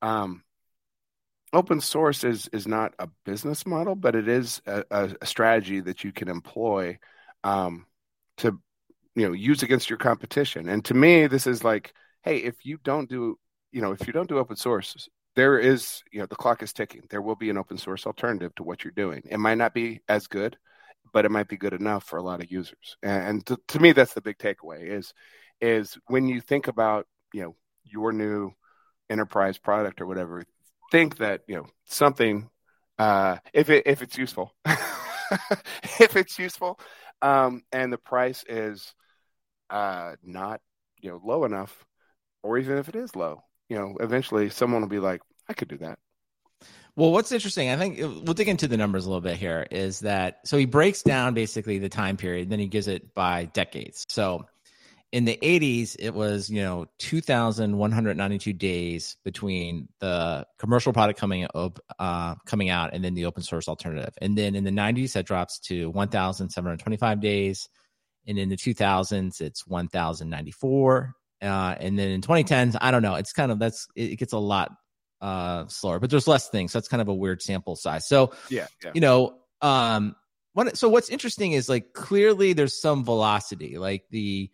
um, 0.03 0.43
open 1.53 1.81
source 1.81 2.25
is 2.25 2.49
is 2.53 2.67
not 2.67 2.95
a 2.99 3.09
business 3.25 3.67
model, 3.67 3.95
but 3.95 4.15
it 4.15 4.29
is 4.29 4.63
a, 4.67 4.85
a 4.91 5.27
strategy 5.27 5.81
that 5.81 6.05
you 6.05 6.13
can 6.13 6.29
employ 6.29 6.99
um, 7.45 7.87
to 8.39 8.59
you 9.15 9.27
know 9.27 9.33
use 9.33 9.63
against 9.63 9.91
your 9.91 9.99
competition. 9.99 10.69
And 10.69 10.85
to 10.87 10.95
me, 10.95 11.27
this 11.27 11.47
is 11.47 11.65
like, 11.65 11.93
hey, 12.23 12.39
if 12.39 12.65
you 12.65 12.79
don't 12.85 13.09
do 13.09 13.39
you 13.73 13.83
know 13.83 13.93
if 13.93 14.07
you 14.07 14.13
don't 14.13 14.29
do 14.29 14.39
open 14.39 14.57
source, 14.57 15.09
there 15.37 15.59
is 15.59 16.03
you 16.13 16.21
know 16.21 16.27
the 16.27 16.37
clock 16.37 16.63
is 16.63 16.73
ticking. 16.73 17.03
There 17.11 17.23
will 17.23 17.37
be 17.37 17.51
an 17.51 17.59
open 17.59 17.77
source 17.77 18.07
alternative 18.07 18.55
to 18.57 18.63
what 18.63 18.85
you're 18.85 18.93
doing. 18.93 19.23
It 19.29 19.39
might 19.39 19.59
not 19.59 19.75
be 19.75 20.01
as 20.09 20.29
good 20.29 20.57
but 21.13 21.25
it 21.25 21.31
might 21.31 21.49
be 21.49 21.57
good 21.57 21.73
enough 21.73 22.05
for 22.05 22.19
a 22.19 22.23
lot 22.23 22.43
of 22.43 22.51
users. 22.51 22.97
And 23.03 23.45
to, 23.47 23.59
to 23.69 23.81
me, 23.81 23.93
that's 23.93 24.15
the 24.15 24.21
big 24.21 24.39
takeaway 24.39 24.89
is 24.89 25.13
is 25.61 25.99
when 26.07 26.29
you 26.29 26.41
think 26.41 26.69
about 26.69 27.07
you 27.33 27.43
know 27.43 27.57
your 27.85 28.13
new 28.13 28.53
enterprise 29.11 29.59
product 29.59 30.01
or 30.01 30.07
whatever, 30.07 30.45
think 30.91 31.19
that 31.19 31.43
you 31.49 31.57
know 31.57 31.67
something 31.87 32.49
uh, 32.99 33.37
if 33.53 33.71
it 33.71 33.85
if 33.87 34.03
it's 34.03 34.19
useful, 34.19 34.55
if 34.65 36.17
it's 36.17 36.39
useful, 36.39 36.79
um, 37.23 37.63
and 37.73 37.93
the 37.93 37.99
price 37.99 38.45
is 38.49 38.95
uh, 39.71 40.13
not 40.23 40.61
you 41.01 41.11
know 41.11 41.21
low 41.25 41.45
enough, 41.45 41.85
or 42.43 42.59
even 42.59 42.79
if 42.79 42.89
it 42.89 42.97
is 42.97 43.15
low, 43.15 43.43
you 43.69 43.77
know, 43.77 43.97
eventually 44.01 44.49
someone 44.51 44.83
will 44.83 44.89
be 44.89 44.99
like, 44.99 45.21
I 45.49 45.53
could 45.53 45.69
do 45.69 45.79
that. 45.79 45.99
Well, 46.99 47.13
what's 47.13 47.31
interesting, 47.31 47.71
I 47.71 47.77
think 47.77 48.03
uh, 48.03 48.09
we'll 48.09 48.35
dig 48.35 48.49
into 48.49 48.67
the 48.67 48.77
numbers 48.77 49.07
a 49.07 49.09
little 49.09 49.21
bit 49.21 49.37
here, 49.37 49.69
is 49.71 50.01
that 50.01 50.41
so 50.45 50.57
he 50.57 50.65
breaks 50.65 51.05
down 51.05 51.33
basically 51.33 51.79
the 51.79 51.89
time 51.89 52.17
period, 52.17 52.51
then 52.51 52.59
he 52.59 52.67
gives 52.67 52.89
it 52.89 53.15
by 53.15 53.45
decades. 53.45 54.05
So 54.09 54.47
in 55.13 55.25
the 55.25 55.39
80s, 55.41 55.95
it 56.01 56.13
was, 56.13 56.51
you 56.51 56.61
know, 56.61 56.87
2,192 56.99 58.53
days 58.53 59.17
between 59.23 59.89
the 60.01 60.45
commercial 60.59 60.93
product 60.93 61.21
coming 61.21 61.47
up, 61.55 61.79
uh, 62.01 62.35
coming 62.47 62.69
out 62.69 62.93
and 62.93 63.05
then 63.05 63.15
the 63.15 63.27
open 63.27 63.45
source 63.45 63.69
alternative. 63.69 64.15
And 64.21 64.37
then 64.37 64.57
in 64.57 64.65
the 64.65 64.73
90s, 64.73 65.13
that 65.13 65.25
drops 65.25 65.61
to 65.61 65.91
1,725 65.91 67.21
days. 67.21 67.69
And 68.27 68.41
in 68.41 68.49
the 68.49 68.57
2000s, 68.57 69.41
it's 69.41 69.65
1,094. 69.69 71.15
Uh, 71.43 71.47
and 71.79 71.97
then 71.97 72.09
in 72.09 72.23
2010s, 72.23 72.77
I 72.81 72.91
don't 72.91 73.03
know. 73.03 73.15
It's 73.15 73.33
kind 73.33 73.53
of 73.53 73.61
that's 73.61 73.87
it 73.95 74.17
gets 74.19 74.33
a 74.33 74.39
lot 74.39 74.73
uh 75.21 75.67
slower 75.67 75.99
but 75.99 76.11
there's 76.11 76.29
less 76.29 76.49
things. 76.49 76.73
So 76.73 76.79
that's 76.79 76.89
kind 76.89 77.01
of 77.01 77.09
a 77.09 77.15
weird 77.15 77.43
sample 77.43 77.77
size. 77.77 78.07
So 78.07 78.33
yeah, 78.49 78.67
yeah. 78.85 78.93
you 78.95 79.01
know 79.01 79.35
um 79.61 80.15
what 80.53 80.77
so 80.77 80.89
what's 80.89 81.09
interesting 81.09 81.53
is 81.53 81.69
like 81.69 81.93
clearly 81.93 82.53
there's 82.53 82.81
some 82.81 83.05
velocity 83.05 83.79
like 83.79 84.05
the 84.11 84.51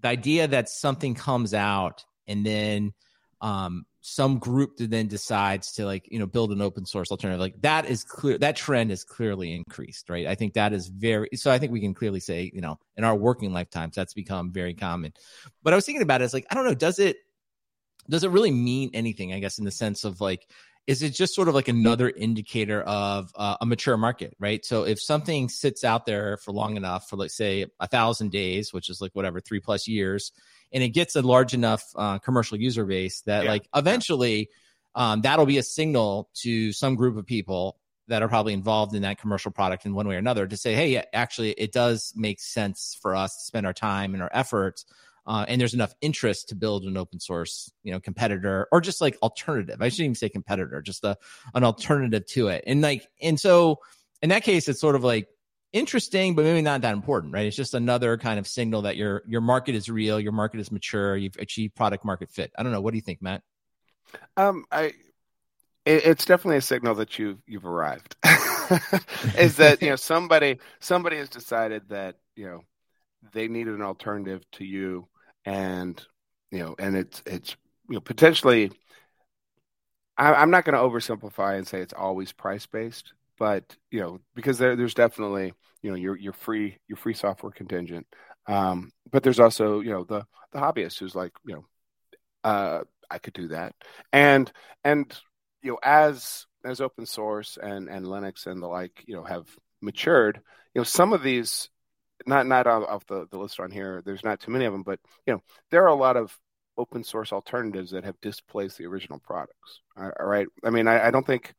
the 0.00 0.08
idea 0.08 0.46
that 0.46 0.68
something 0.68 1.14
comes 1.14 1.54
out 1.54 2.04
and 2.26 2.44
then 2.44 2.92
um 3.40 3.86
some 4.08 4.38
group 4.38 4.76
then 4.76 5.08
decides 5.08 5.72
to 5.72 5.84
like 5.84 6.06
you 6.12 6.18
know 6.18 6.26
build 6.26 6.52
an 6.52 6.62
open 6.62 6.86
source 6.86 7.10
alternative 7.10 7.40
like 7.40 7.60
that 7.62 7.86
is 7.86 8.04
clear 8.04 8.38
that 8.38 8.54
trend 8.54 8.92
is 8.92 9.02
clearly 9.02 9.52
increased 9.52 10.08
right? 10.08 10.26
I 10.26 10.36
think 10.36 10.54
that 10.54 10.72
is 10.72 10.86
very 10.86 11.28
so 11.34 11.50
i 11.50 11.58
think 11.58 11.72
we 11.72 11.80
can 11.80 11.92
clearly 11.92 12.20
say 12.20 12.50
you 12.54 12.60
know 12.60 12.78
in 12.96 13.02
our 13.02 13.16
working 13.16 13.52
lifetimes 13.52 13.96
that's 13.96 14.14
become 14.14 14.52
very 14.52 14.74
common. 14.74 15.12
But 15.62 15.72
i 15.72 15.76
was 15.76 15.84
thinking 15.84 16.02
about 16.02 16.20
it 16.20 16.24
it's 16.24 16.34
like 16.34 16.46
i 16.50 16.54
don't 16.54 16.66
know 16.66 16.74
does 16.74 16.98
it 16.98 17.16
does 18.08 18.24
it 18.24 18.30
really 18.30 18.50
mean 18.50 18.90
anything 18.94 19.32
i 19.32 19.38
guess 19.38 19.58
in 19.58 19.64
the 19.64 19.70
sense 19.70 20.04
of 20.04 20.20
like 20.20 20.46
is 20.86 21.02
it 21.02 21.10
just 21.10 21.34
sort 21.34 21.48
of 21.48 21.54
like 21.54 21.68
another 21.68 22.08
indicator 22.08 22.82
of 22.82 23.32
uh, 23.34 23.56
a 23.60 23.66
mature 23.66 23.96
market 23.96 24.34
right 24.38 24.64
so 24.64 24.84
if 24.84 25.00
something 25.00 25.48
sits 25.48 25.84
out 25.84 26.06
there 26.06 26.36
for 26.36 26.52
long 26.52 26.76
enough 26.76 27.08
for 27.08 27.16
let's 27.16 27.36
say 27.36 27.66
a 27.80 27.86
thousand 27.86 28.30
days 28.30 28.72
which 28.72 28.88
is 28.88 29.00
like 29.00 29.14
whatever 29.14 29.40
three 29.40 29.60
plus 29.60 29.88
years 29.88 30.32
and 30.72 30.82
it 30.82 30.90
gets 30.90 31.16
a 31.16 31.22
large 31.22 31.54
enough 31.54 31.84
uh, 31.96 32.18
commercial 32.18 32.58
user 32.58 32.84
base 32.84 33.22
that 33.22 33.44
yeah. 33.44 33.50
like 33.50 33.68
eventually 33.74 34.48
um, 34.94 35.20
that'll 35.20 35.46
be 35.46 35.58
a 35.58 35.62
signal 35.62 36.30
to 36.34 36.72
some 36.72 36.94
group 36.94 37.16
of 37.16 37.26
people 37.26 37.78
that 38.08 38.22
are 38.22 38.28
probably 38.28 38.52
involved 38.52 38.94
in 38.94 39.02
that 39.02 39.18
commercial 39.18 39.50
product 39.50 39.84
in 39.84 39.94
one 39.94 40.06
way 40.06 40.14
or 40.14 40.18
another 40.18 40.46
to 40.46 40.56
say 40.56 40.74
hey 40.74 41.02
actually 41.12 41.50
it 41.52 41.72
does 41.72 42.12
make 42.16 42.40
sense 42.40 42.96
for 43.00 43.14
us 43.14 43.36
to 43.36 43.44
spend 43.44 43.66
our 43.66 43.72
time 43.72 44.14
and 44.14 44.22
our 44.22 44.30
efforts 44.32 44.84
uh, 45.26 45.44
and 45.48 45.60
there's 45.60 45.74
enough 45.74 45.94
interest 46.00 46.50
to 46.50 46.54
build 46.54 46.84
an 46.84 46.96
open 46.96 47.18
source, 47.18 47.70
you 47.82 47.92
know, 47.92 48.00
competitor 48.00 48.68
or 48.70 48.80
just 48.80 49.00
like 49.00 49.16
alternative. 49.22 49.82
I 49.82 49.88
shouldn't 49.88 50.04
even 50.04 50.14
say 50.14 50.28
competitor, 50.28 50.80
just 50.82 51.04
a 51.04 51.16
an 51.54 51.64
alternative 51.64 52.26
to 52.26 52.48
it. 52.48 52.64
And 52.66 52.80
like, 52.80 53.06
and 53.20 53.38
so 53.38 53.78
in 54.22 54.28
that 54.30 54.44
case, 54.44 54.68
it's 54.68 54.80
sort 54.80 54.94
of 54.94 55.04
like 55.04 55.28
interesting, 55.72 56.34
but 56.34 56.44
maybe 56.44 56.62
not 56.62 56.82
that 56.82 56.94
important, 56.94 57.32
right? 57.32 57.46
It's 57.46 57.56
just 57.56 57.74
another 57.74 58.16
kind 58.16 58.38
of 58.38 58.46
signal 58.46 58.82
that 58.82 58.96
your 58.96 59.22
your 59.26 59.40
market 59.40 59.74
is 59.74 59.88
real, 59.88 60.20
your 60.20 60.32
market 60.32 60.60
is 60.60 60.70
mature, 60.70 61.16
you've 61.16 61.36
achieved 61.38 61.74
product 61.74 62.04
market 62.04 62.30
fit. 62.30 62.52
I 62.56 62.62
don't 62.62 62.72
know. 62.72 62.80
What 62.80 62.92
do 62.92 62.98
you 62.98 63.02
think, 63.02 63.20
Matt? 63.20 63.42
Um, 64.36 64.64
I 64.70 64.92
it's 65.84 66.24
definitely 66.24 66.58
a 66.58 66.62
signal 66.62 66.96
that 66.96 67.18
you've 67.18 67.38
you've 67.46 67.66
arrived. 67.66 68.16
is 69.38 69.56
that 69.56 69.78
you 69.80 69.90
know 69.90 69.96
somebody 69.96 70.58
somebody 70.80 71.16
has 71.16 71.28
decided 71.28 71.88
that 71.88 72.16
you 72.34 72.46
know 72.46 72.60
they 73.32 73.48
need 73.48 73.68
an 73.68 73.82
alternative 73.82 74.44
to 74.52 74.64
you 74.64 75.08
and 75.46 76.04
you 76.50 76.58
know, 76.58 76.74
and 76.78 76.96
it's 76.96 77.22
it's 77.24 77.56
you 77.88 77.94
know 77.94 78.00
potentially. 78.00 78.70
I, 80.18 80.42
am 80.42 80.50
not 80.50 80.64
going 80.64 80.74
to 80.74 80.80
oversimplify 80.80 81.58
and 81.58 81.68
say 81.68 81.82
it's 81.82 81.92
always 81.92 82.32
price 82.32 82.64
based, 82.64 83.12
but 83.38 83.76
you 83.90 84.00
know 84.00 84.20
because 84.34 84.58
there, 84.58 84.74
there's 84.74 84.94
definitely 84.94 85.52
you 85.82 85.90
know 85.90 85.96
your 85.96 86.16
your 86.16 86.32
free 86.32 86.78
your 86.88 86.96
free 86.96 87.14
software 87.14 87.52
contingent, 87.52 88.06
um, 88.46 88.92
but 89.10 89.22
there's 89.22 89.40
also 89.40 89.80
you 89.80 89.90
know 89.90 90.04
the 90.04 90.26
the 90.52 90.58
hobbyist 90.58 90.98
who's 90.98 91.14
like 91.14 91.32
you 91.46 91.54
know 91.54 91.64
uh, 92.44 92.80
I 93.10 93.18
could 93.18 93.34
do 93.34 93.48
that, 93.48 93.74
and 94.12 94.50
and 94.84 95.14
you 95.62 95.72
know 95.72 95.78
as 95.82 96.46
as 96.64 96.80
open 96.80 97.06
source 97.06 97.58
and 97.62 97.88
and 97.88 98.06
Linux 98.06 98.46
and 98.46 98.62
the 98.62 98.66
like 98.66 99.04
you 99.06 99.14
know 99.14 99.24
have 99.24 99.46
matured, 99.80 100.40
you 100.74 100.80
know, 100.80 100.84
some 100.84 101.12
of 101.12 101.22
these, 101.22 101.68
not 102.26 102.46
not 102.46 102.66
off 102.66 103.06
the, 103.06 103.26
the 103.30 103.38
list 103.38 103.60
on 103.60 103.70
here, 103.70 104.02
there's 104.04 104.24
not 104.24 104.40
too 104.40 104.50
many 104.50 104.64
of 104.64 104.72
them, 104.72 104.82
but 104.82 104.98
you 105.26 105.32
know, 105.32 105.42
there 105.70 105.84
are 105.84 105.88
a 105.88 105.94
lot 105.94 106.16
of 106.16 106.36
open 106.78 107.02
source 107.02 107.32
alternatives 107.32 107.90
that 107.90 108.04
have 108.04 108.20
displaced 108.20 108.78
the 108.78 108.86
original 108.86 109.18
products. 109.18 109.80
All 109.96 110.10
right. 110.20 110.46
I 110.64 110.70
mean, 110.70 110.88
I, 110.88 111.08
I 111.08 111.10
don't 111.10 111.26
think, 111.26 111.54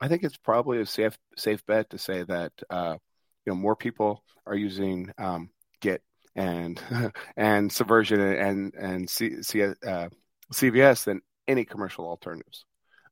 I 0.00 0.08
think 0.08 0.22
it's 0.22 0.36
probably 0.36 0.80
a 0.80 0.86
safe 0.86 1.16
safe 1.36 1.64
bet 1.66 1.90
to 1.90 1.98
say 1.98 2.22
that 2.22 2.52
uh, 2.70 2.96
you 3.44 3.52
know 3.52 3.56
more 3.56 3.76
people 3.76 4.22
are 4.46 4.54
using 4.54 5.12
um, 5.18 5.50
Git 5.80 6.02
and 6.34 6.80
and 7.36 7.72
Subversion 7.72 8.20
and 8.20 8.74
and 8.74 9.08
C, 9.08 9.42
C, 9.42 9.62
uh, 9.62 10.08
CVS 10.52 11.04
than 11.04 11.20
any 11.48 11.64
commercial 11.64 12.06
alternatives. 12.06 12.64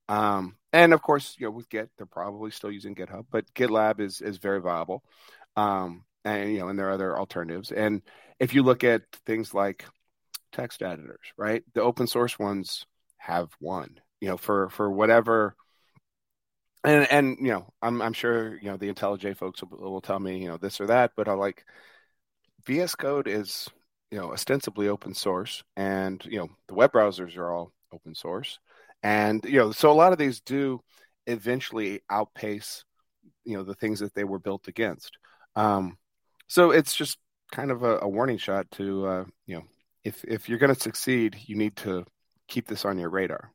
Um, 0.08 0.56
and 0.72 0.92
of 0.92 1.00
course, 1.00 1.36
you 1.38 1.46
know, 1.46 1.52
with 1.52 1.70
Git, 1.70 1.90
they're 1.96 2.06
probably 2.06 2.50
still 2.50 2.70
using 2.70 2.94
GitHub, 2.94 3.26
but 3.30 3.52
GitLab 3.54 4.00
is 4.00 4.20
is 4.20 4.38
very 4.38 4.60
viable. 4.60 5.02
Um, 5.56 6.04
and 6.24 6.52
you 6.52 6.60
know, 6.60 6.68
and 6.68 6.78
there 6.78 6.88
are 6.88 6.92
other 6.92 7.18
alternatives. 7.18 7.72
And 7.72 8.02
if 8.40 8.54
you 8.54 8.62
look 8.62 8.84
at 8.84 9.02
things 9.26 9.54
like 9.54 9.84
text 10.52 10.82
editors, 10.82 11.32
right? 11.36 11.62
The 11.74 11.82
open 11.82 12.06
source 12.06 12.38
ones 12.38 12.86
have 13.18 13.50
won, 13.60 14.00
you 14.20 14.28
know, 14.28 14.36
for 14.36 14.70
for 14.70 14.90
whatever. 14.90 15.56
And 16.84 17.10
and 17.10 17.38
you 17.40 17.52
know, 17.52 17.66
I'm 17.82 18.02
I'm 18.02 18.12
sure 18.12 18.56
you 18.58 18.70
know 18.70 18.76
the 18.76 18.92
IntelliJ 18.92 19.36
folks 19.36 19.62
will, 19.62 19.90
will 19.90 20.00
tell 20.00 20.18
me 20.20 20.38
you 20.38 20.48
know 20.48 20.58
this 20.58 20.80
or 20.80 20.86
that, 20.86 21.12
but 21.16 21.28
I 21.28 21.32
like 21.32 21.64
VS 22.66 22.94
Code 22.94 23.28
is 23.28 23.68
you 24.10 24.18
know 24.18 24.32
ostensibly 24.32 24.88
open 24.88 25.14
source, 25.14 25.62
and 25.76 26.24
you 26.26 26.38
know 26.38 26.48
the 26.68 26.74
web 26.74 26.92
browsers 26.92 27.36
are 27.36 27.52
all 27.52 27.72
open 27.92 28.14
source, 28.14 28.58
and 29.02 29.44
you 29.44 29.58
know 29.58 29.72
so 29.72 29.90
a 29.90 29.92
lot 29.92 30.12
of 30.12 30.18
these 30.18 30.40
do 30.40 30.80
eventually 31.26 32.02
outpace 32.10 32.84
you 33.44 33.56
know 33.56 33.62
the 33.64 33.74
things 33.74 34.00
that 34.00 34.14
they 34.14 34.24
were 34.24 34.38
built 34.38 34.68
against. 34.68 35.16
Um, 35.56 35.96
so 36.54 36.70
it's 36.70 36.94
just 36.94 37.18
kind 37.50 37.72
of 37.72 37.82
a, 37.82 37.98
a 38.02 38.08
warning 38.08 38.38
shot 38.38 38.70
to 38.72 39.06
uh, 39.06 39.24
you 39.44 39.56
know 39.56 39.64
if 40.04 40.22
if 40.24 40.48
you're 40.48 40.58
going 40.58 40.72
to 40.72 40.80
succeed, 40.80 41.36
you 41.46 41.56
need 41.56 41.74
to 41.76 42.04
keep 42.46 42.68
this 42.68 42.84
on 42.84 42.96
your 42.96 43.10
radar. 43.10 43.50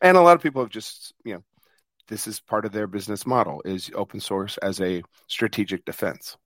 And 0.00 0.16
a 0.16 0.22
lot 0.22 0.36
of 0.36 0.42
people 0.42 0.62
have 0.62 0.70
just, 0.70 1.12
you 1.24 1.34
know, 1.34 1.42
this 2.08 2.26
is 2.26 2.40
part 2.40 2.64
of 2.64 2.72
their 2.72 2.86
business 2.86 3.26
model 3.26 3.60
is 3.64 3.90
open 3.94 4.20
source 4.20 4.56
as 4.58 4.80
a 4.80 5.02
strategic 5.26 5.84
defense. 5.84 6.36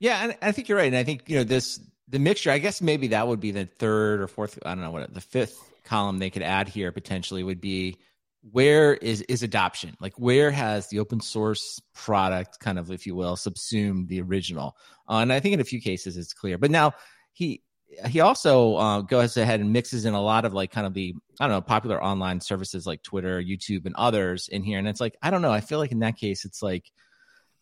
Yeah, 0.00 0.22
and 0.22 0.38
I 0.40 0.52
think 0.52 0.68
you're 0.68 0.78
right. 0.78 0.86
And 0.86 0.96
I 0.96 1.02
think, 1.02 1.28
you 1.28 1.38
know, 1.38 1.44
this 1.44 1.80
the 2.06 2.20
mixture, 2.20 2.52
I 2.52 2.58
guess 2.58 2.80
maybe 2.80 3.08
that 3.08 3.26
would 3.26 3.40
be 3.40 3.50
the 3.50 3.66
third 3.66 4.20
or 4.20 4.28
fourth, 4.28 4.58
I 4.64 4.70
don't 4.70 4.84
know 4.84 4.92
what 4.92 5.12
the 5.12 5.20
fifth 5.20 5.58
column 5.84 6.18
they 6.18 6.30
could 6.30 6.42
add 6.42 6.68
here 6.68 6.92
potentially 6.92 7.42
would 7.42 7.60
be 7.60 7.96
where 8.42 8.94
is 8.94 9.22
is 9.22 9.42
adoption? 9.42 9.96
Like 10.00 10.14
where 10.18 10.50
has 10.50 10.88
the 10.88 11.00
open 11.00 11.20
source 11.20 11.80
product 11.94 12.60
kind 12.60 12.78
of, 12.78 12.90
if 12.90 13.06
you 13.06 13.14
will, 13.14 13.36
subsumed 13.36 14.08
the 14.08 14.20
original? 14.22 14.76
Uh, 15.08 15.18
and 15.18 15.32
I 15.32 15.40
think 15.40 15.54
in 15.54 15.60
a 15.60 15.64
few 15.64 15.80
cases 15.80 16.16
it's 16.16 16.32
clear. 16.32 16.58
But 16.58 16.70
now 16.70 16.92
he 17.32 17.62
he 18.06 18.20
also 18.20 18.76
uh, 18.76 19.00
goes 19.00 19.36
ahead 19.36 19.60
and 19.60 19.72
mixes 19.72 20.04
in 20.04 20.14
a 20.14 20.20
lot 20.20 20.44
of 20.44 20.52
like 20.52 20.70
kind 20.70 20.86
of 20.86 20.94
the 20.94 21.14
I 21.40 21.46
don't 21.46 21.56
know 21.56 21.60
popular 21.60 22.02
online 22.02 22.40
services 22.40 22.86
like 22.86 23.02
Twitter, 23.02 23.42
YouTube, 23.42 23.86
and 23.86 23.94
others 23.96 24.48
in 24.48 24.62
here. 24.62 24.78
And 24.78 24.88
it's 24.88 25.00
like 25.00 25.16
I 25.22 25.30
don't 25.30 25.42
know. 25.42 25.52
I 25.52 25.60
feel 25.60 25.78
like 25.78 25.92
in 25.92 26.00
that 26.00 26.16
case, 26.16 26.44
it's 26.44 26.62
like 26.62 26.84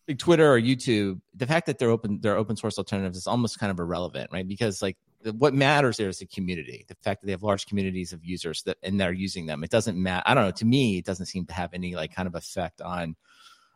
like 0.08 0.18
Twitter 0.18 0.52
or 0.52 0.60
YouTube. 0.60 1.20
The 1.34 1.46
fact 1.46 1.66
that 1.66 1.78
they're 1.78 1.90
open, 1.90 2.20
they're 2.20 2.36
open 2.36 2.56
source 2.56 2.78
alternatives 2.78 3.18
is 3.18 3.26
almost 3.26 3.58
kind 3.58 3.70
of 3.70 3.78
irrelevant, 3.78 4.30
right? 4.32 4.46
Because 4.46 4.82
like 4.82 4.96
what 5.32 5.54
matters 5.54 5.96
there 5.96 6.08
is 6.08 6.18
the 6.18 6.26
community. 6.26 6.84
The 6.88 6.96
fact 7.02 7.20
that 7.20 7.26
they 7.26 7.32
have 7.32 7.42
large 7.42 7.66
communities 7.66 8.12
of 8.12 8.24
users 8.24 8.62
that 8.64 8.78
and 8.82 9.00
they're 9.00 9.12
using 9.12 9.46
them. 9.46 9.64
It 9.64 9.70
doesn't 9.70 10.00
matter. 10.00 10.22
I 10.26 10.34
don't 10.34 10.44
know. 10.44 10.50
To 10.52 10.64
me, 10.64 10.98
it 10.98 11.04
doesn't 11.04 11.26
seem 11.26 11.46
to 11.46 11.52
have 11.52 11.70
any 11.72 11.94
like 11.94 12.14
kind 12.14 12.26
of 12.26 12.34
effect 12.34 12.80
on 12.80 13.16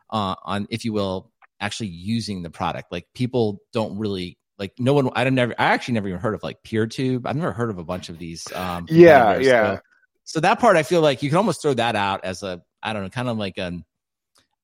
uh, 0.09 0.35
on 0.43 0.67
if 0.69 0.85
you 0.85 0.93
will 0.93 1.31
actually 1.59 1.89
using 1.89 2.41
the 2.41 2.49
product. 2.49 2.91
Like 2.91 3.07
people 3.13 3.61
don't 3.73 3.97
really 3.97 4.37
like 4.57 4.73
no 4.77 4.93
one 4.93 5.09
I 5.15 5.29
never 5.29 5.53
I 5.57 5.65
actually 5.65 5.95
never 5.95 6.07
even 6.07 6.19
heard 6.19 6.35
of 6.35 6.43
like 6.43 6.61
PeerTube. 6.63 7.25
I've 7.25 7.35
never 7.35 7.51
heard 7.51 7.69
of 7.69 7.77
a 7.77 7.83
bunch 7.83 8.09
of 8.09 8.17
these. 8.17 8.51
Um, 8.53 8.85
yeah, 8.89 9.37
yeah. 9.37 9.75
So, 9.75 9.81
so, 10.23 10.39
that 10.41 10.59
part 10.59 10.77
I 10.77 10.83
feel 10.83 11.01
like 11.01 11.23
you 11.23 11.29
can 11.29 11.37
almost 11.37 11.61
throw 11.61 11.73
that 11.73 11.95
out 11.95 12.23
as 12.23 12.43
a 12.43 12.61
I 12.83 12.93
don't 12.93 13.03
know, 13.03 13.09
kind 13.09 13.29
of 13.29 13.37
like 13.37 13.57
an 13.57 13.85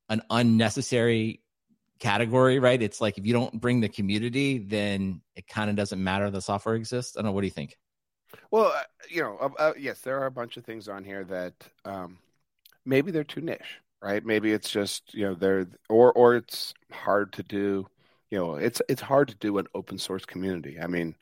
an 0.09 0.21
unnecessary 0.29 1.41
category, 1.99 2.59
right? 2.59 2.81
It's 2.81 3.01
like 3.01 3.17
if 3.17 3.25
you 3.25 3.33
don't 3.33 3.59
bring 3.59 3.79
the 3.79 3.89
community, 3.89 4.59
then 4.59 5.21
it 5.35 5.47
kind 5.47 5.69
of 5.69 5.75
doesn't 5.75 6.03
matter 6.03 6.29
the 6.29 6.41
software 6.41 6.75
exists. 6.75 7.15
I 7.15 7.21
don't 7.21 7.27
know. 7.27 7.31
What 7.33 7.41
do 7.41 7.47
you 7.47 7.51
think? 7.51 7.77
Well, 8.51 8.73
uh, 8.75 8.83
you 9.09 9.21
know, 9.21 9.37
uh, 9.39 9.49
uh, 9.57 9.73
yes, 9.77 10.01
there 10.01 10.19
are 10.19 10.25
a 10.25 10.31
bunch 10.31 10.57
of 10.57 10.65
things 10.65 10.87
on 10.87 11.03
here 11.03 11.23
that 11.25 11.53
um, 11.85 12.17
maybe 12.85 13.11
they're 13.11 13.23
too 13.23 13.41
niche, 13.41 13.79
right? 14.01 14.25
Maybe 14.25 14.51
it's 14.51 14.69
just 14.69 15.13
you 15.13 15.25
know 15.25 15.35
they're 15.35 15.67
or 15.89 16.11
or 16.13 16.35
it's 16.35 16.73
hard 16.91 17.33
to 17.33 17.43
do 17.43 17.87
you 18.29 18.37
know 18.37 18.55
it's 18.55 18.81
it's 18.89 19.01
hard 19.01 19.29
to 19.29 19.35
do 19.35 19.57
an 19.57 19.67
open 19.73 19.97
source 19.97 20.25
community 20.25 20.77
i 20.81 20.87
mean 20.87 21.15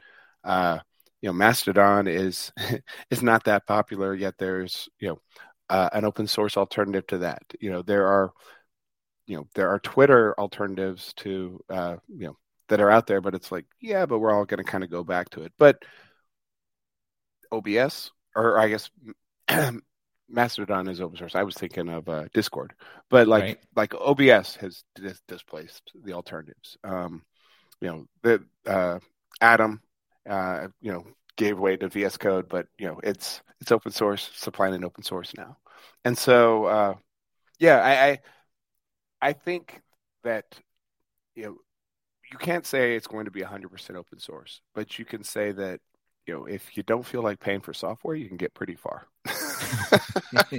uh 0.44 0.80
you 1.22 1.30
know 1.30 1.34
mastodon 1.34 2.08
is 2.08 2.52
is 3.10 3.22
not 3.22 3.44
that 3.44 3.66
popular 3.68 4.14
yet 4.14 4.36
there's 4.38 4.90
you 5.00 5.10
know 5.10 5.20
uh, 5.68 5.90
an 5.94 6.06
open 6.06 6.28
source 6.28 6.58
alternative 6.58 7.08
to 7.08 7.18
that 7.20 7.42
you 7.60 7.72
know 7.72 7.82
there 7.82 8.06
are 8.06 8.32
you 9.28 9.36
know 9.36 9.48
there 9.56 9.70
are 9.70 9.80
twitter 9.80 10.38
alternatives 10.40 11.14
to 11.16 11.60
uh 11.70 11.96
you 12.08 12.28
know 12.28 12.38
that 12.68 12.82
are 12.82 12.92
out 12.92 13.08
there 13.08 13.22
but 13.22 13.36
it's 13.36 13.52
like 13.52 13.66
yeah 13.80 14.06
but 14.06 14.20
we're 14.20 14.34
all 14.34 14.46
going 14.46 14.64
to 14.64 14.70
kind 14.70 14.84
of 14.84 14.90
go 14.90 15.04
back 15.04 15.30
to 15.30 15.44
it 15.44 15.52
but 15.58 15.84
obs 17.52 18.12
or 18.36 18.58
i 18.60 18.68
guess 18.68 18.90
Mastodon 20.28 20.88
is 20.88 21.02
open 21.02 21.18
source. 21.18 21.36
I 21.36 21.44
was 21.44 21.56
thinking 21.56 21.90
of 21.90 22.10
uh, 22.10 22.26
Discord, 22.34 22.74
but 23.10 23.28
like 23.28 23.44
right. 23.44 23.60
like 23.76 23.94
OBS 23.94 24.56
has 24.58 24.84
dis- 24.96 25.22
displaced 25.28 25.92
the 26.04 26.14
alternatives. 26.14 26.78
Um, 26.84 27.24
you 27.82 27.90
know, 27.90 28.06
the 28.24 28.44
uh, 28.66 29.00
Atom, 29.42 29.82
uh, 30.28 30.68
you 30.82 30.92
know, 30.92 31.06
gave 31.36 31.60
way 31.60 31.78
to 31.78 31.90
VS 31.90 32.18
Code, 32.18 32.50
but 32.50 32.68
you 32.80 32.88
know, 32.88 33.00
it's 33.04 33.42
it's 33.62 33.72
open 33.72 33.92
source, 33.92 34.32
supplying 34.34 34.74
an 34.74 34.84
open 34.84 35.04
source 35.04 35.32
now, 35.38 35.58
and 36.04 36.18
so 36.18 36.66
uh, 36.66 36.94
yeah, 37.60 37.80
I, 37.80 38.08
I 38.08 38.20
I 39.22 39.34
think 39.34 39.82
that 40.24 40.46
you 41.36 41.44
know 41.44 41.58
you 42.32 42.38
can't 42.38 42.66
say 42.66 42.96
it's 42.96 43.08
going 43.08 43.26
to 43.26 43.32
be 43.32 43.42
100% 43.42 43.96
open 43.96 44.20
source, 44.20 44.62
but 44.74 44.98
you 44.98 45.06
can 45.06 45.24
say 45.24 45.52
that 45.52 45.80
you 46.26 46.34
know 46.34 46.46
if 46.46 46.76
you 46.76 46.84
don't 46.84 47.06
feel 47.06 47.22
like 47.22 47.40
paying 47.40 47.62
for 47.62 47.74
software, 47.74 48.16
you 48.16 48.28
can 48.28 48.38
get 48.38 48.54
pretty 48.54 48.76
far. 48.76 49.08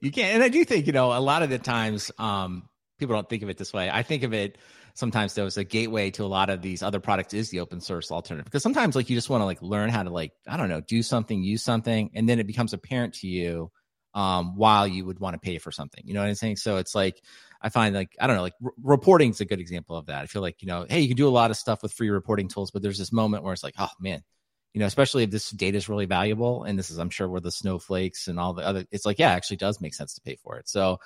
you 0.00 0.10
can't. 0.10 0.34
And 0.34 0.42
I 0.42 0.48
do 0.48 0.64
think, 0.64 0.86
you 0.86 0.92
know, 0.92 1.12
a 1.12 1.20
lot 1.20 1.42
of 1.42 1.50
the 1.50 1.58
times 1.58 2.10
um, 2.18 2.68
people 2.98 3.14
don't 3.14 3.28
think 3.28 3.42
of 3.42 3.48
it 3.48 3.58
this 3.58 3.72
way. 3.72 3.90
I 3.90 4.02
think 4.02 4.22
of 4.22 4.32
it 4.32 4.58
sometimes 4.94 5.32
though 5.34 5.46
as 5.46 5.56
a 5.56 5.62
gateway 5.62 6.10
to 6.10 6.24
a 6.24 6.26
lot 6.26 6.50
of 6.50 6.60
these 6.60 6.82
other 6.82 6.98
products 6.98 7.32
is 7.32 7.50
the 7.50 7.60
open 7.60 7.80
source 7.80 8.10
alternative 8.10 8.44
because 8.44 8.64
sometimes 8.64 8.96
like 8.96 9.08
you 9.08 9.16
just 9.16 9.30
want 9.30 9.40
to 9.40 9.44
like 9.44 9.62
learn 9.62 9.90
how 9.90 10.02
to 10.02 10.10
like 10.10 10.32
I 10.48 10.56
don't 10.56 10.68
know 10.68 10.80
do 10.80 11.04
something 11.04 11.40
use 11.40 11.62
something 11.62 12.10
and 12.14 12.28
then 12.28 12.40
it 12.40 12.48
becomes 12.48 12.72
apparent 12.72 13.14
to 13.14 13.28
you 13.28 13.70
um, 14.14 14.56
while 14.56 14.88
you 14.88 15.04
would 15.04 15.20
want 15.20 15.34
to 15.34 15.38
pay 15.38 15.58
for 15.58 15.70
something. 15.70 16.02
You 16.04 16.14
know 16.14 16.20
what 16.20 16.28
I'm 16.28 16.34
saying? 16.34 16.56
So 16.56 16.78
it's 16.78 16.96
like 16.96 17.22
I 17.60 17.68
find 17.70 17.94
like 17.94 18.16
I 18.20 18.26
don't 18.26 18.36
know 18.36 18.42
like 18.42 18.54
reporting 18.82 19.30
is 19.30 19.40
a 19.40 19.44
good 19.44 19.60
example 19.60 19.96
of 19.96 20.06
that. 20.06 20.22
I 20.22 20.26
feel 20.26 20.42
like 20.42 20.62
you 20.62 20.68
know 20.68 20.86
hey 20.88 21.00
you 21.00 21.08
can 21.08 21.16
do 21.16 21.28
a 21.28 21.30
lot 21.30 21.50
of 21.50 21.56
stuff 21.56 21.82
with 21.82 21.92
free 21.92 22.10
reporting 22.10 22.48
tools, 22.48 22.70
but 22.70 22.82
there's 22.82 22.98
this 22.98 23.12
moment 23.12 23.44
where 23.44 23.52
it's 23.52 23.64
like 23.64 23.74
oh 23.78 23.90
man 24.00 24.22
you 24.74 24.80
know, 24.80 24.86
especially 24.86 25.24
if 25.24 25.30
this 25.30 25.50
data 25.50 25.76
is 25.76 25.88
really 25.88 26.06
valuable. 26.06 26.64
And 26.64 26.78
this 26.78 26.90
is, 26.90 26.98
I'm 26.98 27.10
sure, 27.10 27.28
where 27.28 27.40
the 27.40 27.50
snowflakes 27.50 28.28
and 28.28 28.38
all 28.38 28.52
the 28.52 28.66
other, 28.66 28.84
it's 28.90 29.06
like, 29.06 29.18
yeah, 29.18 29.30
actually 29.30 29.56
does 29.56 29.80
make 29.80 29.94
sense 29.94 30.14
to 30.14 30.20
pay 30.20 30.36
for 30.36 30.58
it. 30.58 30.68
So, 30.68 30.98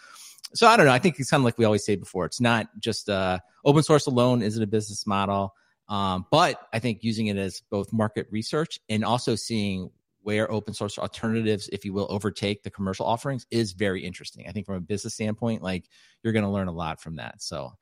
so 0.55 0.67
I 0.67 0.77
don't 0.77 0.87
know. 0.87 0.93
I 0.93 0.99
think 0.99 1.19
it's 1.19 1.31
kind 1.31 1.41
of 1.41 1.45
like 1.45 1.59
we 1.59 1.65
always 1.65 1.85
say 1.85 1.97
before. 1.97 2.27
It's 2.27 2.41
not 2.41 2.69
just 2.79 3.09
uh, 3.09 3.38
open 3.65 3.83
source 3.83 4.07
alone 4.07 4.43
isn't 4.43 4.62
a 4.62 4.67
business 4.67 5.07
model, 5.07 5.55
um, 5.88 6.27
but 6.31 6.61
I 6.73 6.81
think 6.81 7.03
using 7.03 7.29
it 7.29 7.37
as 7.37 7.62
both 7.71 7.93
market 7.93 8.27
research 8.31 8.79
and 8.88 9.05
also 9.05 9.37
seeing 9.37 9.91
where 10.23 10.51
open 10.51 10.75
source 10.75 10.99
alternatives, 10.99 11.69
if 11.73 11.85
you 11.85 11.93
will, 11.93 12.07
overtake 12.11 12.63
the 12.63 12.71
commercial 12.71 13.07
offerings 13.07 13.47
is 13.51 13.73
very 13.73 14.05
interesting. 14.05 14.47
I 14.49 14.53
think 14.53 14.67
from 14.67 14.77
a 14.77 14.81
business 14.81 15.15
standpoint, 15.15 15.63
like 15.63 15.89
you're 16.23 16.33
going 16.33 16.45
to 16.45 16.51
learn 16.51 16.69
a 16.69 16.73
lot 16.73 17.01
from 17.01 17.17
that. 17.17 17.43
So 17.43 17.73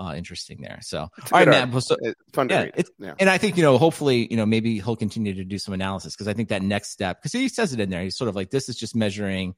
uh, 0.00 0.14
interesting 0.14 0.62
there. 0.62 0.78
So, 0.80 1.00
all 1.00 1.10
right, 1.32 1.46
Matt. 1.46 1.82
So, 1.82 1.94
it's 2.00 2.18
fun 2.32 2.48
yeah, 2.48 2.70
yeah, 2.98 3.14
and 3.18 3.28
I 3.28 3.36
think 3.36 3.58
you 3.58 3.62
know, 3.62 3.76
hopefully, 3.76 4.26
you 4.30 4.36
know, 4.36 4.46
maybe 4.46 4.80
he'll 4.80 4.96
continue 4.96 5.34
to 5.34 5.44
do 5.44 5.58
some 5.58 5.74
analysis 5.74 6.14
because 6.14 6.26
I 6.26 6.32
think 6.32 6.48
that 6.48 6.62
next 6.62 6.90
step, 6.90 7.18
because 7.18 7.32
he 7.32 7.48
says 7.48 7.74
it 7.74 7.80
in 7.80 7.90
there, 7.90 8.02
he's 8.02 8.16
sort 8.16 8.28
of 8.28 8.34
like 8.34 8.50
this 8.50 8.68
is 8.70 8.76
just 8.76 8.96
measuring 8.96 9.54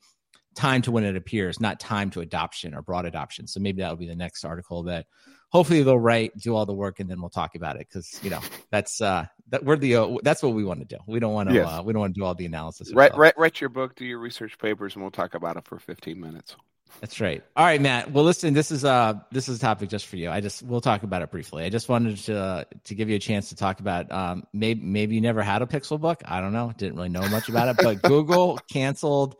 time 0.54 0.82
to 0.82 0.90
when 0.90 1.04
it 1.04 1.16
appears, 1.16 1.60
not 1.60 1.80
time 1.80 2.10
to 2.10 2.20
adoption 2.20 2.74
or 2.74 2.82
broad 2.82 3.06
adoption. 3.06 3.46
So 3.46 3.60
maybe 3.60 3.82
that 3.82 3.90
will 3.90 3.96
be 3.96 4.08
the 4.08 4.16
next 4.16 4.44
article 4.44 4.84
that 4.84 5.06
hopefully 5.48 5.82
they'll 5.82 5.98
write, 5.98 6.36
do 6.38 6.54
all 6.54 6.66
the 6.66 6.74
work, 6.74 7.00
and 7.00 7.10
then 7.10 7.20
we'll 7.20 7.30
talk 7.30 7.54
about 7.54 7.76
it 7.76 7.86
because 7.88 8.18
you 8.22 8.30
know 8.30 8.40
that's 8.70 9.00
uh 9.00 9.26
that 9.48 9.64
we're 9.64 9.76
the 9.76 9.96
uh, 9.96 10.16
that's 10.22 10.42
what 10.42 10.54
we 10.54 10.64
want 10.64 10.80
to 10.80 10.86
do. 10.86 10.98
We 11.06 11.20
don't 11.20 11.34
want 11.34 11.50
to 11.50 11.54
yes. 11.54 11.68
uh, 11.68 11.82
we 11.84 11.92
don't 11.92 12.00
want 12.00 12.14
to 12.14 12.20
do 12.20 12.24
all 12.24 12.34
the 12.34 12.46
analysis. 12.46 12.92
Write, 12.92 13.16
write 13.16 13.38
write 13.38 13.60
your 13.60 13.70
book, 13.70 13.94
do 13.94 14.04
your 14.04 14.18
research 14.18 14.58
papers, 14.58 14.94
and 14.94 15.02
we'll 15.02 15.10
talk 15.10 15.34
about 15.34 15.56
it 15.56 15.66
for 15.66 15.78
fifteen 15.78 16.20
minutes. 16.20 16.56
That's 17.00 17.20
right. 17.20 17.42
All 17.56 17.64
right, 17.64 17.80
Matt. 17.80 18.12
Well, 18.12 18.24
listen, 18.24 18.54
this 18.54 18.70
is 18.70 18.84
uh 18.84 19.14
this 19.30 19.48
is 19.48 19.58
a 19.58 19.60
topic 19.60 19.88
just 19.88 20.06
for 20.06 20.16
you. 20.16 20.30
I 20.30 20.40
just 20.40 20.62
we'll 20.62 20.80
talk 20.80 21.02
about 21.02 21.22
it 21.22 21.30
briefly. 21.30 21.64
I 21.64 21.68
just 21.68 21.88
wanted 21.88 22.16
to 22.18 22.36
uh, 22.36 22.64
to 22.84 22.94
give 22.94 23.08
you 23.08 23.16
a 23.16 23.20
chance 23.20 23.48
to 23.48 23.56
talk 23.56 23.80
about 23.80 24.10
um 24.12 24.44
maybe 24.52 24.82
maybe 24.82 25.14
you 25.14 25.20
never 25.20 25.42
had 25.42 25.62
a 25.62 25.66
Pixel 25.66 26.00
book. 26.00 26.22
I 26.24 26.40
don't 26.40 26.52
know. 26.52 26.72
Didn't 26.76 26.96
really 26.96 27.08
know 27.08 27.26
much 27.28 27.48
about 27.48 27.68
it, 27.68 27.82
but 27.82 28.02
Google 28.08 28.58
canceled 28.70 29.36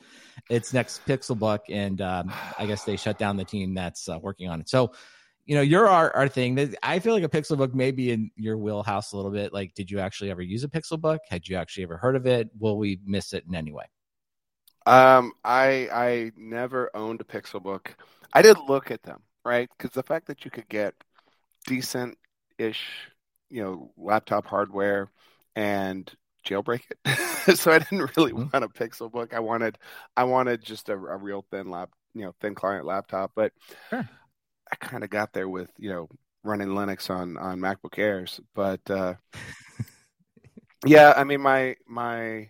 its 0.49 0.73
next 0.73 1.05
Pixel 1.07 1.39
book, 1.39 1.65
and 1.69 2.01
um, 2.01 2.33
I 2.59 2.67
guess 2.67 2.85
they 2.85 2.97
shut 2.97 3.19
down 3.19 3.37
the 3.37 3.45
team 3.45 3.75
that's 3.75 4.09
uh, 4.09 4.19
working 4.21 4.49
on 4.49 4.61
it. 4.61 4.69
So, 4.69 4.93
you 5.45 5.57
know, 5.57 5.63
you're 5.63 5.89
our, 5.89 6.15
our 6.15 6.29
thing. 6.29 6.75
I 6.83 6.99
feel 6.99 7.15
like 7.15 7.25
a 7.25 7.29
Pixelbook 7.29 7.75
may 7.75 7.91
be 7.91 8.11
in 8.11 8.31
your 8.37 8.57
wheelhouse 8.57 9.13
a 9.13 9.17
little 9.17 9.33
bit. 9.33 9.53
Like, 9.53 9.75
did 9.75 9.91
you 9.91 9.99
actually 9.99 10.31
ever 10.31 10.43
use 10.43 10.65
a 10.65 10.69
pixel 10.69 11.01
book? 11.01 11.21
Had 11.29 11.49
you 11.49 11.57
actually 11.57 11.85
ever 11.85 11.97
heard 11.97 12.17
of 12.17 12.27
it? 12.27 12.51
Will 12.59 12.79
we 12.79 13.01
miss 13.05 13.33
it 13.33 13.45
in 13.49 13.55
any 13.55 13.73
way? 13.73 13.85
Um, 14.87 15.33
I 15.45 15.89
I 15.93 16.33
never 16.37 16.91
owned 16.95 17.21
a 17.21 17.25
pixel 17.25 17.63
book. 17.63 17.97
I 18.33 18.43
did 18.43 18.57
look 18.69 18.91
at 18.91 19.03
them, 19.03 19.23
right? 19.45 19.69
Because 19.77 19.95
the 19.95 20.03
fact 20.03 20.27
that 20.27 20.45
you 20.45 20.51
could 20.51 20.69
get 20.69 20.95
decent 21.67 22.19
ish, 22.59 22.85
you 23.51 23.63
know, 23.63 23.93
laptop 23.97 24.47
hardware 24.47 25.11
and 25.55 26.11
jailbreak 26.43 26.83
it. 26.91 27.57
so 27.59 27.73
I 27.73 27.79
didn't 27.79 28.17
really 28.17 28.33
mm-hmm. 28.33 28.49
want 28.53 28.65
a 28.65 28.69
Pixel 28.69 29.11
Book. 29.11 29.35
I 29.35 29.41
wanted 29.41 29.79
I 30.17 30.25
wanted 30.25 30.63
just 30.63 30.89
a, 30.89 30.95
a 30.95 31.17
real 31.17 31.45
thin 31.51 31.71
lap, 31.71 31.91
you 32.15 32.23
know, 32.25 32.35
thin 32.41 32.55
client 32.55 32.87
laptop. 32.87 33.33
But 33.35 33.53
sure. 33.91 34.09
I 34.71 34.77
kind 34.77 35.05
of 35.05 35.11
got 35.11 35.33
there 35.33 35.49
with 35.49 35.71
you 35.79 35.91
know 35.91 36.09
running 36.45 36.69
Linux 36.69 37.11
on 37.11 37.37
on 37.37 37.61
MacBook 37.61 37.99
Airs. 37.99 38.41
But 38.55 38.81
uh, 38.91 39.15
yeah, 40.87 41.13
I 41.17 41.25
mean 41.25 41.41
my 41.41 41.77
my 41.87 42.49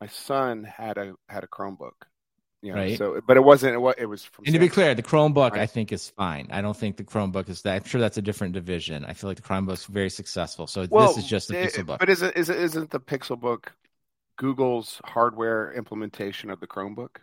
my 0.00 0.06
son 0.08 0.64
had 0.64 0.98
a 0.98 1.14
had 1.28 1.44
a 1.44 1.48
Chromebook. 1.48 1.92
You 2.62 2.72
know, 2.72 2.78
right. 2.78 2.96
So, 2.96 3.20
but 3.26 3.36
it 3.36 3.40
wasn't. 3.40 3.74
It 3.74 3.78
was, 3.78 3.94
it 3.98 4.06
was 4.06 4.24
from. 4.24 4.44
And 4.44 4.54
to 4.54 4.60
be 4.60 4.68
clear, 4.68 4.94
the 4.94 5.02
Chromebook. 5.02 5.58
I 5.58 5.66
think 5.66 5.92
is 5.92 6.08
fine. 6.10 6.48
I 6.52 6.62
don't 6.62 6.76
think 6.76 6.96
the 6.96 7.02
Chromebook 7.02 7.48
is 7.48 7.62
that. 7.62 7.82
I'm 7.82 7.88
sure 7.88 8.00
that's 8.00 8.18
a 8.18 8.22
different 8.22 8.54
division. 8.54 9.04
I 9.04 9.14
feel 9.14 9.28
like 9.28 9.36
the 9.36 9.42
Chromebook's 9.42 9.86
very 9.86 10.10
successful. 10.10 10.68
So 10.68 10.86
well, 10.88 11.08
this 11.08 11.18
is 11.18 11.26
just 11.28 11.48
the 11.48 11.60
it, 11.60 11.72
Pixelbook. 11.72 11.98
But 11.98 12.08
is 12.08 12.22
it, 12.22 12.36
is 12.36 12.48
it 12.48 12.58
isn't 12.58 12.90
the 12.90 13.00
Pixelbook 13.00 13.64
Google's 14.36 15.00
hardware 15.04 15.72
implementation 15.72 16.50
of 16.50 16.60
the 16.60 16.68
Chromebook? 16.68 17.16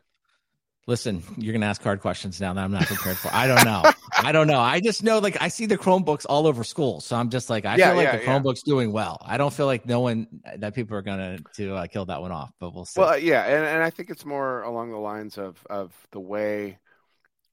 Listen, 0.88 1.22
you're 1.38 1.54
gonna 1.54 1.68
ask 1.68 1.84
hard 1.84 2.02
questions 2.02 2.42
now 2.42 2.52
that 2.54 2.64
I'm 2.64 2.72
not 2.72 2.88
prepared 2.88 3.18
for. 3.18 3.30
I 3.32 3.46
don't 3.46 3.64
know. 3.64 3.84
I 4.18 4.32
don't 4.32 4.48
know. 4.48 4.60
I 4.60 4.80
just 4.80 5.04
know 5.04 5.20
like 5.20 5.40
I 5.40 5.48
see 5.48 5.66
the 5.68 5.78
Chromebooks 5.78 6.26
all 6.28 6.48
over 6.48 6.64
school, 6.64 7.00
so 7.00 7.16
I'm 7.16 7.30
just 7.30 7.50
like 7.50 7.66
I 7.66 7.76
yeah, 7.76 7.90
feel 7.90 7.98
like 7.98 8.06
yeah, 8.06 8.18
the 8.18 8.24
Chromebook's 8.24 8.64
yeah. 8.66 8.72
doing 8.72 8.92
well. 8.92 9.18
I 9.24 9.38
don't 9.38 9.54
feel 9.54 9.68
like 9.68 9.86
no 9.86 10.00
one 10.00 10.28
that 10.58 10.74
people 10.74 10.98
are 10.98 11.02
gonna 11.02 11.38
to 11.56 11.76
uh, 11.76 11.88
kill 11.88 12.06
that 12.06 12.22
one 12.22 12.32
off, 12.32 12.52
but 12.60 12.74
we'll 12.74 12.86
see. 12.86 13.00
Well, 13.00 13.18
yeah, 13.20 13.44
and, 13.44 13.66
and 13.66 13.84
I 13.84 13.92
think 13.92 14.10
it's 14.10 14.26
more 14.26 14.64
along 14.64 14.92
the 14.92 14.98
lines 14.98 15.38
of 15.38 15.58
of 15.70 15.94
the 16.12 16.20
way, 16.20 16.80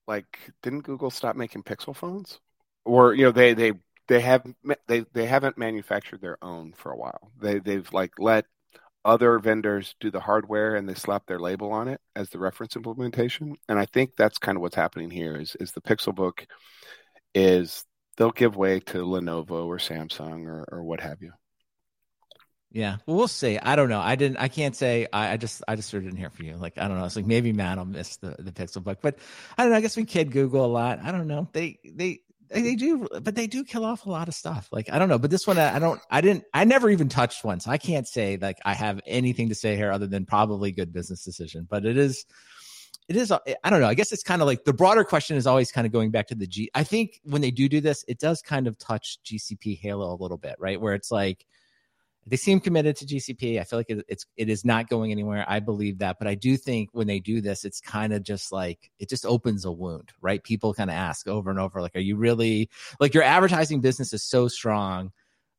like, 0.06 0.38
didn't 0.62 0.82
Google 0.82 1.10
stop 1.10 1.36
making 1.36 1.62
Pixel 1.62 1.94
phones, 1.94 2.40
or 2.86 3.12
you 3.12 3.24
know 3.24 3.32
they 3.32 3.52
they 3.52 3.72
they 4.08 4.20
have 4.20 4.46
they 4.86 5.04
they 5.12 5.26
haven't 5.26 5.58
manufactured 5.58 6.20
their 6.20 6.42
own 6.42 6.72
for 6.72 6.90
a 6.90 6.96
while. 6.96 7.32
They 7.40 7.58
they've 7.58 7.92
like 7.92 8.12
let 8.18 8.46
other 9.06 9.38
vendors 9.38 9.94
do 10.00 10.10
the 10.10 10.20
hardware 10.20 10.74
and 10.74 10.88
they 10.88 10.94
slap 10.94 11.26
their 11.26 11.38
label 11.38 11.72
on 11.72 11.88
it 11.88 12.00
as 12.14 12.28
the 12.30 12.38
reference 12.38 12.76
implementation. 12.76 13.56
And 13.68 13.78
I 13.78 13.86
think 13.86 14.16
that's 14.16 14.38
kind 14.38 14.56
of 14.56 14.62
what's 14.62 14.76
happening 14.76 15.10
here 15.10 15.36
is 15.36 15.56
is 15.60 15.72
the 15.72 15.80
Pixelbook 15.80 16.46
is 17.34 17.84
they'll 18.16 18.30
give 18.30 18.56
way 18.56 18.80
to 18.80 18.98
Lenovo 18.98 19.66
or 19.66 19.78
Samsung 19.78 20.46
or, 20.46 20.66
or 20.70 20.82
what 20.82 21.00
have 21.00 21.22
you. 21.22 21.32
Yeah, 22.72 22.96
well, 23.06 23.16
we'll 23.16 23.28
see. 23.28 23.58
I 23.58 23.76
don't 23.76 23.88
know. 23.88 24.00
I 24.00 24.16
didn't. 24.16 24.36
I 24.38 24.48
can't 24.48 24.76
say. 24.76 25.06
I, 25.10 25.32
I 25.32 25.36
just. 25.38 25.62
I 25.66 25.76
just 25.76 25.88
sort 25.88 26.02
of 26.02 26.10
didn't 26.10 26.18
hear 26.18 26.28
from 26.28 26.46
you. 26.46 26.56
Like 26.56 26.76
I 26.76 26.88
don't 26.88 26.98
know. 26.98 27.04
It's 27.06 27.16
like 27.16 27.24
maybe 27.24 27.52
Matt 27.52 27.78
will 27.78 27.86
miss 27.86 28.16
the 28.18 28.36
the 28.38 28.52
Pixelbook, 28.52 28.96
but 29.00 29.18
I 29.56 29.62
don't 29.62 29.70
know. 29.70 29.78
I 29.78 29.80
guess 29.80 29.96
we 29.96 30.04
kid 30.04 30.30
Google 30.32 30.64
a 30.64 30.66
lot. 30.66 30.98
I 31.02 31.12
don't 31.12 31.28
know. 31.28 31.48
They 31.52 31.78
they 31.84 32.20
they 32.50 32.76
do, 32.76 33.08
but 33.22 33.34
they 33.34 33.46
do 33.46 33.64
kill 33.64 33.84
off 33.84 34.06
a 34.06 34.10
lot 34.10 34.28
of 34.28 34.34
stuff. 34.34 34.68
Like 34.70 34.88
I 34.92 34.98
don't 34.98 35.08
know, 35.08 35.18
but 35.18 35.30
this 35.30 35.46
one 35.46 35.58
I 35.58 35.78
don't. 35.78 36.00
I 36.10 36.20
didn't. 36.20 36.44
I 36.54 36.64
never 36.64 36.90
even 36.90 37.08
touched 37.08 37.44
one, 37.44 37.60
so 37.60 37.70
I 37.70 37.78
can't 37.78 38.06
say 38.06 38.38
like 38.40 38.58
I 38.64 38.74
have 38.74 39.00
anything 39.06 39.48
to 39.48 39.54
say 39.54 39.76
here 39.76 39.90
other 39.90 40.06
than 40.06 40.26
probably 40.26 40.72
good 40.72 40.92
business 40.92 41.24
decision. 41.24 41.66
But 41.68 41.84
it 41.84 41.96
is, 41.96 42.24
it 43.08 43.16
is. 43.16 43.32
Uh, 43.32 43.38
I 43.64 43.70
don't 43.70 43.80
know. 43.80 43.88
I 43.88 43.94
guess 43.94 44.12
it's 44.12 44.22
kind 44.22 44.42
of 44.42 44.46
like 44.46 44.64
the 44.64 44.72
broader 44.72 45.04
question 45.04 45.36
is 45.36 45.46
always 45.46 45.72
kind 45.72 45.86
of 45.86 45.92
going 45.92 46.10
back 46.10 46.28
to 46.28 46.34
the 46.34 46.46
G. 46.46 46.70
I 46.74 46.84
think 46.84 47.20
when 47.24 47.42
they 47.42 47.50
do 47.50 47.68
do 47.68 47.80
this, 47.80 48.04
it 48.08 48.18
does 48.18 48.42
kind 48.42 48.66
of 48.66 48.78
touch 48.78 49.18
GCP 49.24 49.78
Halo 49.78 50.14
a 50.14 50.20
little 50.20 50.38
bit, 50.38 50.56
right? 50.58 50.80
Where 50.80 50.94
it's 50.94 51.10
like 51.10 51.46
they 52.26 52.36
seem 52.36 52.58
committed 52.58 52.96
to 52.96 53.06
GCP. 53.06 53.60
I 53.60 53.64
feel 53.64 53.78
like 53.78 53.90
it, 53.90 54.04
it's 54.08 54.26
it 54.36 54.48
is 54.48 54.64
not 54.64 54.88
going 54.88 55.12
anywhere. 55.12 55.44
I 55.46 55.60
believe 55.60 55.98
that, 55.98 56.18
but 56.18 56.26
I 56.26 56.34
do 56.34 56.56
think 56.56 56.90
when 56.92 57.06
they 57.06 57.20
do 57.20 57.40
this, 57.40 57.64
it's 57.64 57.80
kind 57.80 58.12
of 58.12 58.22
just 58.22 58.50
like 58.50 58.90
it 58.98 59.08
just 59.08 59.24
opens 59.24 59.64
a 59.64 59.70
wound, 59.70 60.10
right? 60.20 60.42
People 60.42 60.74
kind 60.74 60.90
of 60.90 60.96
ask 60.96 61.28
over 61.28 61.50
and 61.50 61.60
over, 61.60 61.80
like, 61.80 61.94
"Are 61.94 62.00
you 62.00 62.16
really 62.16 62.68
like 62.98 63.14
your 63.14 63.22
advertising 63.22 63.80
business 63.80 64.12
is 64.12 64.24
so 64.24 64.48
strong? 64.48 65.12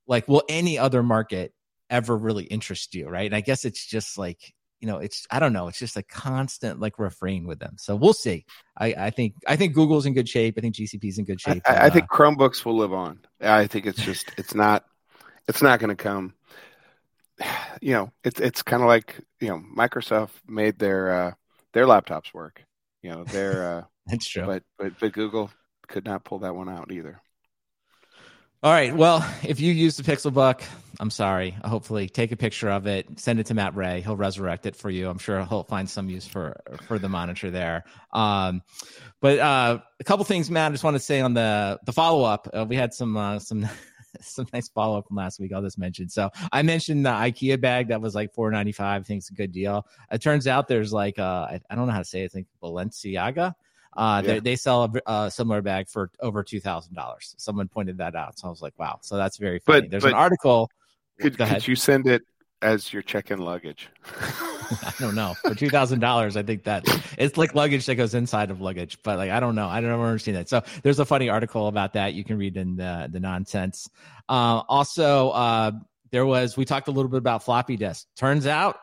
Like, 0.07 0.28
will 0.28 0.43
any 0.49 0.78
other 0.78 1.03
market 1.03 1.53
ever 1.89 2.18
really 2.18 2.43
interest 2.43 2.93
you, 2.95 3.07
right?" 3.07 3.26
And 3.26 3.36
I 3.36 3.41
guess 3.41 3.63
it's 3.63 3.86
just 3.86 4.18
like 4.18 4.53
you 4.82 4.88
know, 4.88 4.97
it's 4.97 5.26
I 5.32 5.39
don't 5.39 5.53
know, 5.53 5.68
it's 5.70 5.80
just 5.80 5.97
a 5.97 6.03
constant 6.03 6.80
like 6.80 6.99
refrain 6.99 7.47
with 7.47 7.59
them. 7.59 7.76
So 7.78 7.95
we'll 7.95 8.13
see. 8.13 8.45
I, 8.78 8.93
I 8.97 9.09
think 9.09 9.36
I 9.47 9.55
think 9.55 9.74
Google's 9.74 10.05
in 10.05 10.13
good 10.13 10.30
shape. 10.30 10.55
I 10.57 10.61
think 10.61 10.76
GCP's 10.76 11.18
in 11.18 11.26
good 11.26 11.41
shape. 11.41 11.63
I, 11.65 11.86
I 11.86 11.89
think 11.89 12.05
uh, 12.11 12.15
Chromebooks 12.15 12.65
will 12.65 12.76
live 12.78 12.93
on. 12.93 13.20
I 13.41 13.68
think 13.68 13.86
it's 13.86 14.01
just 14.01 14.32
it's 14.38 14.53
not 14.53 14.84
it's 15.47 15.61
not 15.61 15.79
going 15.79 15.95
to 15.95 16.01
come 16.01 16.33
you 17.81 17.93
know, 17.93 18.11
it's 18.23 18.39
it's 18.39 18.61
kind 18.61 18.81
of 18.81 18.87
like 18.87 19.19
you 19.39 19.49
know, 19.49 19.61
Microsoft 19.75 20.31
made 20.47 20.79
their 20.79 21.11
uh, 21.11 21.31
their 21.73 21.85
laptops 21.85 22.33
work. 22.33 22.63
You 23.01 23.11
know, 23.11 23.23
their 23.23 23.77
uh, 23.77 23.83
that's 24.05 24.27
true. 24.27 24.45
But 24.45 24.63
but 24.77 24.99
but 24.99 25.13
Google 25.13 25.51
could 25.87 26.05
not 26.05 26.23
pull 26.23 26.39
that 26.39 26.55
one 26.55 26.69
out 26.69 26.91
either. 26.91 27.21
All 28.63 28.71
right. 28.71 28.93
Well, 28.93 29.23
if 29.43 29.59
you 29.59 29.71
use 29.71 29.97
the 29.97 30.03
Pixel 30.03 30.31
Pixelbook, 30.31 30.63
I'm 30.99 31.11
sorry. 31.11 31.51
Hopefully, 31.51 32.09
take 32.09 32.31
a 32.31 32.35
picture 32.35 32.69
of 32.69 32.87
it, 32.87 33.19
send 33.19 33.39
it 33.39 33.45
to 33.45 33.53
Matt 33.53 33.75
Ray. 33.75 34.01
He'll 34.01 34.17
resurrect 34.17 34.65
it 34.65 34.75
for 34.75 34.89
you. 34.89 35.09
I'm 35.09 35.19
sure 35.19 35.45
he'll 35.45 35.63
find 35.63 35.87
some 35.87 36.09
use 36.09 36.25
for 36.25 36.59
for 36.87 36.97
the 36.97 37.07
monitor 37.07 37.51
there. 37.51 37.83
Um, 38.11 38.63
but 39.21 39.37
uh, 39.37 39.79
a 39.99 40.03
couple 40.03 40.25
things, 40.25 40.49
Matt. 40.49 40.71
I 40.71 40.73
just 40.73 40.83
want 40.83 40.95
to 40.95 40.99
say 40.99 41.21
on 41.21 41.35
the 41.35 41.79
the 41.85 41.93
follow 41.93 42.23
up. 42.23 42.49
Uh, 42.51 42.65
we 42.67 42.75
had 42.75 42.95
some 42.95 43.15
uh, 43.15 43.37
some 43.37 43.69
some 44.22 44.47
nice 44.53 44.70
follow 44.70 44.97
up 44.97 45.08
from 45.08 45.18
last 45.18 45.39
week. 45.39 45.53
I'll 45.53 45.62
just 45.62 45.78
mention. 45.78 46.10
So 46.10 46.30
I 46.51 46.62
mentioned 46.62 47.05
the 47.05 47.10
IKEA 47.10 47.60
bag 47.60 47.89
that 47.89 48.01
was 48.01 48.16
like 48.16 48.34
four 48.34 48.51
ninety 48.51 48.72
five. 48.72 49.01
I 49.01 49.03
think 49.03 49.20
it's 49.20 49.30
a 49.30 49.34
good 49.34 49.51
deal. 49.51 49.86
It 50.12 50.22
turns 50.22 50.47
out 50.47 50.68
there's 50.68 50.93
like 50.93 51.20
uh, 51.20 51.47
I, 51.51 51.62
I 51.70 51.76
don't 51.76 51.88
know 51.88 51.93
how 51.93 51.99
to 51.99 52.05
say 52.05 52.22
it. 52.22 52.26
I 52.26 52.28
think 52.30 52.47
Balenciaga. 52.62 53.53
Uh, 53.95 54.22
yeah. 54.24 54.39
they, 54.39 54.55
sell 54.55 54.84
a, 54.84 55.12
a, 55.12 55.32
similar 55.32 55.60
bag 55.64 55.89
for 55.89 56.12
over 56.20 56.43
two 56.43 56.60
thousand 56.60 56.93
dollars. 56.93 57.34
Someone 57.38 57.68
pointed 57.68 57.97
that 57.97 58.16
out, 58.16 58.38
so 58.38 58.47
I 58.47 58.51
was 58.51 58.62
like, 58.62 58.78
"Wow!" 58.78 58.99
So 59.01 59.18
that's 59.18 59.38
very 59.38 59.58
funny. 59.58 59.82
But, 59.82 59.91
There's 59.91 60.03
but 60.03 60.12
an 60.12 60.18
article. 60.18 60.70
Could, 61.20 61.36
could 61.36 61.68
you 61.68 61.76
send 61.76 62.05
it 62.05 62.22
as 62.62 62.93
your 62.93 63.01
check-in 63.01 63.39
luggage? 63.39 63.89
I 64.84 64.93
don't 64.99 65.15
know. 65.15 65.36
For 65.41 65.55
two 65.55 65.70
thousand 65.70 65.99
dollars, 65.99 66.38
I 66.38 66.43
think 66.43 66.63
that 66.63 66.86
it's 67.18 67.38
like 67.38 67.55
luggage 67.55 67.86
that 67.86 67.95
goes 67.95 68.13
inside 68.13 68.51
of 68.51 68.61
luggage. 68.61 68.97
But 69.03 69.18
like, 69.18 69.32
I 69.32 69.39
don't 69.39 69.55
know. 69.55 69.68
I 69.68 69.82
don't 69.82 69.91
ever 69.91 70.20
seen 70.20 70.34
that. 70.36 70.49
So 70.49 70.63
there's 70.84 70.99
a 70.99 71.05
funny 71.05 71.30
article 71.30 71.68
about 71.68 71.93
that. 71.93 72.13
You 72.13 72.24
can 72.24 72.38
read 72.38 72.57
in 72.57 72.76
the 72.76 73.09
the 73.11 73.20
nonsense. 73.20 73.89
Uh, 74.30 74.61
also, 74.68 75.30
uh, 75.30 75.72
there 76.11 76.26
was 76.26 76.57
we 76.57 76.65
talked 76.65 76.88
a 76.88 76.91
little 76.91 77.09
bit 77.09 77.18
about 77.18 77.43
floppy 77.43 77.78
disk. 77.78 78.07
Turns 78.15 78.47
out 78.47 78.78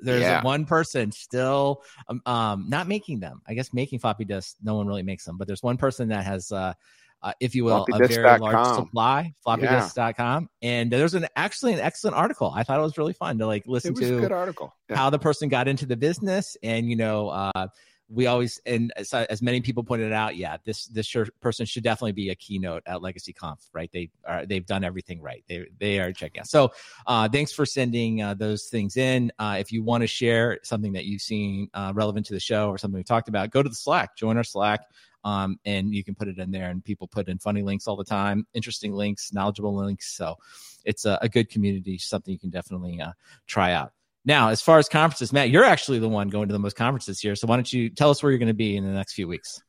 there's 0.00 0.22
yeah. 0.22 0.42
one 0.42 0.64
person 0.64 1.12
still 1.12 1.82
um, 2.08 2.20
um, 2.26 2.66
not 2.68 2.88
making 2.88 3.20
them. 3.20 3.42
I 3.46 3.54
guess 3.54 3.72
making 3.72 4.00
floppy 4.00 4.24
disks. 4.24 4.56
No 4.62 4.74
one 4.74 4.86
really 4.86 5.02
makes 5.02 5.24
them, 5.24 5.36
but 5.36 5.46
there's 5.46 5.62
one 5.62 5.76
person 5.76 6.08
that 6.08 6.24
has 6.24 6.52
uh, 6.52 6.74
uh, 7.22 7.32
if 7.40 7.54
you 7.54 7.64
will, 7.64 7.86
a 7.92 8.06
very 8.06 8.38
large 8.38 8.76
supply, 8.76 9.34
floppydisks.com. 9.46 10.48
Yeah. 10.60 10.70
And 10.70 10.90
there's 10.90 11.14
an 11.14 11.26
actually 11.34 11.72
an 11.72 11.80
excellent 11.80 12.16
article. 12.16 12.52
I 12.54 12.62
thought 12.62 12.78
it 12.78 12.82
was 12.82 12.98
really 12.98 13.14
fun 13.14 13.38
to 13.38 13.46
like 13.46 13.66
listen 13.66 13.94
to 13.94 14.20
good 14.20 14.32
article. 14.32 14.74
Yeah. 14.88 14.96
how 14.96 15.10
the 15.10 15.18
person 15.18 15.48
got 15.48 15.68
into 15.68 15.86
the 15.86 15.96
business. 15.96 16.56
And, 16.62 16.88
you 16.88 16.96
know, 16.96 17.28
uh, 17.30 17.68
we 18.08 18.26
always, 18.26 18.60
and 18.64 18.92
as, 18.96 19.12
as, 19.12 19.42
many 19.42 19.60
people 19.60 19.82
pointed 19.82 20.12
out, 20.12 20.36
yeah, 20.36 20.58
this, 20.64 20.86
this 20.86 21.12
person 21.40 21.66
should 21.66 21.82
definitely 21.82 22.12
be 22.12 22.30
a 22.30 22.36
keynote 22.36 22.84
at 22.86 23.02
Legacy 23.02 23.32
Conf, 23.32 23.58
right? 23.72 23.90
They 23.92 24.10
are, 24.24 24.46
they've 24.46 24.64
done 24.64 24.84
everything 24.84 25.20
right. 25.20 25.42
They, 25.48 25.66
they 25.80 25.98
are 25.98 26.12
checking 26.12 26.40
out. 26.40 26.46
So, 26.46 26.70
uh, 27.06 27.28
thanks 27.28 27.52
for 27.52 27.66
sending 27.66 28.22
uh, 28.22 28.34
those 28.34 28.66
things 28.66 28.96
in. 28.96 29.32
Uh, 29.38 29.56
if 29.58 29.72
you 29.72 29.82
want 29.82 30.02
to 30.02 30.06
share 30.06 30.60
something 30.62 30.92
that 30.92 31.04
you've 31.04 31.22
seen 31.22 31.68
uh, 31.74 31.92
relevant 31.96 32.26
to 32.26 32.34
the 32.34 32.40
show 32.40 32.68
or 32.68 32.78
something 32.78 32.98
we 32.98 33.04
talked 33.04 33.28
about, 33.28 33.50
go 33.50 33.62
to 33.62 33.68
the 33.68 33.74
Slack, 33.74 34.16
join 34.16 34.36
our 34.36 34.44
Slack. 34.44 34.82
Um, 35.26 35.58
and 35.64 35.92
you 35.92 36.04
can 36.04 36.14
put 36.14 36.28
it 36.28 36.38
in 36.38 36.52
there 36.52 36.70
and 36.70 36.84
people 36.84 37.08
put 37.08 37.28
in 37.28 37.38
funny 37.38 37.60
links 37.60 37.88
all 37.88 37.96
the 37.96 38.04
time 38.04 38.46
interesting 38.54 38.92
links 38.92 39.32
knowledgeable 39.32 39.74
links. 39.74 40.16
So 40.16 40.36
it's 40.84 41.04
a, 41.04 41.18
a 41.20 41.28
good 41.28 41.50
community 41.50 41.98
something 41.98 42.30
you 42.30 42.38
can 42.38 42.50
definitely 42.50 43.00
uh, 43.00 43.10
try 43.48 43.72
out. 43.72 43.92
Now 44.24 44.50
as 44.50 44.62
far 44.62 44.78
as 44.78 44.88
conferences 44.88 45.32
matt 45.32 45.50
you're 45.50 45.64
actually 45.64 45.98
the 45.98 46.08
one 46.08 46.28
going 46.28 46.46
to 46.46 46.52
the 46.52 46.60
most 46.60 46.76
conferences 46.76 47.18
here. 47.18 47.34
So 47.34 47.48
why 47.48 47.56
don't 47.56 47.72
you 47.72 47.90
tell 47.90 48.10
us 48.10 48.22
where 48.22 48.30
you're 48.30 48.38
going 48.38 48.46
to 48.46 48.54
be 48.54 48.76
in 48.76 48.84
the 48.84 48.92
next 48.92 49.14
few 49.14 49.26
weeks? 49.26 49.60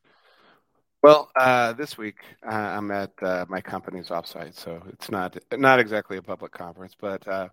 Well, 1.02 1.32
uh, 1.40 1.74
this 1.74 1.98
week 1.98 2.18
uh, 2.46 2.54
I'm 2.54 2.92
at 2.92 3.12
uh, 3.22 3.46
my 3.50 3.62
company's 3.62 4.10
offsite, 4.10 4.54
so 4.54 4.84
it's 4.90 5.10
not 5.10 5.38
not 5.54 5.80
exactly 5.80 6.18
a 6.18 6.22
public 6.22 6.52
conference, 6.52 6.94
but 7.00 7.28
uh, 7.28 7.50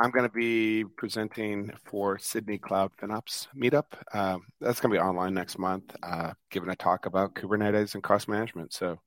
I'm 0.00 0.10
going 0.10 0.28
to 0.28 0.32
be 0.34 0.84
presenting 0.96 1.72
for 1.84 2.18
Sydney 2.18 2.58
Cloud 2.58 2.92
FinOps 3.00 3.48
meetup. 3.56 3.86
Um, 4.14 4.42
that's 4.60 4.80
going 4.80 4.92
to 4.92 4.98
be 4.98 5.02
online 5.02 5.34
next 5.34 5.58
month, 5.58 5.94
uh, 6.04 6.34
giving 6.50 6.68
a 6.70 6.76
talk 6.76 7.06
about 7.06 7.34
Kubernetes 7.34 7.94
and 7.94 8.02
cost 8.02 8.28
management. 8.28 8.72
So 8.72 9.00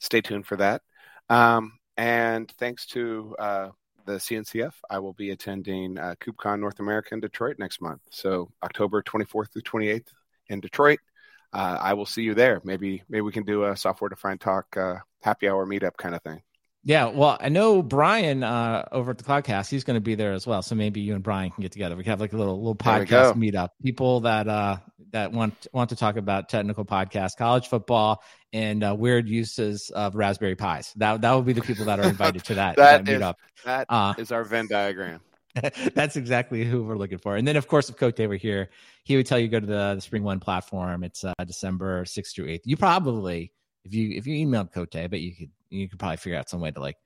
stay 0.00 0.20
tuned 0.20 0.46
for 0.46 0.56
that. 0.56 0.82
Um, 1.30 1.78
and 1.96 2.50
thanks 2.58 2.86
to 2.88 3.34
uh, 3.38 3.68
the 4.04 4.14
CNCF, 4.14 4.74
I 4.90 4.98
will 4.98 5.14
be 5.14 5.30
attending 5.30 5.98
uh, 5.98 6.14
KubeCon 6.20 6.60
North 6.60 6.78
America 6.80 7.14
in 7.14 7.20
Detroit 7.20 7.56
next 7.58 7.80
month. 7.80 8.02
So 8.10 8.50
October 8.62 9.02
24th 9.02 9.52
through 9.52 9.62
28th 9.62 10.08
in 10.48 10.60
Detroit. 10.60 10.98
uh, 11.54 11.78
I 11.80 11.94
will 11.94 12.06
see 12.06 12.22
you 12.22 12.34
there. 12.34 12.60
Maybe 12.64 13.02
maybe 13.08 13.22
we 13.22 13.32
can 13.32 13.44
do 13.44 13.64
a 13.64 13.76
software 13.76 14.10
defined 14.10 14.40
talk 14.40 14.76
uh, 14.76 14.96
happy 15.22 15.48
hour 15.48 15.66
meetup 15.66 15.96
kind 15.96 16.14
of 16.14 16.22
thing. 16.22 16.42
Yeah, 16.86 17.06
well, 17.06 17.38
I 17.40 17.48
know 17.48 17.82
Brian 17.82 18.42
uh, 18.42 18.86
over 18.92 19.12
at 19.12 19.18
the 19.18 19.24
Cloudcast. 19.24 19.70
He's 19.70 19.84
going 19.84 19.96
to 19.96 20.02
be 20.02 20.16
there 20.16 20.34
as 20.34 20.46
well. 20.46 20.60
So 20.60 20.74
maybe 20.74 21.00
you 21.00 21.14
and 21.14 21.22
Brian 21.22 21.50
can 21.50 21.62
get 21.62 21.72
together. 21.72 21.96
We 21.96 22.04
can 22.04 22.10
have 22.10 22.20
like 22.20 22.34
a 22.34 22.36
little 22.36 22.58
little 22.58 22.76
podcast 22.76 23.34
meetup. 23.36 23.70
People 23.82 24.20
that 24.20 24.48
uh, 24.48 24.76
that 25.12 25.32
want 25.32 25.66
want 25.72 25.90
to 25.90 25.96
talk 25.96 26.16
about 26.16 26.50
technical 26.50 26.84
podcasts, 26.84 27.36
college 27.38 27.68
football, 27.68 28.22
and 28.52 28.84
uh, 28.84 28.94
weird 28.94 29.28
uses 29.28 29.90
of 29.90 30.14
Raspberry 30.14 30.56
Pis. 30.56 30.92
That 30.96 31.22
that 31.22 31.32
would 31.32 31.46
be 31.46 31.54
the 31.54 31.62
people 31.62 31.86
that 31.86 31.98
are 31.98 32.08
invited 32.08 32.44
to 32.44 32.56
that, 32.56 32.76
that, 32.76 33.06
that 33.06 33.20
meetup. 33.20 33.36
Is, 33.56 33.64
that 33.64 33.86
uh, 33.88 34.14
is 34.18 34.30
our 34.30 34.44
Venn 34.44 34.66
diagram. 34.68 35.20
That's 35.94 36.16
exactly 36.16 36.64
who 36.64 36.82
we're 36.82 36.96
looking 36.96 37.18
for. 37.18 37.36
And 37.36 37.46
then, 37.46 37.56
of 37.56 37.68
course, 37.68 37.88
if 37.88 37.96
Cote 37.96 38.18
were 38.18 38.34
here, 38.34 38.70
he 39.04 39.16
would 39.16 39.26
tell 39.26 39.38
you 39.38 39.46
go 39.46 39.60
to 39.60 39.66
the, 39.66 39.94
the 39.94 40.00
Spring 40.00 40.24
One 40.24 40.40
platform. 40.40 41.04
It's 41.04 41.24
uh, 41.24 41.32
December 41.46 42.04
sixth 42.04 42.34
through 42.34 42.48
eighth. 42.48 42.66
You 42.66 42.76
probably, 42.76 43.52
if 43.84 43.94
you 43.94 44.10
if 44.16 44.26
you 44.26 44.46
emailed 44.46 44.72
Cote, 44.72 45.10
but 45.10 45.20
you 45.20 45.34
could 45.34 45.50
you 45.74 45.88
could 45.88 45.98
probably 45.98 46.16
figure 46.16 46.38
out 46.38 46.48
some 46.48 46.60
way 46.60 46.70
to 46.70 46.80
like 46.80 46.96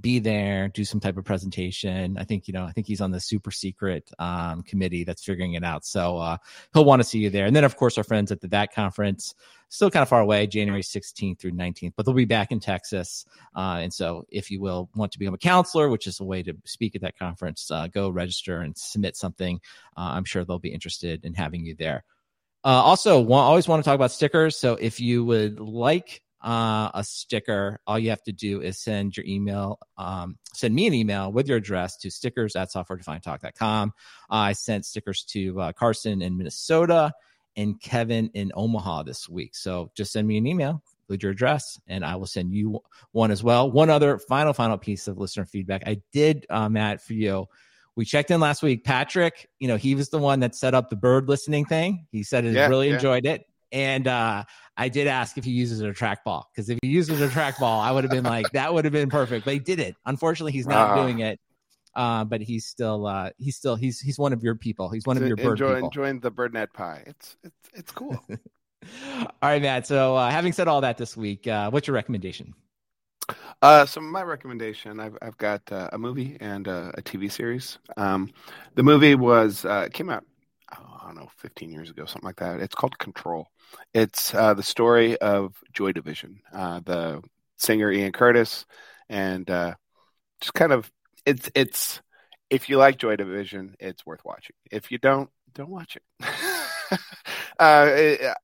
be 0.00 0.18
there, 0.18 0.68
do 0.68 0.84
some 0.84 1.00
type 1.00 1.16
of 1.16 1.24
presentation. 1.24 2.16
I 2.18 2.24
think, 2.24 2.48
you 2.48 2.54
know, 2.54 2.64
I 2.64 2.72
think 2.72 2.86
he's 2.86 3.00
on 3.00 3.10
the 3.10 3.20
super 3.20 3.50
secret 3.50 4.10
um, 4.18 4.62
committee 4.62 5.04
that's 5.04 5.24
figuring 5.24 5.54
it 5.54 5.64
out. 5.64 5.84
So 5.84 6.18
uh, 6.18 6.36
he'll 6.72 6.84
want 6.84 7.00
to 7.00 7.08
see 7.08 7.18
you 7.18 7.30
there. 7.30 7.46
And 7.46 7.54
then, 7.54 7.64
of 7.64 7.76
course, 7.76 7.98
our 7.98 8.04
friends 8.04 8.32
at 8.32 8.40
the 8.40 8.48
That 8.48 8.74
conference, 8.74 9.34
still 9.68 9.90
kind 9.90 10.02
of 10.02 10.08
far 10.08 10.20
away, 10.20 10.46
January 10.46 10.82
16th 10.82 11.38
through 11.38 11.52
19th, 11.52 11.92
but 11.96 12.04
they'll 12.04 12.14
be 12.14 12.24
back 12.24 12.52
in 12.52 12.60
Texas. 12.60 13.24
Uh, 13.54 13.78
and 13.80 13.92
so, 13.92 14.26
if 14.30 14.50
you 14.50 14.60
will 14.60 14.90
want 14.94 15.12
to 15.12 15.18
become 15.18 15.34
a 15.34 15.38
counselor, 15.38 15.88
which 15.88 16.06
is 16.06 16.20
a 16.20 16.24
way 16.24 16.42
to 16.42 16.54
speak 16.64 16.94
at 16.94 17.02
that 17.02 17.18
conference, 17.18 17.70
uh, 17.70 17.86
go 17.88 18.08
register 18.08 18.60
and 18.60 18.76
submit 18.76 19.16
something. 19.16 19.60
Uh, 19.96 20.12
I'm 20.14 20.24
sure 20.24 20.44
they'll 20.44 20.58
be 20.58 20.72
interested 20.72 21.24
in 21.24 21.34
having 21.34 21.64
you 21.64 21.74
there. 21.74 22.04
Uh, 22.64 22.68
also, 22.68 23.20
want, 23.20 23.44
always 23.44 23.66
want 23.66 23.82
to 23.82 23.88
talk 23.88 23.96
about 23.96 24.12
stickers. 24.12 24.56
So 24.56 24.74
if 24.74 25.00
you 25.00 25.24
would 25.24 25.58
like 25.58 26.22
uh, 26.42 26.90
a 26.94 27.04
sticker, 27.04 27.80
all 27.86 27.98
you 27.98 28.10
have 28.10 28.22
to 28.24 28.32
do 28.32 28.60
is 28.60 28.78
send 28.78 29.16
your 29.16 29.24
email, 29.26 29.78
um, 29.96 30.38
send 30.52 30.74
me 30.74 30.86
an 30.86 30.94
email 30.94 31.32
with 31.32 31.48
your 31.48 31.58
address 31.58 31.96
to 31.98 32.10
stickers 32.10 32.56
at 32.56 32.72
softwaredefinedtalk.com. 32.72 33.92
Uh, 34.30 34.34
I 34.34 34.52
sent 34.52 34.84
stickers 34.84 35.24
to 35.30 35.60
uh, 35.60 35.72
Carson 35.72 36.22
in 36.22 36.36
Minnesota 36.36 37.12
and 37.56 37.80
Kevin 37.80 38.30
in 38.34 38.50
Omaha 38.54 39.04
this 39.04 39.28
week. 39.28 39.54
So 39.54 39.90
just 39.94 40.12
send 40.12 40.26
me 40.26 40.38
an 40.38 40.46
email 40.46 40.82
with 41.08 41.22
your 41.22 41.32
address 41.32 41.78
and 41.86 42.04
I 42.04 42.16
will 42.16 42.26
send 42.26 42.52
you 42.52 42.80
one 43.12 43.30
as 43.30 43.44
well. 43.44 43.70
One 43.70 43.90
other 43.90 44.18
final, 44.18 44.52
final 44.52 44.78
piece 44.78 45.06
of 45.08 45.18
listener 45.18 45.44
feedback. 45.44 45.82
I 45.86 46.00
did, 46.12 46.46
uh, 46.50 46.68
Matt, 46.68 47.02
for 47.02 47.12
you. 47.12 47.46
We 47.94 48.06
checked 48.06 48.30
in 48.30 48.40
last 48.40 48.62
week. 48.62 48.84
Patrick, 48.84 49.50
you 49.58 49.68
know, 49.68 49.76
he 49.76 49.94
was 49.94 50.08
the 50.08 50.18
one 50.18 50.40
that 50.40 50.54
set 50.54 50.74
up 50.74 50.88
the 50.88 50.96
bird 50.96 51.28
listening 51.28 51.66
thing. 51.66 52.06
He 52.10 52.22
said 52.22 52.44
he 52.44 52.50
yeah, 52.50 52.68
really 52.68 52.88
yeah. 52.88 52.94
enjoyed 52.94 53.26
it. 53.26 53.44
And 53.70 54.06
uh, 54.08 54.44
I 54.76 54.88
did 54.88 55.06
ask 55.06 55.36
if 55.36 55.44
he 55.44 55.50
uses 55.50 55.80
a 55.80 55.90
trackball 55.90 56.44
because 56.52 56.70
if 56.70 56.78
he 56.82 56.88
uses 56.88 57.20
a 57.20 57.28
trackball, 57.28 57.80
I 57.80 57.92
would 57.92 58.04
have 58.04 58.10
been 58.10 58.24
like, 58.24 58.50
that 58.52 58.72
would 58.72 58.84
have 58.84 58.92
been 58.92 59.10
perfect. 59.10 59.44
But 59.44 59.54
he 59.54 59.60
did 59.60 59.78
it. 59.78 59.96
Unfortunately, 60.06 60.52
he's 60.52 60.66
not 60.66 60.96
doing 60.96 61.20
it. 61.20 61.38
Uh, 61.94 62.24
but 62.24 62.40
he's 62.40 62.64
still 62.64 63.06
uh, 63.06 63.28
he's 63.36 63.54
still 63.54 63.76
he's 63.76 64.00
he's 64.00 64.18
one 64.18 64.32
of 64.32 64.42
your 64.42 64.54
people. 64.54 64.88
He's 64.88 65.04
one 65.04 65.18
of 65.18 65.26
your 65.26 65.36
bird 65.36 65.60
enjoy, 65.60 65.74
people. 65.74 65.88
Enjoying 65.88 66.20
the 66.20 66.32
BirdNET-Pi. 66.32 67.02
It's 67.06 67.36
it's 67.42 67.68
it's 67.74 67.92
cool. 67.92 68.18
all 68.30 69.28
right, 69.42 69.60
Matt. 69.60 69.86
So 69.86 70.16
uh, 70.16 70.30
having 70.30 70.54
said 70.54 70.68
all 70.68 70.80
that 70.80 70.96
this 70.96 71.18
week, 71.18 71.46
uh, 71.46 71.70
what's 71.70 71.86
your 71.86 71.94
recommendation? 71.94 72.54
Uh, 73.60 73.84
so 73.84 74.00
my 74.00 74.22
recommendation, 74.22 75.00
I've 75.00 75.18
I've 75.20 75.36
got 75.36 75.70
uh, 75.70 75.90
a 75.92 75.98
movie 75.98 76.38
and 76.40 76.66
uh, 76.66 76.92
a 76.94 77.02
TV 77.02 77.30
series. 77.30 77.78
Um, 77.98 78.32
the 78.74 78.82
movie 78.82 79.14
was 79.14 79.66
uh, 79.66 79.88
came 79.92 80.08
out 80.08 80.24
I 80.72 81.06
don't 81.06 81.16
know 81.16 81.28
15 81.38 81.70
years 81.70 81.90
ago, 81.90 82.04
something 82.06 82.26
like 82.26 82.36
that. 82.36 82.60
It's 82.60 82.74
called 82.74 82.98
Control. 82.98 83.48
It's 83.92 84.34
uh, 84.34 84.54
the 84.54 84.62
story 84.62 85.18
of 85.18 85.54
Joy 85.72 85.92
Division, 85.92 86.40
uh, 86.52 86.80
the 86.84 87.22
singer 87.58 87.90
Ian 87.90 88.12
Curtis, 88.12 88.66
and 89.08 89.48
uh, 89.50 89.74
just 90.40 90.54
kind 90.54 90.72
of 90.72 90.90
it's 91.26 91.50
it's 91.54 92.00
if 92.50 92.68
you 92.68 92.76
like 92.76 92.98
Joy 92.98 93.16
Division, 93.16 93.74
it's 93.80 94.04
worth 94.04 94.24
watching. 94.24 94.56
If 94.70 94.90
you 94.90 94.98
don't, 94.98 95.30
don't 95.54 95.70
watch 95.70 95.96
it. 95.96 96.02
uh, 97.58 98.34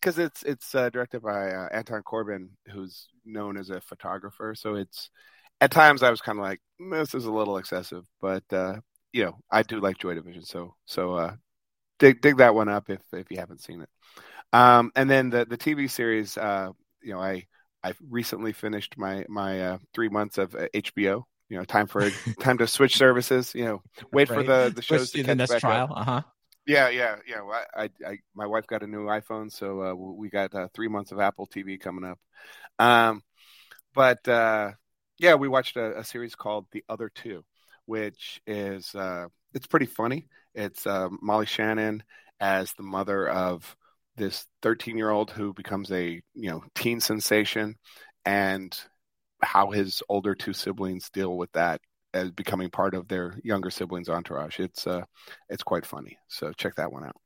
because 0.00 0.18
it, 0.18 0.24
it's 0.24 0.42
it's 0.42 0.74
uh, 0.74 0.90
directed 0.90 1.22
by 1.22 1.50
uh, 1.50 1.68
Anton 1.72 2.02
Corbijn, 2.02 2.48
who's 2.70 3.08
known 3.24 3.56
as 3.56 3.70
a 3.70 3.80
photographer. 3.80 4.54
So 4.54 4.74
it's 4.74 5.10
at 5.60 5.70
times 5.70 6.02
I 6.02 6.10
was 6.10 6.20
kind 6.20 6.38
of 6.38 6.44
like, 6.44 6.60
this 6.78 7.14
is 7.14 7.24
a 7.24 7.32
little 7.32 7.56
excessive, 7.56 8.04
but 8.20 8.44
uh, 8.52 8.76
you 9.12 9.24
know, 9.24 9.38
I 9.50 9.62
do 9.62 9.80
like 9.80 9.98
Joy 9.98 10.14
Division, 10.14 10.44
so 10.44 10.74
so 10.84 11.14
uh, 11.14 11.36
dig 11.98 12.20
dig 12.20 12.38
that 12.38 12.54
one 12.54 12.68
up 12.68 12.90
if 12.90 13.00
if 13.12 13.30
you 13.30 13.38
haven't 13.38 13.62
seen 13.62 13.82
it. 13.82 13.88
Um, 14.52 14.92
and 14.94 15.10
then 15.10 15.30
the 15.30 15.44
the 15.44 15.58
TV 15.58 15.90
series, 15.90 16.36
uh, 16.36 16.70
you 17.02 17.12
know, 17.12 17.20
I 17.20 17.46
I 17.82 17.92
recently 18.08 18.52
finished 18.52 18.96
my 18.96 19.24
my 19.28 19.60
uh, 19.60 19.78
three 19.92 20.08
months 20.08 20.38
of 20.38 20.52
HBO. 20.52 21.18
Uh, 21.18 21.22
you 21.48 21.58
know, 21.58 21.64
time 21.64 21.86
for 21.86 22.08
time 22.40 22.58
to 22.58 22.66
switch 22.66 22.96
services. 22.96 23.54
You 23.54 23.64
know, 23.64 23.82
wait 24.12 24.30
right. 24.30 24.36
for 24.36 24.42
the 24.42 24.72
the 24.74 24.82
shows 24.82 25.10
to 25.12 25.22
the 25.22 25.34
next 25.34 25.60
trial. 25.60 25.92
Uh 25.94 26.04
huh. 26.04 26.22
Yeah, 26.66 26.88
yeah, 26.88 27.16
yeah. 27.26 27.42
Well, 27.42 27.62
I, 27.76 27.90
I, 28.06 28.18
my 28.34 28.46
wife 28.46 28.66
got 28.66 28.82
a 28.82 28.86
new 28.86 29.04
iPhone, 29.04 29.52
so 29.52 29.82
uh, 29.82 29.94
we 29.94 30.30
got 30.30 30.54
uh, 30.54 30.68
three 30.72 30.88
months 30.88 31.12
of 31.12 31.20
Apple 31.20 31.46
TV 31.46 31.78
coming 31.78 32.04
up. 32.04 32.18
Um, 32.78 33.22
but 33.94 34.26
uh, 34.26 34.72
yeah, 35.18 35.34
we 35.34 35.48
watched 35.48 35.76
a, 35.76 35.98
a, 35.98 36.04
series 36.04 36.34
called 36.34 36.66
The 36.72 36.82
Other 36.88 37.10
Two, 37.14 37.44
which 37.84 38.40
is 38.46 38.94
uh, 38.94 39.26
it's 39.54 39.66
pretty 39.66 39.86
funny. 39.86 40.28
It's 40.54 40.86
uh, 40.86 41.08
Molly 41.22 41.46
Shannon 41.46 42.02
as 42.40 42.72
the 42.74 42.82
mother 42.82 43.28
of 43.28 43.76
this 44.16 44.46
13 44.62 44.96
year 44.96 45.10
old 45.10 45.30
who 45.30 45.52
becomes 45.52 45.90
a 45.90 46.20
you 46.34 46.50
know 46.50 46.62
teen 46.74 47.00
sensation 47.00 47.76
and 48.24 48.76
how 49.42 49.70
his 49.70 50.02
older 50.08 50.34
two 50.34 50.52
siblings 50.52 51.10
deal 51.10 51.36
with 51.36 51.50
that 51.52 51.80
as 52.12 52.30
becoming 52.30 52.70
part 52.70 52.94
of 52.94 53.08
their 53.08 53.38
younger 53.42 53.70
siblings 53.70 54.08
entourage 54.08 54.60
it's 54.60 54.86
uh 54.86 55.02
it's 55.48 55.64
quite 55.64 55.84
funny 55.84 56.16
so 56.28 56.52
check 56.52 56.74
that 56.76 56.92
one 56.92 57.04
out 57.04 57.16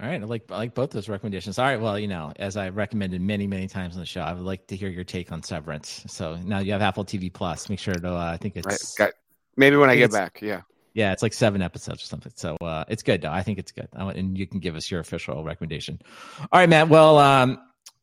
all 0.00 0.08
right, 0.08 0.22
I 0.22 0.24
like 0.24 0.44
I 0.50 0.56
like 0.56 0.74
both 0.74 0.92
those 0.92 1.10
recommendations. 1.10 1.58
All 1.58 1.66
right, 1.66 1.78
well, 1.78 1.98
you 1.98 2.08
know, 2.08 2.32
as 2.36 2.56
I 2.56 2.70
recommended 2.70 3.20
many 3.20 3.46
many 3.46 3.68
times 3.68 3.96
on 3.96 4.00
the 4.00 4.06
show, 4.06 4.22
I 4.22 4.32
would 4.32 4.44
like 4.44 4.66
to 4.68 4.76
hear 4.76 4.88
your 4.88 5.04
take 5.04 5.30
on 5.30 5.42
Severance. 5.42 6.04
So 6.06 6.36
now 6.36 6.60
you 6.60 6.72
have 6.72 6.80
Apple 6.80 7.04
TV 7.04 7.30
Plus. 7.30 7.68
Make 7.68 7.80
sure 7.80 7.92
to 7.92 8.08
uh, 8.08 8.32
I 8.32 8.38
think 8.38 8.56
it's 8.56 8.98
right. 8.98 9.12
maybe 9.58 9.76
when 9.76 9.90
I, 9.90 9.94
I 9.94 9.96
get 9.96 10.10
back. 10.10 10.40
Yeah, 10.40 10.62
yeah, 10.94 11.12
it's 11.12 11.22
like 11.22 11.32
seven 11.32 11.62
episodes 11.62 12.02
or 12.02 12.06
something. 12.06 12.32
So 12.34 12.56
uh, 12.60 12.84
it's 12.88 13.02
good. 13.02 13.22
Though. 13.22 13.30
I 13.30 13.42
think 13.42 13.58
it's 13.58 13.72
good. 13.72 13.88
And 13.92 14.36
you 14.36 14.46
can 14.46 14.60
give 14.60 14.76
us 14.76 14.90
your 14.90 15.00
official 15.00 15.44
recommendation. 15.44 16.00
All 16.40 16.60
right, 16.60 16.68
Matt. 16.68 16.88
Well, 16.88 17.18
um, 17.18 17.58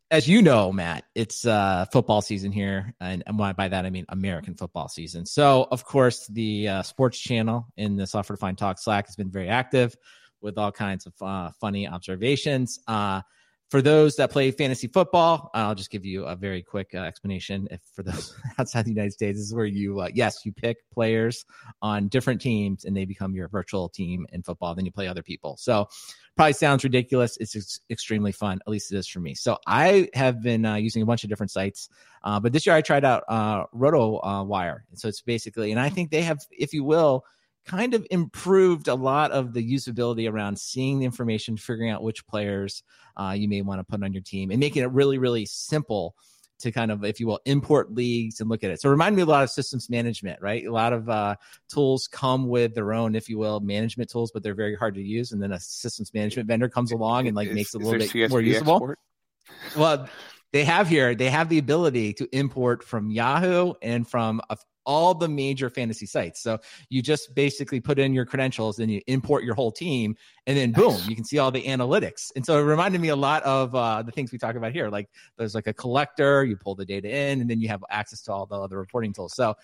as 0.10 0.28
you 0.28 0.42
know, 0.42 0.72
Matt, 0.72 1.04
it's 1.16 1.46
uh, 1.46 1.86
football 1.92 2.22
season 2.22 2.52
here, 2.52 2.94
and, 3.02 3.24
and 3.26 3.38
by 3.38 3.68
that 3.68 3.86
I 3.86 3.90
mean 3.90 4.06
American 4.10 4.56
football 4.56 4.88
season. 4.88 5.26
So, 5.26 5.68
of 5.70 5.84
course, 5.84 6.28
the 6.28 6.68
uh, 6.70 6.84
sports 6.84 7.20
channel 7.20 7.68
in 7.76 7.98
the 7.98 8.08
Software 8.08 8.36
Defined 8.36 8.58
Talk 8.58 8.80
Slack 8.80 9.08
has 9.08 9.16
been 9.16 9.30
very 9.30 9.50
active 9.50 9.96
with 10.40 10.58
all 10.58 10.72
kinds 10.72 11.08
of 11.08 11.14
uh, 11.22 11.52
funny 11.60 11.88
observations. 11.88 12.80
Uh, 12.88 13.22
for 13.70 13.82
those 13.82 14.16
that 14.16 14.32
play 14.32 14.50
fantasy 14.52 14.88
football, 14.88 15.50
I'll 15.54 15.76
just 15.76 15.90
give 15.90 16.06
you 16.06 16.24
a 16.24 16.36
very 16.36 16.64
quick 16.64 16.92
uh, 16.94 17.00
explanation. 17.00 17.68
If 17.70 17.82
for 17.94 18.02
those 18.02 18.34
outside 18.58 18.86
the 18.86 18.92
United 18.92 19.12
States, 19.12 19.38
this 19.38 19.48
is 19.48 19.54
where 19.54 19.66
you, 19.66 20.00
uh, 20.00 20.10
yes, 20.14 20.46
you 20.46 20.54
pick 20.54 20.78
players 20.90 21.46
on 21.82 22.08
different 22.08 22.40
teams 22.40 22.86
and 22.86 22.96
they 22.96 23.04
become 23.04 23.36
your 23.36 23.50
virtual 23.50 23.90
team 23.90 24.26
in 24.32 24.42
football. 24.42 24.74
Then 24.74 24.86
you 24.86 24.92
play 24.92 25.08
other 25.08 25.22
people. 25.22 25.58
So 25.58 25.90
probably 26.38 26.54
sounds 26.54 26.86
ridiculous. 26.86 27.36
It's 27.42 27.56
ex- 27.58 27.82
extremely 27.90 28.32
fun. 28.32 28.60
At 28.66 28.72
least 28.72 28.94
it 28.94 28.98
is 28.98 29.08
for 29.08 29.20
me. 29.20 29.34
So 29.34 29.58
I 29.68 30.08
have 30.14 30.42
been 30.42 30.66
uh, 30.66 30.76
using 30.76 31.02
a 31.02 31.06
bunch 31.06 31.26
of 31.26 31.30
different 31.30 31.52
sites, 31.52 31.90
uh, 32.24 32.40
but 32.40 32.54
this 32.54 32.66
year 32.66 32.76
I 32.76 32.82
tried 32.82 33.04
out 33.04 33.24
uh, 33.28 33.64
Roto 33.74 34.22
uh, 34.24 34.44
Wire. 34.44 34.86
So 34.94 35.10
it's 35.10 35.22
basically, 35.22 35.72
and 35.72 35.80
I 35.80 35.90
think 35.90 36.12
they 36.12 36.22
have, 36.22 36.40
if 36.52 36.74
you 36.74 36.86
will, 36.86 37.26
kind 37.68 37.94
of 37.94 38.08
improved 38.10 38.88
a 38.88 38.96
lot 38.96 39.32
of 39.32 39.54
the 39.54 39.74
usability 39.74 40.32
around 40.32 40.58
seeing 40.58 41.00
the 41.00 41.06
information, 41.06 41.58
figuring 41.58 41.92
out 41.92 42.02
which 42.02 42.26
players 42.26 42.84
uh, 43.18 43.34
you 43.36 43.48
may 43.48 43.62
want 43.62 43.80
to 43.80 43.84
put 43.84 44.04
on 44.04 44.14
your 44.14 44.24
team, 44.24 44.52
and 44.52 44.60
making 44.60 44.84
it 44.84 44.92
really, 44.92 45.18
really 45.18 45.46
simple 45.46 46.16
to 46.60 46.72
kind 46.72 46.92
of, 46.92 47.04
if 47.04 47.20
you 47.20 47.28
will, 47.28 47.40
import 47.46 47.94
leagues 47.94 48.40
and 48.40 48.50
look 48.50 48.64
at 48.64 48.72
it. 48.72 48.82
So 48.82 48.90
it 48.90 48.92
reminded 48.92 49.18
me 49.18 49.24
a 49.24 49.26
lot 49.28 49.44
of 49.44 49.50
systems 49.50 49.90
management, 49.90 50.42
right? 50.42 50.66
A 50.66 50.72
lot 50.72 50.92
of 50.92 51.08
uh, 51.08 51.36
tools 51.70 52.08
come 52.08 52.48
with 52.48 52.74
their 52.74 52.94
own, 52.94 53.16
if 53.16 53.30
you 53.30 53.38
will, 53.38 53.60
management 53.60 54.10
tools, 54.10 54.32
but 54.32 54.42
they're 54.42 54.56
very 54.56 54.76
hard 54.76 54.96
to 54.96 55.02
use. 55.02 55.32
And 55.32 55.42
then 55.42 55.52
a 55.52 55.60
systems 55.60 56.14
management 56.14 56.48
vendor 56.48 56.70
comes 56.70 56.92
along 56.92 57.28
and 57.28 57.36
like 57.36 57.50
is, 57.50 57.56
makes 57.56 57.76
it 57.76 57.82
a 57.82 57.86
little 57.86 58.00
bit 58.00 58.10
CSV 58.10 58.30
more 58.30 58.42
usable. 58.42 58.76
Export? 58.76 59.00
Well, 59.76 60.10
they 60.52 60.64
have 60.64 60.88
here, 60.88 61.14
they 61.14 61.30
have 61.30 61.50
the 61.50 61.60
ability 61.60 62.14
to 62.14 62.28
import 62.36 62.84
from 62.84 63.12
Yahoo 63.12 63.74
and 63.82 64.08
from 64.08 64.42
a, 64.50 64.58
all 64.88 65.14
the 65.14 65.28
major 65.28 65.70
fantasy 65.70 66.06
sites. 66.06 66.42
So 66.42 66.58
you 66.90 67.04
just 67.04 67.36
basically 67.36 67.82
put 67.82 68.00
in 68.00 68.14
your 68.14 68.26
credentials 68.26 68.80
and 68.80 68.90
you 68.90 69.02
import 69.06 69.44
your 69.44 69.54
whole 69.54 69.72
team, 69.72 70.16
and 70.48 70.58
then 70.58 70.72
boom, 70.72 70.98
you 71.08 71.16
can 71.16 71.26
see 71.26 71.38
all 71.38 71.52
the 71.52 71.62
analytics. 71.64 72.32
And 72.36 72.46
so 72.46 72.58
it 72.58 72.64
reminded 72.64 73.02
me 73.02 73.10
a 73.10 73.16
lot 73.16 73.44
of 73.44 73.76
uh, 73.76 74.02
the 74.02 74.12
things 74.14 74.32
we 74.32 74.38
talk 74.38 74.56
about 74.56 74.72
here. 74.72 74.90
Like 74.90 75.10
there's 75.38 75.54
like 75.54 75.68
a 75.68 75.74
collector, 75.74 76.46
you 76.46 76.56
pull 76.56 76.74
the 76.74 76.86
data 76.86 77.10
in, 77.10 77.42
and 77.42 77.50
then 77.50 77.60
you 77.60 77.68
have 77.68 77.84
access 77.90 78.22
to 78.24 78.32
all 78.32 78.46
the 78.46 78.56
other 78.56 78.78
reporting 78.78 79.14
tools. 79.14 79.36
So 79.36 79.56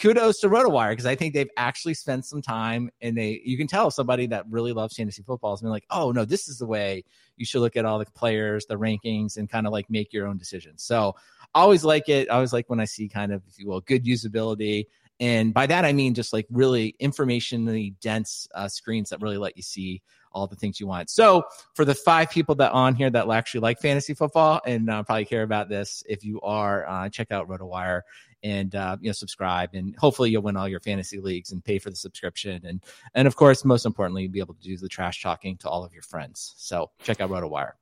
kudos 0.00 0.40
to 0.40 0.48
RotoWire 0.48 0.90
because 0.90 1.06
I 1.06 1.14
think 1.14 1.34
they've 1.34 1.50
actually 1.56 1.94
spent 1.94 2.24
some 2.24 2.40
time, 2.40 2.90
and 3.02 3.16
they 3.16 3.42
you 3.44 3.58
can 3.58 3.66
tell 3.66 3.90
somebody 3.90 4.26
that 4.28 4.46
really 4.48 4.72
loves 4.72 4.96
fantasy 4.96 5.22
football 5.22 5.52
has 5.52 5.60
been 5.60 5.70
like, 5.70 5.86
oh 5.90 6.12
no, 6.12 6.24
this 6.24 6.48
is 6.48 6.56
the 6.56 6.66
way 6.66 7.04
you 7.36 7.44
should 7.44 7.60
look 7.60 7.76
at 7.76 7.84
all 7.84 7.98
the 7.98 8.06
players, 8.06 8.66
the 8.66 8.76
rankings, 8.76 9.36
and 9.36 9.48
kind 9.48 9.66
of 9.66 9.72
like 9.72 9.88
make 9.90 10.12
your 10.12 10.26
own 10.26 10.38
decisions. 10.38 10.82
So 10.82 11.14
I 11.54 11.60
always 11.60 11.84
like 11.84 12.08
it. 12.08 12.30
I 12.30 12.34
always 12.34 12.52
like 12.52 12.68
when 12.68 12.80
I 12.80 12.84
see 12.84 13.08
kind 13.08 13.32
of, 13.32 13.42
if 13.48 13.58
you 13.58 13.66
will, 13.66 13.80
good 13.80 14.04
usability. 14.04 14.86
And 15.20 15.54
by 15.54 15.66
that, 15.66 15.84
I 15.84 15.92
mean 15.92 16.14
just 16.14 16.32
like 16.32 16.46
really 16.50 16.96
informationally 17.00 17.94
dense 18.00 18.48
uh, 18.54 18.68
screens 18.68 19.10
that 19.10 19.20
really 19.20 19.38
let 19.38 19.56
you 19.56 19.62
see 19.62 20.02
all 20.32 20.46
the 20.46 20.56
things 20.56 20.80
you 20.80 20.86
want. 20.86 21.10
So 21.10 21.44
for 21.74 21.84
the 21.84 21.94
five 21.94 22.30
people 22.30 22.54
that 22.56 22.72
on 22.72 22.94
here 22.94 23.10
that 23.10 23.28
actually 23.30 23.60
like 23.60 23.80
fantasy 23.80 24.14
football 24.14 24.60
and 24.66 24.88
uh, 24.90 25.02
probably 25.02 25.26
care 25.26 25.42
about 25.42 25.68
this, 25.68 26.02
if 26.08 26.24
you 26.24 26.40
are, 26.40 26.88
uh, 26.88 27.08
check 27.08 27.30
out 27.30 27.48
RotoWire 27.48 28.02
and 28.42 28.74
uh, 28.74 28.96
you 29.00 29.08
know 29.08 29.12
subscribe 29.12 29.70
and 29.74 29.96
hopefully 29.96 30.30
you'll 30.30 30.42
win 30.42 30.56
all 30.56 30.68
your 30.68 30.80
fantasy 30.80 31.20
leagues 31.20 31.52
and 31.52 31.64
pay 31.64 31.78
for 31.78 31.90
the 31.90 31.96
subscription 31.96 32.64
and 32.64 32.82
and 33.14 33.26
of 33.28 33.36
course 33.36 33.64
most 33.64 33.86
importantly 33.86 34.26
be 34.28 34.40
able 34.40 34.54
to 34.54 34.62
do 34.62 34.76
the 34.76 34.88
trash 34.88 35.22
talking 35.22 35.56
to 35.56 35.68
all 35.68 35.84
of 35.84 35.92
your 35.92 36.02
friends 36.02 36.54
so 36.56 36.90
check 37.02 37.20
out 37.20 37.30
rotowire 37.30 37.72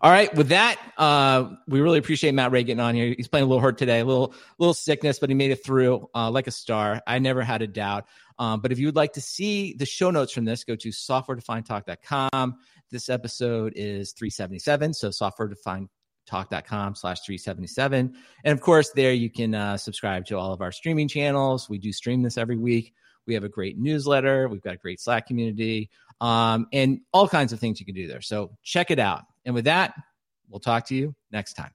all 0.00 0.10
right, 0.10 0.34
with 0.34 0.48
that, 0.48 0.80
uh, 0.96 1.50
we 1.68 1.80
really 1.80 1.98
appreciate 1.98 2.34
Matt 2.34 2.50
Ray 2.50 2.64
getting 2.64 2.80
on 2.80 2.94
here. 2.94 3.14
He's 3.16 3.28
playing 3.28 3.44
a 3.44 3.46
little 3.46 3.62
hurt 3.62 3.78
today, 3.78 4.00
a 4.00 4.04
little 4.04 4.34
little 4.58 4.74
sickness, 4.74 5.18
but 5.18 5.28
he 5.28 5.34
made 5.34 5.50
it 5.50 5.64
through 5.64 6.08
uh, 6.14 6.30
like 6.30 6.46
a 6.46 6.50
star. 6.50 7.00
I 7.06 7.18
never 7.20 7.42
had 7.42 7.62
a 7.62 7.66
doubt. 7.66 8.06
Um, 8.38 8.60
but 8.60 8.72
if 8.72 8.78
you 8.78 8.86
would 8.86 8.96
like 8.96 9.12
to 9.14 9.20
see 9.20 9.74
the 9.74 9.86
show 9.86 10.10
notes 10.10 10.32
from 10.32 10.44
this, 10.44 10.64
go 10.64 10.74
to 10.74 10.88
softwaredefinedtalk.com. 10.88 12.56
This 12.90 13.08
episode 13.08 13.74
is 13.76 14.12
377, 14.12 14.94
so 14.94 15.10
softwaredefinedtalk.com 16.30 16.94
slash 16.94 17.20
377. 17.20 18.14
And 18.44 18.52
of 18.52 18.60
course, 18.60 18.90
there 18.90 19.12
you 19.12 19.30
can 19.30 19.54
uh, 19.54 19.76
subscribe 19.76 20.26
to 20.26 20.38
all 20.38 20.52
of 20.52 20.60
our 20.60 20.72
streaming 20.72 21.08
channels. 21.08 21.68
We 21.68 21.78
do 21.78 21.92
stream 21.92 22.22
this 22.22 22.38
every 22.38 22.56
week. 22.56 22.94
We 23.26 23.34
have 23.34 23.44
a 23.44 23.48
great 23.48 23.78
newsletter. 23.78 24.48
We've 24.48 24.62
got 24.62 24.74
a 24.74 24.78
great 24.78 25.00
Slack 25.00 25.26
community 25.26 25.90
um, 26.20 26.66
and 26.72 27.00
all 27.12 27.28
kinds 27.28 27.52
of 27.52 27.60
things 27.60 27.78
you 27.78 27.86
can 27.86 27.94
do 27.94 28.08
there. 28.08 28.20
So 28.20 28.56
check 28.62 28.90
it 28.90 28.98
out. 28.98 29.22
And 29.44 29.54
with 29.54 29.64
that, 29.66 29.94
we'll 30.48 30.60
talk 30.60 30.86
to 30.86 30.94
you 30.94 31.14
next 31.30 31.54
time. 31.54 31.70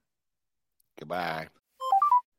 Goodbye. 1.00 1.48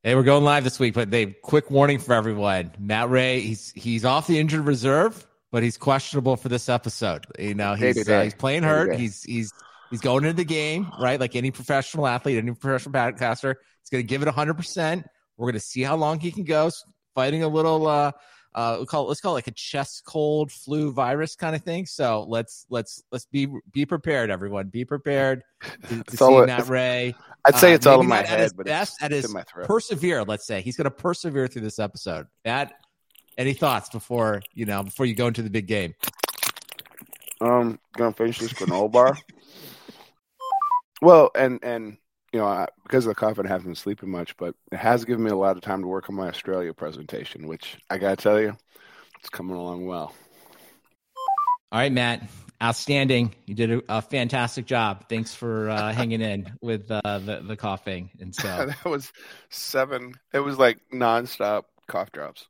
Hey, 0.03 0.15
we're 0.15 0.23
going 0.23 0.45
live 0.45 0.65
this 0.65 0.79
week, 0.79 0.95
but 0.95 1.11
they 1.11 1.27
quick 1.27 1.71
warning 1.71 1.99
for 1.99 2.15
everyone. 2.15 2.73
Matt 2.79 3.11
Ray, 3.11 3.41
he's 3.41 3.73
he's 3.73 4.05
off 4.05 4.27
the 4.27 4.39
injured 4.39 4.65
reserve, 4.65 5.27
but 5.51 5.63
he's 5.63 5.77
questionable 5.77 6.37
for 6.37 6.49
this 6.49 6.69
episode. 6.69 7.27
You 7.39 7.55
know, 7.55 7.75
he's 7.75 8.09
uh, 8.09 8.23
he's 8.23 8.35
playing 8.35 8.63
hurt. 8.63 8.95
He's 8.95 9.23
he's 9.25 9.53
he's 9.91 10.01
going 10.01 10.25
into 10.25 10.37
the 10.37 10.45
game, 10.45 10.91
right? 11.01 11.19
Like 11.19 11.37
any 11.37 11.51
professional 11.51 12.07
athlete, 12.07 12.39
any 12.39 12.53
professional 12.53 12.93
podcaster, 12.93 13.55
he's 13.83 13.91
going 13.91 14.05
to 14.05 14.09
give 14.09 14.23
it 14.23 14.29
100%. 14.29 15.05
We're 15.37 15.45
going 15.45 15.55
to 15.55 15.61
see 15.61 15.83
how 15.83 15.97
long 15.97 16.21
he 16.21 16.31
can 16.31 16.45
go 16.45 16.71
fighting 17.15 17.43
a 17.43 17.49
little 17.49 17.89
uh 17.89 18.13
uh 18.55 18.77
we 18.79 18.87
call 18.87 19.05
it, 19.05 19.09
let's 19.09 19.21
call 19.21 19.33
it 19.33 19.39
like 19.39 19.49
a 19.49 19.53
chest 19.53 20.05
cold 20.07 20.53
flu 20.53 20.93
virus 20.93 21.35
kind 21.35 21.57
of 21.57 21.63
thing. 21.63 21.85
So 21.87 22.25
let's 22.29 22.65
let's 22.71 23.03
let's 23.13 23.27
be 23.27 23.49
be 23.73 23.87
prepared, 23.87 24.31
everyone. 24.31 24.69
Be 24.69 24.85
prepared 24.85 25.43
to, 25.89 26.05
to 26.07 26.17
see 26.17 26.41
Matt 26.47 26.69
Ray. 26.69 27.15
I'd 27.45 27.57
say 27.57 27.73
uh, 27.73 27.75
it's 27.75 27.87
all 27.87 28.01
in 28.01 28.07
my 28.07 28.23
head, 28.25 28.53
but 28.57 28.67
best 28.67 29.03
at 29.03 29.11
his 29.11 29.35
persevere. 29.65 30.25
Let's 30.25 30.47
say 30.47 30.61
he's 30.61 30.77
going 30.77 30.85
to 30.85 30.91
persevere 30.91 31.47
through 31.47 31.63
this 31.63 31.79
episode. 31.79 32.27
Matt, 32.45 32.73
any 33.37 33.53
thoughts 33.53 33.89
before 33.91 34.43
you 34.55 34.67
know 34.67 34.83
before 34.83 35.07
you 35.07 35.15
go 35.15 35.29
into 35.29 35.43
the 35.43 35.51
big 35.51 35.67
game? 35.67 35.95
Um, 37.41 37.79
gonna 37.97 38.13
finish 38.13 38.39
this 38.39 38.53
granola 38.53 38.91
bar. 38.91 39.17
well, 41.01 41.31
and 41.35 41.61
and 41.63 41.97
you 42.33 42.41
know, 42.41 42.47
I, 42.47 42.67
because 42.83 43.07
of 43.07 43.11
the 43.11 43.15
cough, 43.15 43.39
I 43.39 43.47
haven't 43.47 43.67
been 43.67 43.75
sleeping 43.75 44.11
much, 44.11 44.37
but 44.37 44.55
it 44.71 44.77
has 44.77 45.05
given 45.05 45.25
me 45.25 45.31
a 45.31 45.37
lot 45.37 45.57
of 45.57 45.63
time 45.63 45.81
to 45.83 45.89
work 45.89 46.09
on 46.09 46.17
my 46.17 46.29
Australia 46.29 46.75
presentation, 46.75 47.47
which 47.47 47.79
I 47.89 47.99
got 47.99 48.19
to 48.19 48.23
tell 48.23 48.41
you, 48.41 48.57
it's 49.19 49.31
coming 49.31 49.57
along 49.57 49.87
well. 49.87 50.15
All 51.73 51.79
right, 51.79 51.93
Matt. 51.93 52.29
Outstanding. 52.63 53.35
You 53.47 53.55
did 53.55 53.71
a, 53.71 53.83
a 53.89 54.03
fantastic 54.03 54.67
job. 54.67 55.09
Thanks 55.09 55.35
for 55.35 55.71
uh, 55.71 55.93
hanging 55.95 56.21
in 56.21 56.53
with 56.61 56.91
uh, 56.91 57.19
the, 57.19 57.41
the 57.47 57.57
coughing. 57.57 58.11
And 58.21 58.35
so 58.35 58.49
that 58.67 58.85
was 58.85 59.13
seven, 59.49 60.15
it 60.33 60.41
was 60.41 60.59
like 60.59 60.79
nonstop 60.93 61.65
cough 61.87 62.11
drops. 62.13 62.47